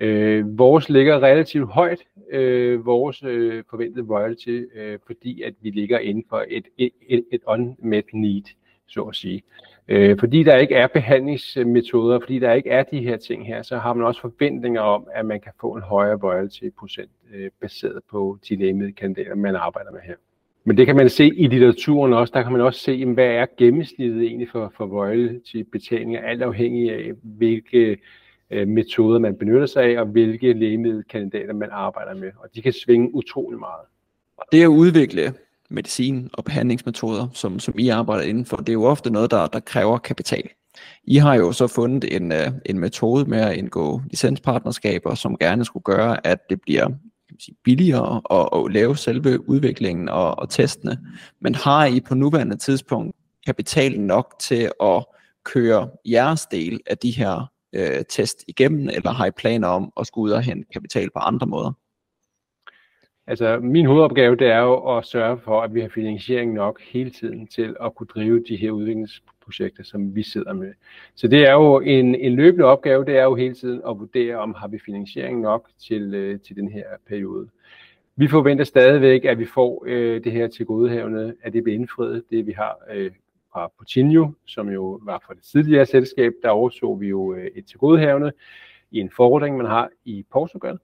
Øh, 0.00 0.58
vores 0.58 0.88
ligger 0.88 1.22
relativt 1.22 1.68
højt, 1.68 1.98
øh, 2.30 2.86
vores 2.86 3.22
øh, 3.22 3.64
forventede 3.70 4.06
royalty, 4.10 4.62
øh, 4.74 4.98
fordi 5.06 5.42
at 5.42 5.54
vi 5.60 5.70
ligger 5.70 5.98
inden 5.98 6.24
for 6.28 6.44
et, 6.48 6.64
et, 6.78 6.90
et, 7.08 7.24
et 7.32 7.40
unmet 7.46 8.04
need, 8.12 8.42
så 8.86 9.02
at 9.02 9.14
sige. 9.14 9.42
Øh, 9.88 10.18
fordi 10.18 10.42
der 10.42 10.56
ikke 10.56 10.74
er 10.74 10.86
behandlingsmetoder, 10.86 12.20
fordi 12.20 12.38
der 12.38 12.52
ikke 12.52 12.70
er 12.70 12.82
de 12.82 13.00
her 13.00 13.16
ting 13.16 13.46
her, 13.46 13.62
så 13.62 13.78
har 13.78 13.92
man 13.92 14.06
også 14.06 14.20
forventninger 14.20 14.80
om, 14.80 15.06
at 15.14 15.26
man 15.26 15.40
kan 15.40 15.52
få 15.60 15.72
en 15.72 15.82
højere 15.82 16.18
royalty 16.22 16.64
procent 16.78 17.10
øh, 17.34 17.50
baseret 17.60 18.00
på 18.10 18.38
de 18.48 18.56
lægemiddelkandidater, 18.56 19.34
man 19.34 19.56
arbejder 19.56 19.92
med 19.92 20.00
her. 20.00 20.14
Men 20.64 20.76
det 20.76 20.86
kan 20.86 20.96
man 20.96 21.08
se 21.08 21.26
i 21.26 21.46
litteraturen 21.46 22.12
også. 22.12 22.32
Der 22.34 22.42
kan 22.42 22.52
man 22.52 22.60
også 22.60 22.80
se, 22.80 23.04
hvad 23.04 23.26
er 23.26 23.46
gennemsnittet 23.58 24.22
egentlig 24.22 24.48
for, 24.52 24.72
for 24.76 24.86
royalty-betalinger, 24.86 26.20
alt 26.20 26.42
afhængig 26.42 26.92
af, 26.92 27.12
hvilke 27.22 27.98
øh, 28.50 28.68
metoder 28.68 29.18
man 29.18 29.36
benytter 29.36 29.66
sig 29.66 29.82
af, 29.82 30.00
og 30.00 30.06
hvilke 30.06 30.52
lægemiddelkandidater 30.52 31.52
man 31.52 31.68
arbejder 31.72 32.14
med. 32.14 32.30
Og 32.38 32.48
de 32.54 32.62
kan 32.62 32.72
svinge 32.72 33.14
utrolig 33.14 33.58
meget. 33.58 33.86
Og 34.36 34.44
Det 34.52 34.62
at 34.62 34.66
udvikle 34.66 35.34
medicin 35.70 36.30
og 36.32 36.44
behandlingsmetoder, 36.44 37.28
som, 37.32 37.58
som 37.58 37.74
I 37.78 37.88
arbejder 37.88 38.24
inden 38.24 38.44
for, 38.44 38.56
det 38.56 38.68
er 38.68 38.72
jo 38.72 38.84
ofte 38.84 39.10
noget, 39.10 39.30
der, 39.30 39.46
der 39.46 39.60
kræver 39.60 39.98
kapital. 39.98 40.48
I 41.04 41.16
har 41.16 41.34
jo 41.34 41.52
så 41.52 41.66
fundet 41.66 42.16
en, 42.16 42.32
øh, 42.32 42.48
en 42.66 42.78
metode 42.78 43.30
med 43.30 43.38
at 43.38 43.56
indgå 43.56 44.02
licenspartnerskaber, 44.10 45.14
som 45.14 45.36
gerne 45.36 45.64
skulle 45.64 45.84
gøre, 45.84 46.26
at 46.26 46.50
det 46.50 46.60
bliver 46.60 46.84
kan 47.28 47.34
man 47.34 47.40
sige, 47.40 47.56
billigere 47.64 48.22
at, 48.30 48.48
at 48.64 48.72
lave 48.72 48.96
selve 48.96 49.48
udviklingen 49.48 50.08
og, 50.08 50.38
og 50.38 50.50
testene. 50.50 50.98
Men 51.40 51.54
har 51.54 51.86
I 51.86 52.00
på 52.00 52.14
nuværende 52.14 52.56
tidspunkt 52.56 53.16
kapital 53.46 54.00
nok 54.00 54.34
til 54.40 54.70
at 54.82 55.04
køre 55.44 55.88
jeres 56.04 56.46
del 56.46 56.80
af 56.86 56.98
de 56.98 57.10
her 57.10 57.50
øh, 57.76 58.04
test 58.08 58.44
igennem, 58.48 58.88
eller 58.88 59.10
har 59.10 59.26
I 59.26 59.30
planer 59.30 59.68
om 59.68 59.92
at 60.00 60.06
skulle 60.06 60.24
ud 60.24 60.30
og 60.30 60.42
hente 60.42 60.68
kapital 60.72 61.10
på 61.10 61.18
andre 61.18 61.46
måder? 61.46 61.72
Altså, 63.28 63.58
min 63.60 63.86
hovedopgave 63.86 64.36
det 64.36 64.46
er 64.46 64.60
jo 64.60 64.96
at 64.96 65.04
sørge 65.04 65.38
for, 65.44 65.60
at 65.60 65.74
vi 65.74 65.80
har 65.80 65.88
finansiering 65.88 66.52
nok 66.52 66.80
hele 66.82 67.10
tiden 67.10 67.46
til 67.46 67.76
at 67.80 67.94
kunne 67.94 68.06
drive 68.06 68.44
de 68.48 68.56
her 68.56 68.70
udviklingsprojekter, 68.70 69.82
som 69.84 70.14
vi 70.14 70.22
sidder 70.22 70.52
med. 70.52 70.72
Så 71.14 71.28
det 71.28 71.46
er 71.48 71.52
jo 71.52 71.80
en, 71.80 72.14
en 72.14 72.36
løbende 72.36 72.64
opgave, 72.64 73.04
det 73.04 73.18
er 73.18 73.22
jo 73.22 73.34
hele 73.34 73.54
tiden 73.54 73.80
at 73.88 73.98
vurdere, 73.98 74.36
om 74.36 74.54
har 74.58 74.68
vi 74.68 74.78
finansiering 74.84 75.40
nok 75.40 75.68
til, 75.88 76.14
øh, 76.14 76.40
til 76.40 76.56
den 76.56 76.68
her 76.68 76.84
periode. 77.08 77.48
Vi 78.16 78.28
forventer 78.28 78.64
stadigvæk, 78.64 79.24
at 79.24 79.38
vi 79.38 79.46
får 79.46 79.84
øh, 79.86 80.24
det 80.24 80.32
her 80.32 80.48
til 80.48 80.66
godhavende, 80.66 81.34
at 81.42 81.52
det 81.52 81.62
bliver 81.62 81.78
indfriet, 81.78 82.22
det 82.30 82.46
vi 82.46 82.52
har 82.52 82.76
øh, 82.92 83.10
fra 83.56 83.70
Putinho, 83.78 84.30
som 84.46 84.68
jo 84.68 85.00
var 85.02 85.22
fra 85.26 85.34
det 85.34 85.42
tidligere 85.42 85.86
selskab, 85.86 86.32
der 86.42 86.48
overså 86.48 86.94
vi 86.94 87.08
jo 87.08 87.34
øh, 87.34 87.46
et 87.54 87.66
tilgodehavende 87.66 88.32
i 88.90 89.00
en 89.00 89.10
forordning, 89.10 89.56
man 89.56 89.66
har 89.66 89.90
i 90.04 90.24
Portugal. 90.32 90.78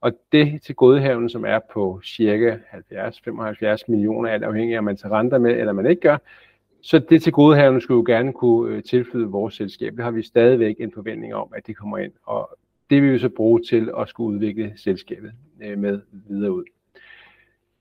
Og 0.00 0.12
det 0.32 0.62
til 0.62 0.74
godhavende, 0.74 1.30
som 1.30 1.44
er 1.44 1.58
på 1.72 2.00
cirka 2.04 2.56
70-75 2.56 3.84
millioner, 3.88 4.30
alt 4.30 4.44
afhængig 4.44 4.74
af, 4.74 4.78
om 4.78 4.84
man 4.84 4.96
tager 4.96 5.18
renter 5.18 5.38
med, 5.38 5.50
eller 5.50 5.72
man 5.72 5.86
ikke 5.86 6.00
gør, 6.00 6.16
så 6.82 6.98
det 6.98 7.22
til 7.22 7.32
godhavende 7.32 7.80
skulle 7.80 7.98
jo 7.98 8.16
gerne 8.16 8.32
kunne 8.32 8.74
øh, 8.74 8.82
tilflyde 8.82 9.26
vores 9.26 9.54
selskab. 9.54 9.92
Det 9.96 10.04
har 10.04 10.10
vi 10.10 10.22
stadigvæk 10.22 10.76
en 10.78 10.92
forventning 10.92 11.34
om, 11.34 11.52
at 11.56 11.66
det 11.66 11.76
kommer 11.76 11.98
ind, 11.98 12.12
og 12.22 12.58
det 12.90 13.02
vil 13.02 13.12
vi 13.12 13.18
så 13.18 13.28
bruge 13.28 13.60
til 13.68 13.90
at 13.98 14.08
skulle 14.08 14.34
udvikle 14.34 14.72
selskabet 14.76 15.32
øh, 15.62 15.78
med 15.78 16.00
videre 16.28 16.52
ud. 16.52 16.64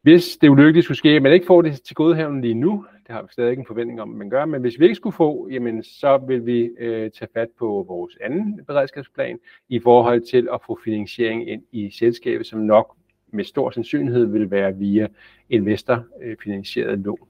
Hvis 0.01 0.37
det 0.37 0.49
ulykkeligt 0.49 0.83
skulle 0.83 0.97
ske, 0.97 1.09
at 1.09 1.21
man 1.21 1.33
ikke 1.33 1.45
får 1.45 1.61
det 1.61 1.81
til 1.81 1.95
godhavende 1.95 2.41
lige 2.41 2.53
nu, 2.53 2.85
det 3.07 3.15
har 3.15 3.21
vi 3.21 3.27
stadig 3.31 3.51
ikke 3.51 3.59
en 3.59 3.65
forventning 3.65 4.01
om, 4.01 4.11
at 4.11 4.17
man 4.17 4.29
gør, 4.29 4.45
men 4.45 4.61
hvis 4.61 4.79
vi 4.79 4.83
ikke 4.83 4.95
skulle 4.95 5.15
få, 5.15 5.49
jamen 5.51 5.83
så 5.83 6.17
vil 6.27 6.45
vi 6.45 6.69
øh, 6.79 7.11
tage 7.11 7.29
fat 7.33 7.47
på 7.59 7.85
vores 7.87 8.17
anden 8.21 8.65
beredskabsplan 8.67 9.39
i 9.69 9.79
forhold 9.79 10.21
til 10.21 10.47
at 10.53 10.59
få 10.65 10.79
finansiering 10.83 11.49
ind 11.49 11.63
i 11.71 11.91
selskabet, 11.91 12.47
som 12.47 12.59
nok 12.59 12.95
med 13.27 13.43
stor 13.43 13.69
sandsynlighed 13.69 14.25
vil 14.25 14.51
være 14.51 14.75
via 14.75 15.07
investorfinansieret 15.49 16.99
lån. 16.99 17.27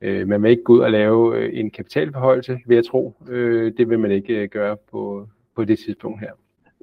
Øh, 0.00 0.28
man 0.28 0.42
vil 0.42 0.50
ikke 0.50 0.62
gå 0.62 0.72
ud 0.72 0.80
og 0.80 0.90
lave 0.90 1.38
øh, 1.38 1.58
en 1.58 1.70
kapitalforholdelse, 1.70 2.60
vil 2.66 2.74
jeg 2.74 2.84
tro. 2.84 3.14
Øh, 3.28 3.72
det 3.76 3.88
vil 3.88 3.98
man 3.98 4.10
ikke 4.10 4.34
øh, 4.34 4.48
gøre 4.48 4.76
på, 4.90 5.28
på 5.56 5.64
det 5.64 5.78
tidspunkt 5.78 6.20
her. 6.20 6.32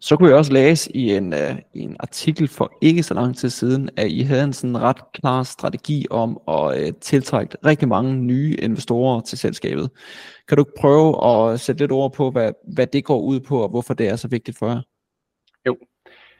Så 0.02 0.18
kunne 0.18 0.30
jeg 0.30 0.38
også 0.38 0.54
læse 0.54 0.96
i 0.96 1.12
en, 1.12 1.34
uh, 1.34 1.58
i 1.74 1.80
en 1.80 1.96
artikel 2.00 2.48
for 2.48 2.78
ikke 2.82 3.04
så 3.04 3.14
lang 3.14 3.38
tid 3.38 3.50
siden, 3.50 3.90
at 3.98 4.08
I 4.12 4.22
havde 4.22 4.44
en 4.44 4.54
sådan 4.54 4.82
ret 4.82 5.12
klar 5.14 5.44
strategi 5.44 6.06
om 6.10 6.40
at 6.48 6.82
uh, 6.82 6.96
tiltrække 7.02 7.58
rigtig 7.66 7.88
mange 7.88 8.16
nye 8.16 8.56
investorer 8.60 9.22
til 9.22 9.38
selskabet. 9.38 9.90
Kan 10.48 10.58
du 10.58 10.66
prøve 10.78 11.26
at 11.28 11.60
sætte 11.60 11.82
lidt 11.82 11.92
ord 11.92 12.14
på, 12.14 12.32
hvad, 12.32 12.52
hvad 12.74 12.88
det 12.88 13.06
går 13.06 13.22
ud 13.22 13.40
på, 13.40 13.58
og 13.64 13.70
hvorfor 13.70 13.94
det 13.94 14.08
er 14.08 14.16
så 14.16 14.28
vigtigt 14.28 14.58
for 14.58 14.68
jer? 14.68 14.82
Jo, 15.66 15.78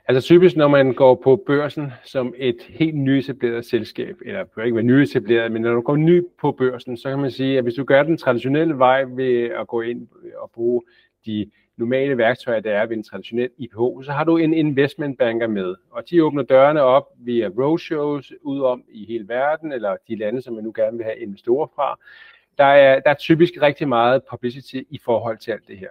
altså 0.08 0.28
typisk 0.28 0.56
når 0.56 0.68
man 0.68 0.94
går 0.94 1.22
på 1.24 1.44
børsen 1.48 1.92
som 2.06 2.34
et 2.38 2.58
helt 2.70 2.96
nyetableret 2.96 3.66
selskab, 3.66 4.16
eller 4.26 4.44
bør 4.56 4.64
ikke 4.64 4.76
være 4.76 4.86
nyetableret, 4.86 5.52
men 5.52 5.62
når 5.62 5.74
du 5.74 5.82
går 5.82 5.96
ny 5.96 6.24
på 6.42 6.52
børsen, 6.52 6.98
så 6.98 7.10
kan 7.10 7.20
man 7.20 7.32
sige, 7.32 7.58
at 7.58 7.64
hvis 7.64 7.74
du 7.74 7.84
gør 7.84 8.04
den 8.04 8.18
traditionelle 8.18 8.78
vej 8.78 9.04
ved 9.04 9.44
at 9.44 9.68
gå 9.68 9.82
ind 9.82 10.08
og 10.42 10.52
bruge 10.54 10.82
de 11.26 11.52
normale 11.80 12.18
værktøjer, 12.18 12.60
der 12.60 12.72
er 12.72 12.86
ved 12.86 12.98
en 12.98 13.04
traditionel 13.04 13.50
IPO, 13.58 14.02
så 14.04 14.12
har 14.12 14.24
du 14.24 14.38
en 14.38 14.54
investment 14.54 15.18
banker 15.18 15.48
med, 15.48 15.76
og 15.92 16.10
de 16.10 16.24
åbner 16.24 16.44
dørene 16.44 16.82
op 16.82 17.06
via 17.18 17.48
roadshows 17.48 18.34
ud 18.42 18.62
om 18.62 18.84
i 18.90 19.06
hele 19.06 19.28
verden, 19.28 19.72
eller 19.72 19.96
de 20.08 20.16
lande, 20.16 20.42
som 20.42 20.54
man 20.54 20.64
nu 20.64 20.72
gerne 20.76 20.98
vil 20.98 21.06
have 21.06 21.20
investorer 21.20 21.68
fra. 21.76 22.00
Der 22.58 22.64
er, 22.64 23.00
der 23.00 23.10
er 23.10 23.16
typisk 23.16 23.54
rigtig 23.62 23.88
meget 23.88 24.22
publicity 24.30 24.82
i 24.90 25.00
forhold 25.06 25.38
til 25.38 25.52
alt 25.52 25.68
det 25.68 25.78
her. 25.78 25.90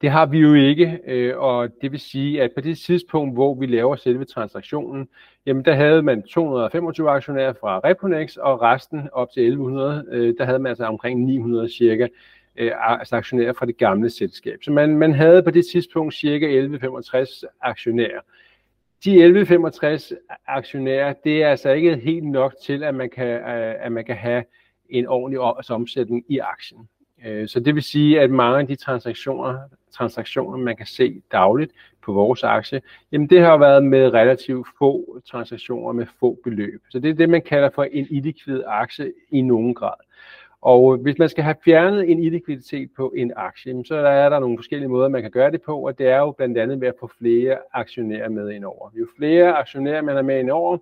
Det 0.00 0.10
har 0.10 0.26
vi 0.26 0.38
jo 0.38 0.54
ikke, 0.54 1.00
øh, 1.06 1.38
og 1.38 1.68
det 1.82 1.92
vil 1.92 2.00
sige, 2.00 2.42
at 2.42 2.50
på 2.54 2.60
det 2.60 2.78
tidspunkt, 2.78 3.34
hvor 3.34 3.54
vi 3.54 3.66
laver 3.66 3.96
selve 3.96 4.24
transaktionen, 4.24 5.08
jamen 5.46 5.64
der 5.64 5.74
havde 5.74 6.02
man 6.02 6.22
225 6.22 7.10
aktionærer 7.10 7.52
fra 7.52 7.80
Reponex, 7.84 8.36
og 8.36 8.62
resten 8.62 9.08
op 9.12 9.28
til 9.34 9.42
1100, 9.42 10.04
øh, 10.10 10.34
der 10.38 10.44
havde 10.44 10.58
man 10.58 10.70
altså 10.70 10.84
omkring 10.84 11.24
900 11.24 11.68
cirka 11.68 12.08
øh, 12.56 12.72
aktionærer 13.12 13.52
fra 13.52 13.66
det 13.66 13.76
gamle 13.76 14.10
selskab. 14.10 14.58
Så 14.62 14.72
man, 14.72 14.96
man 14.96 15.14
havde 15.14 15.42
på 15.42 15.50
det 15.50 15.66
tidspunkt 15.72 16.14
cirka 16.14 16.66
11,65 16.66 17.42
aktionærer. 17.60 18.20
De 19.04 19.24
11,65 19.24 20.14
aktionærer, 20.46 21.14
det 21.24 21.42
er 21.42 21.48
altså 21.48 21.70
ikke 21.70 21.96
helt 21.96 22.24
nok 22.24 22.54
til, 22.64 22.84
at 22.84 22.94
man 22.94 23.10
kan, 23.10 23.26
øh, 23.26 23.74
at 23.84 23.92
man 23.92 24.04
kan 24.04 24.16
have 24.16 24.44
en 24.88 25.06
ordentlig 25.06 25.56
altså 25.56 25.74
omsætning 25.74 26.24
i 26.28 26.38
aktien. 26.38 26.88
Øh, 27.26 27.48
så 27.48 27.60
det 27.60 27.74
vil 27.74 27.82
sige, 27.82 28.20
at 28.20 28.30
mange 28.30 28.60
af 28.60 28.66
de 28.66 28.76
transaktioner, 28.76 29.58
transaktioner, 29.92 30.58
man 30.58 30.76
kan 30.76 30.86
se 30.86 31.22
dagligt 31.32 31.72
på 32.02 32.12
vores 32.12 32.42
aktie, 32.42 32.82
jamen 33.12 33.30
det 33.30 33.40
har 33.40 33.56
været 33.56 33.84
med 33.84 34.14
relativt 34.14 34.68
få 34.78 35.20
transaktioner 35.30 35.92
med 35.92 36.06
få 36.20 36.38
beløb. 36.44 36.82
Så 36.90 36.98
det 36.98 37.10
er 37.10 37.14
det, 37.14 37.28
man 37.28 37.42
kalder 37.42 37.70
for 37.74 37.82
en 37.84 38.06
illikvid 38.10 38.62
aktie 38.66 39.12
i 39.30 39.40
nogen 39.40 39.74
grad. 39.74 40.09
Og 40.62 40.96
hvis 40.96 41.18
man 41.18 41.28
skal 41.28 41.44
have 41.44 41.56
fjernet 41.64 42.10
en 42.10 42.22
illikviditet 42.22 42.90
på 42.96 43.12
en 43.16 43.32
aktie, 43.36 43.84
så 43.84 43.94
er 43.96 44.28
der 44.28 44.38
nogle 44.38 44.58
forskellige 44.58 44.88
måder, 44.88 45.08
man 45.08 45.22
kan 45.22 45.30
gøre 45.30 45.50
det 45.50 45.62
på, 45.62 45.86
og 45.86 45.98
det 45.98 46.08
er 46.08 46.18
jo 46.18 46.30
blandt 46.30 46.58
andet 46.58 46.80
ved 46.80 46.88
at 46.88 46.94
få 47.00 47.10
flere 47.18 47.58
aktionærer 47.72 48.28
med 48.28 48.50
ind 48.50 48.64
over. 48.64 48.90
Jo 48.98 49.06
flere 49.16 49.52
aktionærer 49.52 50.02
man 50.02 50.16
er 50.16 50.22
med 50.22 50.40
ind 50.40 50.50
over, 50.50 50.78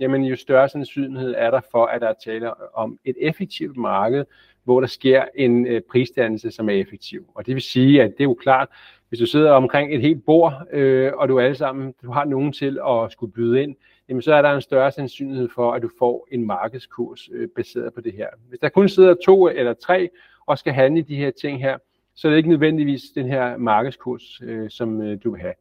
jamen 0.00 0.24
jo 0.24 0.36
større 0.36 0.68
sandsynlighed 0.68 1.34
er 1.36 1.50
der 1.50 1.60
for, 1.70 1.86
at 1.86 2.00
der 2.00 2.08
er 2.08 2.14
tale 2.24 2.74
om 2.74 2.98
et 3.04 3.16
effektivt 3.20 3.76
marked, 3.76 4.24
hvor 4.64 4.80
der 4.80 4.86
sker 4.86 5.24
en 5.34 5.66
øh, 5.66 5.80
prisdannelse, 5.90 6.50
som 6.50 6.68
er 6.68 6.72
effektiv. 6.72 7.26
Og 7.34 7.46
det 7.46 7.54
vil 7.54 7.62
sige, 7.62 8.02
at 8.02 8.10
det 8.10 8.20
er 8.20 8.24
jo 8.24 8.34
klart, 8.34 8.68
hvis 9.08 9.20
du 9.20 9.26
sidder 9.26 9.50
omkring 9.52 9.94
et 9.94 10.00
helt 10.00 10.24
bord, 10.24 10.66
øh, 10.72 11.12
og 11.14 11.28
du 11.28 11.40
alle 11.40 11.56
sammen 11.56 11.94
du 12.02 12.10
har 12.10 12.24
nogen 12.24 12.52
til 12.52 12.78
at 12.88 13.12
skulle 13.12 13.32
byde 13.32 13.62
ind, 13.62 13.76
jamen 14.08 14.22
så 14.22 14.34
er 14.34 14.42
der 14.42 14.50
en 14.50 14.60
større 14.60 14.92
sandsynlighed 14.92 15.48
for, 15.54 15.72
at 15.72 15.82
du 15.82 15.90
får 15.98 16.28
en 16.30 16.46
markedskurs 16.46 17.28
øh, 17.32 17.48
baseret 17.56 17.94
på 17.94 18.00
det 18.00 18.12
her. 18.12 18.28
Hvis 18.48 18.60
der 18.60 18.68
kun 18.68 18.88
sidder 18.88 19.14
to 19.24 19.48
eller 19.48 19.74
tre 19.74 20.08
og 20.46 20.58
skal 20.58 20.72
handle 20.72 21.02
de 21.02 21.16
her 21.16 21.30
ting 21.30 21.60
her, 21.60 21.78
så 22.14 22.28
er 22.28 22.30
det 22.30 22.36
ikke 22.36 22.48
nødvendigvis 22.48 23.02
den 23.14 23.26
her 23.26 23.56
markedskurs, 23.56 24.40
øh, 24.42 24.70
som 24.70 25.02
øh, 25.02 25.18
du 25.24 25.30
vil 25.30 25.40
have. 25.40 25.54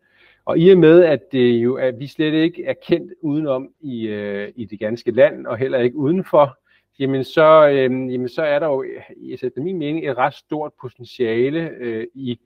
Og 0.46 0.60
i 0.60 0.70
og 0.70 0.78
med, 0.78 1.04
at, 1.04 1.32
det 1.32 1.52
jo, 1.52 1.76
at 1.76 2.00
vi 2.00 2.08
slet 2.08 2.34
ikke 2.34 2.66
er 2.66 2.74
kendt 2.88 3.14
udenom 3.22 3.70
i, 3.82 4.08
øh, 4.08 4.52
i 4.56 4.66
det 4.66 4.80
ganske 4.80 5.12
land, 5.12 5.48
og 5.48 5.58
heller 5.58 5.80
ikke 5.80 5.96
udenfor, 5.96 6.58
jamen 7.00 7.24
så, 7.24 7.68
øh, 7.68 8.14
jamen 8.14 8.30
så 8.30 8.42
er 8.42 8.60
der 8.60 8.68
jo, 8.68 8.84
i 9.18 9.32
altså, 9.32 9.46
efter 9.46 9.62
min 9.62 9.78
mening, 9.78 10.10
et 10.10 10.18
ret 10.18 10.34
stort 10.34 10.72
potentiale 10.82 11.70
øh, 11.70 12.08
i 12.14 12.40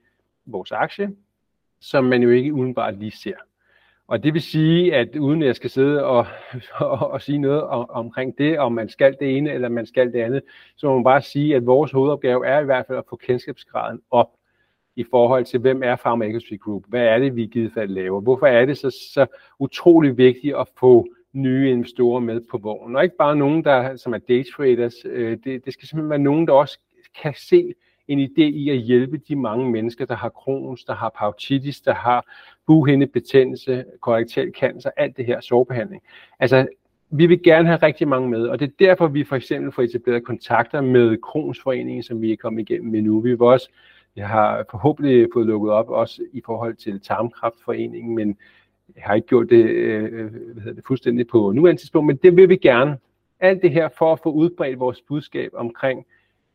vores 0.46 0.72
aktie, 0.72 1.10
som 1.80 2.04
man 2.04 2.22
jo 2.22 2.30
ikke 2.30 2.54
udenbart 2.54 2.98
lige 2.98 3.10
ser. 3.10 3.36
Og 4.08 4.22
det 4.22 4.34
vil 4.34 4.42
sige, 4.42 4.94
at 4.94 5.16
uden 5.16 5.42
at 5.42 5.46
jeg 5.46 5.56
skal 5.56 5.70
sidde 5.70 6.04
og, 6.04 6.26
og, 6.74 7.10
og 7.10 7.22
sige 7.22 7.38
noget 7.38 7.62
om, 7.62 7.90
omkring 7.90 8.38
det, 8.38 8.58
om 8.58 8.72
man 8.72 8.88
skal 8.88 9.16
det 9.20 9.36
ene 9.36 9.52
eller 9.52 9.68
man 9.68 9.86
skal 9.86 10.12
det 10.12 10.20
andet, 10.20 10.42
så 10.76 10.86
må 10.86 10.94
man 10.94 11.04
bare 11.04 11.22
sige, 11.22 11.56
at 11.56 11.66
vores 11.66 11.92
hovedopgave 11.92 12.46
er 12.46 12.60
i 12.60 12.64
hvert 12.64 12.86
fald 12.86 12.98
at 12.98 13.04
få 13.08 13.16
kendskabsgraden 13.16 14.00
op 14.10 14.28
i 14.96 15.04
forhold 15.10 15.44
til, 15.44 15.60
hvem 15.60 15.82
er 15.82 15.96
Pharma 15.96 16.24
Industry 16.24 16.58
Group? 16.60 16.82
Hvad 16.88 17.02
er 17.02 17.18
det, 17.18 17.36
vi 17.36 17.42
i 17.42 17.46
givet 17.46 17.72
fald 17.74 17.90
laver? 17.90 18.20
Hvorfor 18.20 18.46
er 18.46 18.66
det 18.66 18.78
så, 18.78 18.90
så 19.14 19.26
utrolig 19.58 20.16
vigtigt 20.16 20.56
at 20.56 20.68
få 20.78 21.06
nye 21.32 21.70
investorer 21.70 22.20
med 22.20 22.40
på 22.50 22.58
vognen? 22.58 22.96
Og 22.96 23.04
ikke 23.04 23.16
bare 23.16 23.36
nogen, 23.36 23.64
der, 23.64 23.96
som 23.96 24.14
er 24.14 24.18
day 24.18 24.44
traders. 24.56 24.94
Øh, 25.04 25.38
det, 25.44 25.64
det 25.64 25.72
skal 25.72 25.88
simpelthen 25.88 26.10
være 26.10 26.18
nogen, 26.18 26.46
der 26.46 26.52
også 26.52 26.78
kan 27.22 27.34
se 27.36 27.74
en 28.08 28.20
idé 28.20 28.42
i 28.42 28.70
at 28.70 28.76
hjælpe 28.76 29.18
de 29.28 29.36
mange 29.36 29.70
mennesker, 29.70 30.06
der 30.06 30.16
har 30.16 30.28
Crohn's, 30.28 30.84
der 30.86 30.94
har 30.94 31.12
pautitis, 31.18 31.80
der 31.80 31.94
har 31.94 32.26
bughindebetændelse, 32.66 33.84
korrektal 34.00 34.52
cancer, 34.60 34.90
alt 34.96 35.16
det 35.16 35.26
her 35.26 35.40
sårbehandling. 35.40 36.02
Altså, 36.40 36.66
vi 37.10 37.26
vil 37.26 37.42
gerne 37.42 37.68
have 37.68 37.78
rigtig 37.82 38.08
mange 38.08 38.28
med, 38.28 38.46
og 38.46 38.60
det 38.60 38.66
er 38.66 38.86
derfor, 38.86 39.06
vi 39.06 39.24
for 39.24 39.36
eksempel 39.36 39.72
får 39.72 39.82
etableret 39.82 40.24
kontakter 40.24 40.80
med 40.80 41.16
Kronsforeningen, 41.16 42.02
som 42.02 42.22
vi 42.22 42.32
er 42.32 42.36
kommet 42.36 42.70
igennem 42.70 42.92
med 42.92 43.02
nu. 43.02 43.20
Vi 43.20 43.30
vil 43.30 43.42
også 43.42 43.68
jeg 44.16 44.28
har 44.28 44.64
forhåbentlig 44.70 45.28
fået 45.32 45.46
lukket 45.46 45.72
op 45.72 45.88
også 45.88 46.22
i 46.32 46.42
forhold 46.46 46.74
til 46.74 47.00
Tarmkraftforeningen, 47.00 48.14
men 48.14 48.36
jeg 48.96 49.02
har 49.06 49.14
ikke 49.14 49.28
gjort 49.28 49.50
det, 49.50 49.64
øh, 49.64 50.04
øh, 50.04 50.32
hvad 50.52 50.62
hedder 50.62 50.74
det 50.74 50.86
fuldstændig 50.86 51.26
på 51.26 51.52
nuværende 51.52 51.82
tidspunkt, 51.82 52.06
men 52.06 52.16
det 52.16 52.36
vil 52.36 52.48
vi 52.48 52.56
gerne. 52.56 52.98
Alt 53.40 53.62
det 53.62 53.70
her 53.70 53.88
for 53.98 54.12
at 54.12 54.20
få 54.22 54.30
udbredt 54.30 54.78
vores 54.78 55.02
budskab 55.08 55.50
omkring 55.54 56.06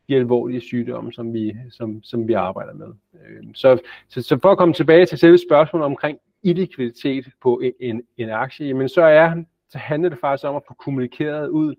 de 0.07 0.15
alvorlige 0.15 0.61
sygdomme, 0.61 1.13
som 1.13 1.33
vi, 1.33 1.55
som, 1.69 2.03
som 2.03 2.27
vi 2.27 2.33
arbejder 2.33 2.73
med. 2.73 2.87
Øh, 3.13 3.43
så, 3.53 3.79
så, 4.09 4.21
så 4.21 4.39
for 4.41 4.51
at 4.51 4.57
komme 4.57 4.73
tilbage 4.73 5.05
til 5.05 5.17
selve 5.17 5.37
spørgsmålet 5.37 5.85
omkring 5.85 6.19
illikviditet 6.43 7.25
på 7.41 7.59
en, 7.59 7.73
en, 7.79 8.03
en 8.17 8.29
aktie, 8.29 8.67
jamen 8.67 8.89
så, 8.89 9.01
er, 9.01 9.43
så 9.69 9.77
handler 9.77 10.09
det 10.09 10.19
faktisk 10.19 10.47
om 10.47 10.55
at 10.55 10.63
få 10.67 10.73
kommunikeret 10.73 11.47
ud 11.49 11.75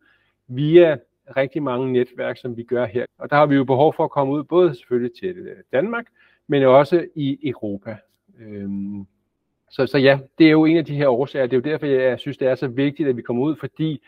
via 0.48 0.96
rigtig 1.36 1.62
mange 1.62 1.92
netværk, 1.92 2.36
som 2.36 2.56
vi 2.56 2.62
gør 2.62 2.86
her. 2.86 3.06
Og 3.18 3.30
der 3.30 3.36
har 3.36 3.46
vi 3.46 3.54
jo 3.54 3.64
behov 3.64 3.94
for 3.94 4.04
at 4.04 4.10
komme 4.10 4.32
ud, 4.32 4.44
både 4.44 4.74
selvfølgelig 4.74 5.12
til 5.20 5.36
øh, 5.36 5.56
Danmark, 5.72 6.06
men 6.46 6.62
også 6.62 7.06
i 7.14 7.38
Europa. 7.42 7.96
Øhm, 8.40 9.06
så, 9.70 9.86
så 9.86 9.98
ja, 9.98 10.18
det 10.38 10.46
er 10.46 10.50
jo 10.50 10.64
en 10.64 10.76
af 10.76 10.84
de 10.84 10.94
her 10.94 11.08
årsager. 11.08 11.46
Det 11.46 11.52
er 11.52 11.70
jo 11.70 11.72
derfor, 11.72 11.86
jeg 11.86 12.18
synes, 12.18 12.36
det 12.36 12.48
er 12.48 12.54
så 12.54 12.68
vigtigt, 12.68 13.08
at 13.08 13.16
vi 13.16 13.22
kommer 13.22 13.42
ud, 13.42 13.56
fordi 13.56 14.02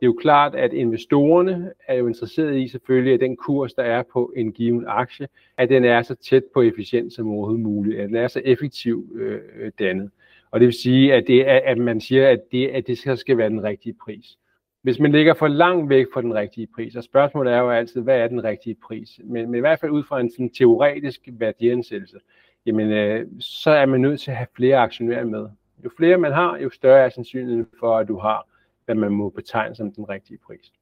det 0.00 0.06
er 0.06 0.10
jo 0.10 0.16
klart, 0.20 0.54
at 0.54 0.72
investorerne 0.72 1.72
er 1.88 1.94
jo 1.94 2.06
interesserede 2.06 2.62
i 2.62 2.68
selvfølgelig, 2.68 3.14
at 3.14 3.20
den 3.20 3.36
kurs, 3.36 3.74
der 3.74 3.82
er 3.82 4.02
på 4.12 4.32
en 4.36 4.52
given 4.52 4.84
aktie, 4.86 5.28
at 5.56 5.68
den 5.68 5.84
er 5.84 6.02
så 6.02 6.14
tæt 6.14 6.44
på 6.54 6.62
efficient 6.62 7.12
som 7.12 7.28
overhovedet 7.28 7.60
muligt, 7.60 8.00
at 8.00 8.08
den 8.08 8.16
er 8.16 8.28
så 8.28 8.42
effektiv 8.44 9.12
øh, 9.14 9.72
dannet. 9.78 10.10
Og 10.50 10.60
det 10.60 10.66
vil 10.66 10.74
sige, 10.74 11.14
at, 11.14 11.24
det 11.26 11.48
er, 11.48 11.60
at 11.64 11.78
man 11.78 12.00
siger, 12.00 12.28
at 12.28 12.40
det, 12.52 12.68
at 12.68 12.86
det 12.86 12.98
skal, 12.98 13.16
skal 13.16 13.38
være 13.38 13.48
den 13.48 13.62
rigtige 13.62 13.94
pris. 14.04 14.38
Hvis 14.82 14.98
man 14.98 15.12
ligger 15.12 15.34
for 15.34 15.48
langt 15.48 15.88
væk 15.88 16.06
fra 16.12 16.22
den 16.22 16.34
rigtige 16.34 16.68
pris, 16.74 16.96
og 16.96 17.04
spørgsmålet 17.04 17.52
er 17.52 17.58
jo 17.58 17.70
altid, 17.70 18.00
hvad 18.00 18.18
er 18.18 18.28
den 18.28 18.44
rigtige 18.44 18.76
pris? 18.86 19.20
Men, 19.24 19.50
men 19.50 19.58
i 19.58 19.60
hvert 19.60 19.80
fald 19.80 19.92
ud 19.92 20.02
fra 20.02 20.20
en 20.20 20.30
sådan 20.30 20.50
teoretisk 20.50 21.20
værdiansættelse, 21.26 22.18
jamen 22.66 22.90
øh, 22.90 23.26
så 23.40 23.70
er 23.70 23.86
man 23.86 24.00
nødt 24.00 24.20
til 24.20 24.30
at 24.30 24.36
have 24.36 24.46
flere 24.56 24.76
aktionærer 24.76 25.24
med. 25.24 25.48
Jo 25.84 25.90
flere 25.96 26.18
man 26.18 26.32
har, 26.32 26.58
jo 26.58 26.70
større 26.70 27.04
er 27.04 27.08
sandsynligheden 27.08 27.66
for, 27.80 27.98
at 27.98 28.08
du 28.08 28.18
har, 28.18 28.46
hvad 28.94 29.00
man 29.00 29.12
må 29.12 29.28
betegne 29.28 29.74
som 29.74 29.92
den 29.92 30.08
rigtige 30.08 30.38
pris. 30.46 30.72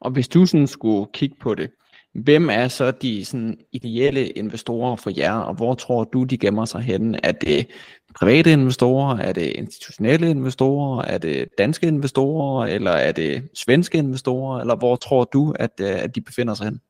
Og 0.00 0.10
hvis 0.10 0.28
du 0.28 0.46
sådan 0.46 0.66
skulle 0.66 1.06
kigge 1.12 1.36
på 1.40 1.54
det, 1.54 1.70
hvem 2.14 2.48
er 2.50 2.68
så 2.68 2.90
de 2.90 3.24
sådan, 3.24 3.58
ideelle 3.72 4.28
investorer 4.28 4.96
for 4.96 5.10
jer, 5.16 5.34
og 5.34 5.54
hvor 5.54 5.74
tror 5.74 6.04
du, 6.04 6.24
de 6.24 6.38
gemmer 6.38 6.64
sig 6.64 6.80
henne? 6.80 7.18
Er 7.22 7.32
det 7.32 7.66
private 8.14 8.52
investorer? 8.52 9.18
Er 9.18 9.32
det 9.32 9.46
institutionelle 9.46 10.30
investorer? 10.30 11.02
Er 11.02 11.18
det 11.18 11.48
danske 11.58 11.86
investorer? 11.86 12.66
Eller 12.66 12.90
er 12.90 13.12
det 13.12 13.48
svenske 13.54 13.98
investorer? 13.98 14.60
Eller 14.60 14.76
hvor 14.76 14.96
tror 14.96 15.24
du, 15.24 15.54
at, 15.58 15.70
øh, 15.80 16.04
at 16.04 16.14
de 16.14 16.20
befinder 16.20 16.54
sig 16.54 16.66
hen? 16.66 16.80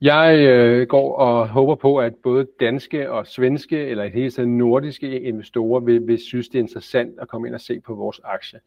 Jeg 0.00 0.38
øh, 0.38 0.86
går 0.86 1.16
og 1.16 1.48
håber 1.48 1.74
på, 1.74 1.96
at 1.96 2.14
både 2.22 2.46
danske 2.60 3.10
og 3.10 3.26
svenske, 3.26 3.86
eller 3.86 4.04
i 4.04 4.10
hele 4.10 4.30
taget 4.30 4.48
nordiske 4.48 5.20
investorer 5.20 5.80
vil, 5.80 6.06
vil 6.06 6.18
synes, 6.18 6.48
det 6.48 6.58
er 6.58 6.62
interessant 6.62 7.18
at 7.20 7.28
komme 7.28 7.48
ind 7.48 7.54
og 7.54 7.60
se 7.60 7.80
på 7.80 7.94
vores 7.94 8.20
aktie. 8.24 8.60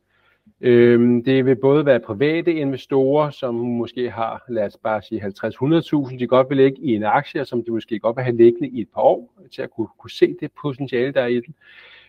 Øhm, 0.62 1.24
det 1.24 1.46
vil 1.46 1.56
både 1.56 1.86
være 1.86 2.00
private 2.00 2.54
investorer, 2.54 3.30
som 3.30 3.56
måske 3.56 4.10
har, 4.10 4.44
lad 4.50 4.66
os 4.66 4.78
bare 4.84 5.02
sige 5.02 5.24
50-100.000, 5.26 6.18
de 6.20 6.28
godt 6.28 6.50
vil 6.50 6.58
lægge 6.58 6.82
i 6.82 6.96
en 6.96 7.04
aktie, 7.04 7.46
som 7.46 7.64
de 7.64 7.72
måske 7.72 8.00
godt 8.00 8.16
vil 8.16 8.24
have 8.24 8.38
liggende 8.38 8.68
i 8.70 8.82
et 8.82 8.88
par 8.96 9.02
år, 9.02 9.34
til 9.52 9.62
at 9.62 9.72
kunne, 9.72 9.88
kunne 10.00 10.12
se 10.12 10.36
det 10.40 10.52
potentiale, 10.62 11.12
der 11.12 11.22
er 11.22 11.28
i 11.28 11.40
den. 11.40 11.56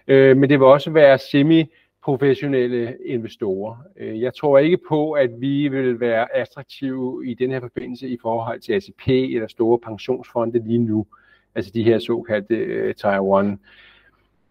Øh, 0.09 0.37
men 0.37 0.51
det 0.51 0.59
vil 0.59 0.66
også 0.66 0.91
være 0.91 1.18
semi-professionelle 1.18 2.97
investorer. 3.05 3.76
Øh, 3.97 4.20
jeg 4.20 4.35
tror 4.35 4.59
ikke 4.59 4.78
på, 4.89 5.12
at 5.12 5.30
vi 5.41 5.68
vil 5.68 6.01
være 6.01 6.37
attraktive 6.37 7.26
i 7.26 7.35
den 7.35 7.51
her 7.51 7.61
forbindelse 7.61 8.09
i 8.09 8.18
forhold 8.22 8.61
til 8.61 8.72
ACP 8.72 9.09
eller 9.09 9.49
store 9.49 9.78
pensionsfonde 9.78 10.66
lige 10.66 10.78
nu, 10.78 11.07
altså 11.55 11.70
de 11.74 11.83
her 11.83 11.99
såkaldte 11.99 12.55
øh, 12.55 12.95
Taiwan 12.95 13.59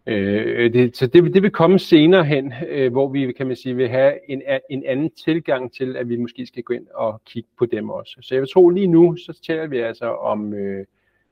Øh, 0.08 0.74
det, 0.74 0.97
så 0.97 1.08
det, 1.08 1.34
det 1.34 1.43
vil 1.43 1.52
komme 1.52 1.80
senere 1.80 2.24
hen, 2.24 2.54
øh, 2.70 2.91
hvor 2.91 3.08
vi 3.08 3.32
kan 3.32 3.47
man 3.47 3.56
sige, 3.56 3.76
vil 3.76 3.89
have 3.89 4.14
en, 4.30 4.41
en 4.70 4.84
anden 4.86 5.12
tilgang 5.26 5.74
til, 5.74 5.95
at 5.95 6.10
vi 6.10 6.18
måske 6.18 6.45
skal 6.45 6.64
gå 6.64 6.74
ind 6.74 6.88
og 6.93 7.22
kigge 7.26 7.49
på 7.60 7.66
dem 7.66 7.89
også. 7.89 8.18
Så 8.22 8.36
jeg 8.36 8.41
vil 8.41 8.49
tro 8.54 8.70
lige 8.70 8.88
nu, 8.88 9.16
så 9.16 9.39
taler 9.47 9.68
vi 9.68 9.80
altså 9.80 10.06
om, 10.06 10.54
øh, 10.54 10.86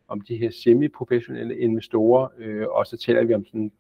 om 0.08 0.22
de 0.22 0.38
her 0.38 0.52
semi-professionelle 0.52 1.58
investorer, 1.58 2.28
øh, 2.38 2.68
og 2.68 2.86
så 2.86 2.98
taler 2.98 3.24
vi 3.24 3.34
om 3.34 3.46
sådan, 3.46 3.72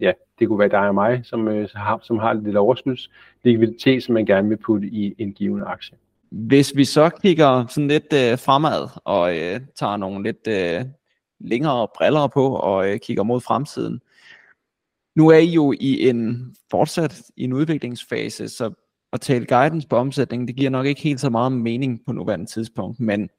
ja, 0.00 0.12
det 0.38 0.48
kunne 0.48 0.58
være 0.58 0.68
dig 0.68 0.88
og 0.88 0.94
mig, 0.94 1.20
som, 1.24 1.48
øh, 1.48 1.68
har, 1.74 2.00
som 2.02 2.18
har 2.18 2.32
lidt 2.32 2.56
overskuds 2.56 3.10
likviditet, 3.44 4.02
som 4.02 4.12
man 4.12 4.26
gerne 4.26 4.48
vil 4.48 4.56
putte 4.56 4.86
i 4.86 5.14
en 5.18 5.32
given 5.32 5.62
aktie. 5.66 5.96
Hvis 6.30 6.76
vi 6.76 6.84
så 6.84 7.10
kigger 7.22 7.66
sådan 7.66 7.88
lidt 7.88 8.12
øh, 8.12 8.38
fremad 8.38 8.88
og 9.04 9.36
øh, 9.36 9.60
tager 9.74 9.96
nogle 9.96 10.22
lidt 10.22 10.48
øh, 10.48 10.84
længere 11.40 11.88
briller 11.94 12.26
på 12.26 12.46
og 12.46 12.90
øh, 12.90 12.98
kigger 12.98 13.22
mod 13.22 13.40
fremtiden, 13.40 14.00
nu 15.18 15.28
er 15.28 15.38
I 15.38 15.50
jo 15.50 15.74
i 15.80 16.08
en 16.08 16.54
fortsat 16.70 17.22
i 17.36 17.44
en 17.44 17.52
udviklingsfase, 17.52 18.48
så 18.48 18.70
at 19.12 19.20
tale 19.20 19.46
guidance 19.46 19.88
på 19.88 19.96
omsætningen, 19.96 20.48
det 20.48 20.56
giver 20.56 20.70
nok 20.70 20.86
ikke 20.86 21.00
helt 21.00 21.20
så 21.20 21.30
meget 21.30 21.52
mening 21.52 22.00
på 22.06 22.12
nuværende 22.12 22.46
tidspunkt, 22.46 23.00
men 23.00 23.30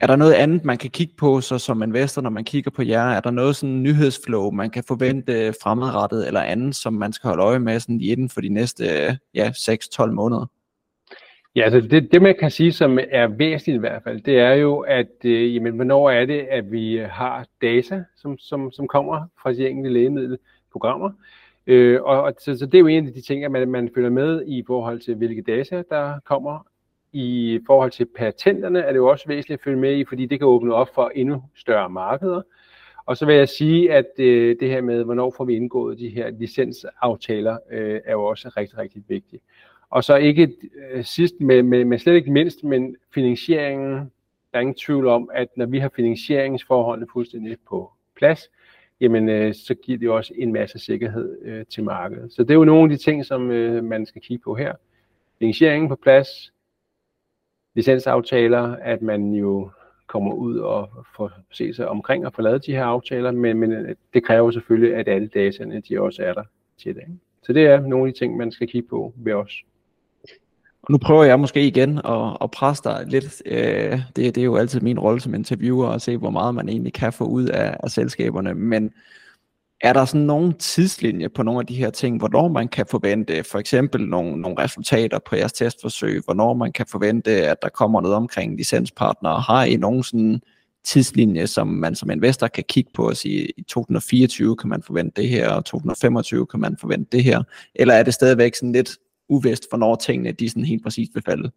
er 0.00 0.06
der 0.06 0.16
noget 0.16 0.32
andet, 0.32 0.64
man 0.64 0.78
kan 0.78 0.90
kigge 0.90 1.14
på, 1.18 1.40
så 1.40 1.58
som 1.58 1.82
investor, 1.82 2.22
når 2.22 2.30
man 2.30 2.44
kigger 2.44 2.70
på 2.70 2.82
jer? 2.82 3.10
Er 3.10 3.20
der 3.20 3.30
noget 3.30 3.56
sådan 3.56 3.82
nyhedsflow, 3.82 4.50
man 4.50 4.70
kan 4.70 4.84
forvente 4.88 5.54
fremadrettet 5.62 6.26
eller 6.26 6.40
andet, 6.40 6.76
som 6.76 6.92
man 6.92 7.12
skal 7.12 7.28
holde 7.28 7.42
øje 7.42 7.58
med 7.58 7.80
sådan 7.80 8.00
inden 8.00 8.28
for 8.28 8.40
de 8.40 8.48
næste 8.48 8.84
ja, 9.34 9.50
6-12 9.50 10.06
måneder? 10.06 10.46
Ja, 11.56 11.62
altså 11.62 11.80
det, 11.80 12.12
det 12.12 12.22
man 12.22 12.34
kan 12.40 12.50
sige, 12.50 12.72
som 12.72 12.98
er 13.10 13.26
væsentligt 13.26 13.76
i 13.76 13.80
hvert 13.80 14.02
fald, 14.02 14.20
det 14.20 14.38
er 14.38 14.52
jo, 14.52 14.78
at 14.78 15.24
øh, 15.24 15.54
jamen, 15.54 15.74
hvornår 15.74 16.10
er 16.10 16.26
det, 16.26 16.40
at 16.40 16.72
vi 16.72 16.96
har 17.10 17.46
data, 17.62 18.04
som, 18.16 18.38
som, 18.38 18.70
som 18.72 18.88
kommer 18.88 19.26
fra 19.42 19.52
de 19.52 19.68
enkelte 19.68 20.38
programmer. 20.76 21.10
Øh, 21.66 22.02
og, 22.02 22.22
og 22.22 22.34
så, 22.40 22.58
så 22.58 22.66
det 22.66 22.74
er 22.74 22.78
jo 22.78 22.86
en 22.86 23.06
af 23.06 23.12
de 23.12 23.20
ting, 23.20 23.44
at 23.44 23.50
man, 23.50 23.68
man 23.68 23.90
følger 23.94 24.10
med 24.10 24.42
i 24.46 24.64
forhold 24.66 25.00
til, 25.00 25.14
hvilke 25.14 25.42
data, 25.42 25.82
der 25.90 26.20
kommer. 26.24 26.66
I 27.12 27.60
forhold 27.66 27.90
til 27.90 28.06
patenterne 28.16 28.80
er 28.80 28.92
det 28.92 28.96
jo 28.96 29.08
også 29.08 29.24
væsentligt 29.28 29.60
at 29.60 29.64
følge 29.64 29.78
med 29.78 29.96
i, 29.96 30.04
fordi 30.04 30.26
det 30.26 30.38
kan 30.38 30.48
åbne 30.48 30.74
op 30.74 30.88
for 30.94 31.12
endnu 31.14 31.42
større 31.54 31.90
markeder. 31.90 32.42
Og 33.06 33.16
så 33.16 33.26
vil 33.26 33.34
jeg 33.34 33.48
sige, 33.48 33.92
at 33.92 34.06
øh, 34.18 34.56
det 34.60 34.68
her 34.68 34.80
med, 34.80 35.04
hvornår 35.04 35.34
får 35.36 35.44
vi 35.44 35.56
indgået 35.56 35.98
de 35.98 36.08
her 36.08 36.30
licensaftaler, 36.30 37.58
øh, 37.70 38.00
er 38.04 38.12
jo 38.12 38.24
også 38.24 38.48
rigtig, 38.56 38.78
rigtig 38.78 39.02
vigtigt. 39.08 39.42
Og 39.90 40.04
så 40.04 40.16
ikke 40.16 40.52
øh, 40.92 41.04
sidst, 41.04 41.34
men, 41.40 41.66
men, 41.66 41.88
men 41.88 41.98
slet 41.98 42.14
ikke 42.14 42.32
mindst, 42.32 42.64
men 42.64 42.96
finansieringen. 43.14 43.92
Der 44.52 44.58
er 44.58 44.60
ingen 44.60 44.74
tvivl 44.74 45.06
om, 45.06 45.30
at 45.34 45.48
når 45.56 45.66
vi 45.66 45.78
har 45.78 45.90
finansieringsforholdene 45.96 47.06
fuldstændig 47.12 47.56
på 47.68 47.92
plads, 48.16 48.50
jamen 49.00 49.28
øh, 49.28 49.54
så 49.54 49.74
giver 49.74 49.98
det 49.98 50.10
også 50.10 50.32
en 50.36 50.52
masse 50.52 50.78
sikkerhed 50.78 51.38
øh, 51.42 51.66
til 51.66 51.84
markedet. 51.84 52.32
Så 52.32 52.42
det 52.42 52.50
er 52.50 52.54
jo 52.54 52.64
nogle 52.64 52.92
af 52.92 52.98
de 52.98 53.04
ting, 53.04 53.26
som 53.26 53.50
øh, 53.50 53.84
man 53.84 54.06
skal 54.06 54.22
kigge 54.22 54.42
på 54.42 54.54
her. 54.54 54.74
Finansieringen 55.38 55.88
på 55.88 55.96
plads, 55.96 56.52
licensaftaler, 57.74 58.76
at 58.76 59.02
man 59.02 59.32
jo 59.32 59.70
kommer 60.06 60.34
ud 60.34 60.58
og 60.58 60.90
får 61.16 61.32
se 61.52 61.74
sig 61.74 61.88
omkring 61.88 62.26
og 62.26 62.32
får 62.32 62.42
lavet 62.42 62.66
de 62.66 62.72
her 62.72 62.84
aftaler, 62.84 63.30
men, 63.30 63.58
men 63.58 63.72
øh, 63.72 63.94
det 64.14 64.24
kræver 64.24 64.50
selvfølgelig, 64.50 64.94
at 64.94 65.08
alle 65.08 65.28
dataene 65.28 65.80
de 65.80 66.00
også 66.00 66.22
er 66.22 66.34
der 66.34 66.44
til 66.78 66.94
det. 66.94 67.04
Så 67.42 67.52
det 67.52 67.66
er 67.66 67.80
nogle 67.80 68.08
af 68.08 68.12
de 68.12 68.18
ting, 68.18 68.36
man 68.36 68.52
skal 68.52 68.68
kigge 68.68 68.88
på 68.88 69.12
ved 69.16 69.32
os. 69.32 69.64
Og 70.86 70.92
nu 70.92 70.98
prøver 70.98 71.24
jeg 71.24 71.40
måske 71.40 71.66
igen 71.66 71.98
at, 71.98 72.36
at 72.40 72.50
presse 72.50 72.84
dig 72.84 73.04
lidt. 73.06 73.42
Øh, 73.46 74.00
det, 74.16 74.34
det 74.34 74.38
er 74.38 74.44
jo 74.44 74.56
altid 74.56 74.80
min 74.80 74.98
rolle 74.98 75.20
som 75.20 75.34
interviewer 75.34 75.88
at 75.88 76.02
se, 76.02 76.16
hvor 76.16 76.30
meget 76.30 76.54
man 76.54 76.68
egentlig 76.68 76.92
kan 76.92 77.12
få 77.12 77.24
ud 77.24 77.44
af, 77.44 77.76
af 77.82 77.90
selskaberne. 77.90 78.54
Men 78.54 78.90
er 79.80 79.92
der 79.92 80.04
sådan 80.04 80.26
nogen 80.26 80.52
tidslinje 80.52 81.28
på 81.28 81.42
nogle 81.42 81.60
af 81.60 81.66
de 81.66 81.74
her 81.74 81.90
ting, 81.90 82.18
hvornår 82.18 82.48
man 82.48 82.68
kan 82.68 82.86
forvente 82.90 83.44
for 83.44 83.58
eksempel 83.58 84.08
nogle, 84.08 84.40
nogle 84.40 84.62
resultater 84.62 85.18
på 85.18 85.36
jeres 85.36 85.52
testforsøg, 85.52 86.22
hvornår 86.24 86.54
man 86.54 86.72
kan 86.72 86.86
forvente, 86.90 87.30
at 87.30 87.56
der 87.62 87.68
kommer 87.68 88.00
noget 88.00 88.16
omkring 88.16 88.56
licenspartnere? 88.56 89.40
Har 89.40 89.64
I 89.64 89.76
nogen 89.76 90.02
sådan 90.02 90.40
tidslinje, 90.84 91.46
som 91.46 91.66
man 91.66 91.94
som 91.94 92.10
investor 92.10 92.46
kan 92.46 92.64
kigge 92.68 92.90
på 92.94 93.08
og 93.08 93.16
sige, 93.16 93.48
i 93.56 93.62
2024 93.62 94.56
kan 94.56 94.70
man 94.70 94.82
forvente 94.82 95.22
det 95.22 95.28
her, 95.28 95.50
og 95.50 95.64
2025 95.64 96.46
kan 96.46 96.60
man 96.60 96.76
forvente 96.80 97.08
det 97.12 97.24
her? 97.24 97.42
Eller 97.74 97.94
er 97.94 98.02
det 98.02 98.14
stadigvæk 98.14 98.54
sådan 98.54 98.72
lidt 98.72 98.90
uvist, 99.28 99.70
hvornår 99.70 99.94
tingene 99.94 100.32
de 100.32 100.48
sådan 100.48 100.64
helt 100.64 100.82
præcist 100.82 101.14
vil 101.14 101.22
falde? 101.22 101.50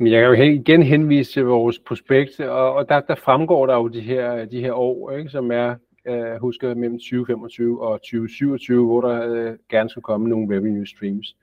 Jeg 0.00 0.10
kan 0.10 0.24
jo 0.24 0.32
igen 0.32 0.82
henvise 0.82 1.32
til 1.32 1.44
vores 1.44 1.78
prospekt, 1.78 2.40
og, 2.40 2.74
og 2.74 2.88
der, 2.88 3.00
der 3.00 3.14
fremgår 3.14 3.66
der 3.66 3.74
jo 3.74 3.88
de 3.88 4.00
her, 4.00 4.44
de 4.44 4.60
her 4.60 4.72
år, 4.72 5.10
ikke, 5.10 5.30
som 5.30 5.50
er, 5.50 5.74
øh, 6.06 6.40
husker 6.40 6.74
mellem 6.74 6.98
2025 6.98 7.82
og 7.82 8.00
2027, 8.00 8.86
hvor 8.86 9.00
der 9.00 9.32
øh, 9.32 9.54
gerne 9.68 9.90
skulle 9.90 10.02
komme 10.02 10.28
nogle 10.28 10.56
revenue 10.56 10.86
streams. 10.86 11.36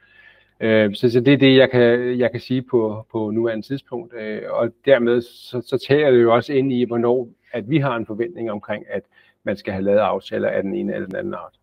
Øh, 0.60 0.96
så, 0.96 1.10
så 1.10 1.20
det 1.20 1.34
er 1.34 1.38
det, 1.38 1.58
jeg 1.58 1.72
kan, 1.72 2.20
jeg 2.20 2.32
kan 2.32 2.40
sige 2.40 2.62
på, 2.62 3.06
på 3.12 3.32
nuværende 3.32 3.68
tidspunkt, 3.68 4.14
øh, 4.14 4.42
og 4.50 4.74
dermed 4.86 5.22
så, 5.22 5.62
så 5.66 5.86
tager 5.88 6.12
det 6.12 6.22
jo 6.22 6.34
også 6.34 6.54
ind 6.54 6.74
i, 6.74 6.86
hvornår 6.86 7.30
at 7.54 7.70
vi 7.70 7.78
har 7.78 7.96
en 7.96 8.06
forventning 8.06 8.52
omkring, 8.52 8.86
at 8.90 9.04
man 9.44 9.58
skal 9.58 9.74
have 9.74 9.84
lavet 9.84 10.00
aftaler 10.00 10.50
af 10.50 10.64
den 10.64 10.76
ene 10.76 10.94
eller 10.94 11.08
den 11.08 11.16
anden 11.16 11.34
art. 11.34 11.60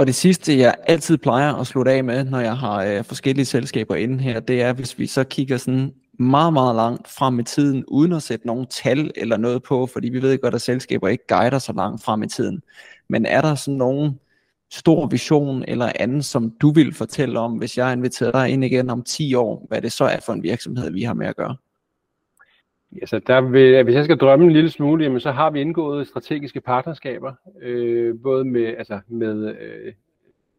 Og 0.00 0.06
det 0.06 0.14
sidste, 0.14 0.58
jeg 0.58 0.74
altid 0.86 1.18
plejer 1.18 1.54
at 1.54 1.66
slutte 1.66 1.92
af 1.92 2.04
med, 2.04 2.24
når 2.24 2.40
jeg 2.40 2.56
har 2.56 2.84
øh, 2.84 3.04
forskellige 3.04 3.44
selskaber 3.44 3.94
inde 3.94 4.18
her, 4.18 4.40
det 4.40 4.62
er, 4.62 4.72
hvis 4.72 4.98
vi 4.98 5.06
så 5.06 5.24
kigger 5.24 5.56
sådan 5.56 5.92
meget, 6.18 6.52
meget 6.52 6.76
langt 6.76 7.08
frem 7.08 7.38
i 7.38 7.42
tiden, 7.42 7.84
uden 7.88 8.12
at 8.12 8.22
sætte 8.22 8.46
nogle 8.46 8.66
tal 8.70 9.10
eller 9.16 9.36
noget 9.36 9.62
på, 9.62 9.86
fordi 9.86 10.08
vi 10.08 10.22
ved 10.22 10.38
godt, 10.38 10.54
at 10.54 10.62
selskaber 10.62 11.08
ikke 11.08 11.26
guider 11.28 11.58
så 11.58 11.72
langt 11.72 12.02
frem 12.02 12.22
i 12.22 12.28
tiden. 12.28 12.62
Men 13.08 13.26
er 13.26 13.40
der 13.40 13.54
sådan 13.54 13.78
nogen 13.78 14.18
stor 14.70 15.06
vision 15.06 15.64
eller 15.68 15.92
anden, 15.94 16.22
som 16.22 16.50
du 16.60 16.72
vil 16.72 16.94
fortælle 16.94 17.38
om, 17.38 17.52
hvis 17.52 17.78
jeg 17.78 17.92
inviterer 17.92 18.32
dig 18.32 18.48
ind 18.48 18.64
igen 18.64 18.90
om 18.90 19.02
10 19.02 19.34
år, 19.34 19.66
hvad 19.68 19.82
det 19.82 19.92
så 19.92 20.04
er 20.04 20.20
for 20.20 20.32
en 20.32 20.42
virksomhed, 20.42 20.90
vi 20.92 21.02
har 21.02 21.14
med 21.14 21.26
at 21.26 21.36
gøre? 21.36 21.56
Ja, 23.00 23.06
så 23.06 23.18
der 23.18 23.40
vil, 23.40 23.82
hvis 23.82 23.94
jeg 23.94 24.04
skal 24.04 24.16
drømme 24.16 24.44
en 24.44 24.52
lille 24.52 24.70
smule, 24.70 25.04
jamen, 25.04 25.20
så 25.20 25.30
har 25.30 25.50
vi 25.50 25.60
indgået 25.60 26.06
strategiske 26.06 26.60
partnerskaber, 26.60 27.32
øh, 27.62 28.14
både 28.22 28.44
med, 28.44 28.66
altså 28.66 29.00
med 29.08 29.56
øh, 29.60 29.92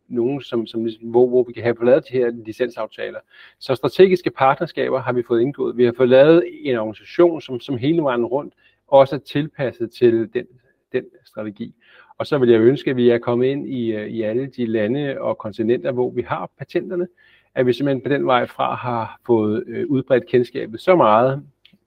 nogen, 0.07 0.41
som, 0.41 0.67
som, 0.67 0.85
ligesom, 0.85 1.07
hvor, 1.07 1.27
hvor 1.27 1.43
vi 1.43 1.53
kan 1.53 1.63
have 1.63 1.75
fået 1.75 1.87
lavet 1.87 2.03
de 2.11 2.17
her 2.17 2.31
licensaftaler. 2.45 3.19
Så 3.59 3.75
strategiske 3.75 4.31
partnerskaber 4.31 4.99
har 4.99 5.13
vi 5.13 5.23
fået 5.27 5.41
indgået. 5.41 5.77
Vi 5.77 5.85
har 5.85 5.93
fået 5.97 6.09
lavet 6.09 6.43
en 6.61 6.77
organisation, 6.77 7.41
som, 7.41 7.59
som 7.59 7.77
hele 7.77 8.01
vejen 8.01 8.25
rundt 8.25 8.53
også 8.87 9.15
er 9.15 9.19
tilpasset 9.19 9.91
til 9.91 10.29
den, 10.33 10.45
den 10.93 11.03
strategi. 11.25 11.75
Og 12.17 12.27
så 12.27 12.37
vil 12.37 12.49
jeg 12.49 12.59
ønske, 12.59 12.89
at 12.89 12.95
vi 12.95 13.09
er 13.09 13.17
kommet 13.17 13.47
ind 13.47 13.67
i, 13.67 13.91
øh, 13.91 14.07
i 14.07 14.21
alle 14.21 14.47
de 14.47 14.65
lande 14.65 15.21
og 15.21 15.37
kontinenter, 15.37 15.91
hvor 15.91 16.09
vi 16.09 16.21
har 16.21 16.49
patenterne, 16.57 17.07
at 17.55 17.65
vi 17.65 17.73
simpelthen 17.73 18.01
på 18.01 18.09
den 18.09 18.25
vej 18.25 18.45
fra 18.45 18.75
har 18.75 19.19
fået 19.25 19.63
øh, 19.67 19.87
udbredt 19.87 20.27
kendskabet 20.27 20.81
så 20.81 20.95
meget, 20.95 21.43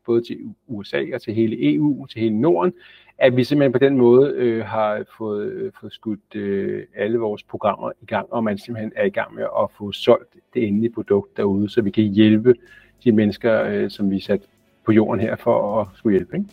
både 0.06 0.22
til 0.22 0.38
USA 0.66 1.02
og 1.14 1.22
til 1.22 1.34
hele 1.34 1.74
EU, 1.74 2.06
til 2.06 2.20
hele 2.20 2.40
Norden, 2.40 2.72
at 3.18 3.36
vi 3.36 3.44
simpelthen 3.44 3.72
på 3.72 3.78
den 3.78 3.96
måde 3.96 4.32
øh, 4.36 4.64
har 4.64 5.04
fået, 5.18 5.46
øh, 5.46 5.72
fået 5.80 5.92
skudt 5.92 6.34
øh, 6.34 6.82
alle 6.96 7.18
vores 7.18 7.42
programmer 7.42 7.92
i 8.02 8.06
gang, 8.06 8.26
og 8.30 8.44
man 8.44 8.58
simpelthen 8.58 8.92
er 8.96 9.04
i 9.04 9.10
gang 9.10 9.34
med 9.34 9.42
at 9.42 9.68
få 9.78 9.92
solgt 9.92 10.34
det 10.54 10.66
endelige 10.66 10.92
produkt 10.92 11.36
derude, 11.36 11.68
så 11.68 11.82
vi 11.82 11.90
kan 11.90 12.04
hjælpe 12.04 12.54
de 13.04 13.12
mennesker, 13.12 13.62
øh, 13.62 13.90
som 13.90 14.10
vi 14.10 14.16
er 14.16 14.20
sat 14.20 14.42
på 14.84 14.92
jorden 14.92 15.20
her 15.20 15.36
for 15.36 15.80
at 15.80 15.86
skulle 15.94 16.16
hjælpe. 16.16 16.36
Ikke? 16.36 16.48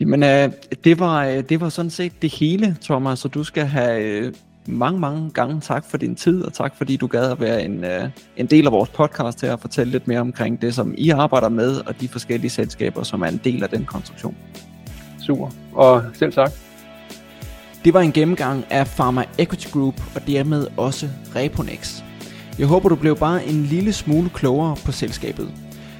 Jamen, 0.00 0.22
øh, 0.22 0.52
det, 0.84 0.98
var, 0.98 1.26
øh, 1.26 1.48
det 1.48 1.60
var 1.60 1.68
sådan 1.68 1.90
set 1.90 2.22
det 2.22 2.34
hele, 2.34 2.76
Thomas, 2.82 3.18
så 3.18 3.28
du 3.28 3.44
skal 3.44 3.64
have 3.64 4.26
øh, 4.26 4.32
mange, 4.68 5.00
mange 5.00 5.30
gange 5.30 5.60
tak 5.60 5.84
for 5.84 5.96
din 5.96 6.14
tid, 6.14 6.42
og 6.42 6.52
tak 6.52 6.76
fordi 6.76 6.96
du 6.96 7.06
gad 7.06 7.30
at 7.30 7.40
være 7.40 7.64
en, 7.64 7.84
øh, 7.84 8.08
en 8.36 8.46
del 8.46 8.66
af 8.66 8.72
vores 8.72 8.90
podcast 8.90 9.40
her 9.40 9.52
og 9.52 9.60
fortælle 9.60 9.90
lidt 9.90 10.08
mere 10.08 10.20
omkring 10.20 10.62
det, 10.62 10.74
som 10.74 10.94
I 10.98 11.10
arbejder 11.10 11.48
med, 11.48 11.76
og 11.86 12.00
de 12.00 12.08
forskellige 12.08 12.50
selskaber, 12.50 13.02
som 13.02 13.22
er 13.22 13.26
en 13.26 13.40
del 13.44 13.62
af 13.62 13.68
den 13.68 13.84
konstruktion. 13.84 14.36
Super, 15.26 15.50
og 15.72 16.02
selv 16.14 16.32
tak. 16.32 16.52
Det 17.84 17.94
var 17.94 18.00
en 18.00 18.12
gennemgang 18.12 18.64
af 18.70 18.86
Pharma 18.86 19.24
Equity 19.38 19.68
Group, 19.72 20.02
og 20.14 20.26
dermed 20.26 20.66
også 20.76 21.08
Reponex. 21.36 22.02
Jeg 22.58 22.66
håber, 22.66 22.88
du 22.88 22.96
blev 22.96 23.16
bare 23.16 23.46
en 23.46 23.62
lille 23.62 23.92
smule 23.92 24.30
klogere 24.30 24.76
på 24.84 24.92
selskabet. 24.92 25.48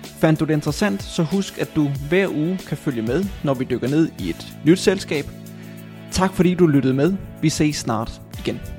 Fandt 0.02 0.40
du 0.40 0.44
det 0.44 0.52
interessant, 0.52 1.02
så 1.02 1.22
husk, 1.22 1.58
at 1.58 1.68
du 1.76 1.90
hver 2.08 2.28
uge 2.28 2.58
kan 2.68 2.76
følge 2.76 3.02
med, 3.02 3.24
når 3.44 3.54
vi 3.54 3.64
dykker 3.70 3.88
ned 3.88 4.08
i 4.18 4.30
et 4.30 4.56
nyt 4.64 4.78
selskab. 4.78 5.24
Tak 6.12 6.32
fordi 6.32 6.54
du 6.54 6.66
lyttede 6.66 6.94
med. 6.94 7.14
Vi 7.42 7.48
ses 7.48 7.76
snart 7.76 8.20
igen. 8.38 8.77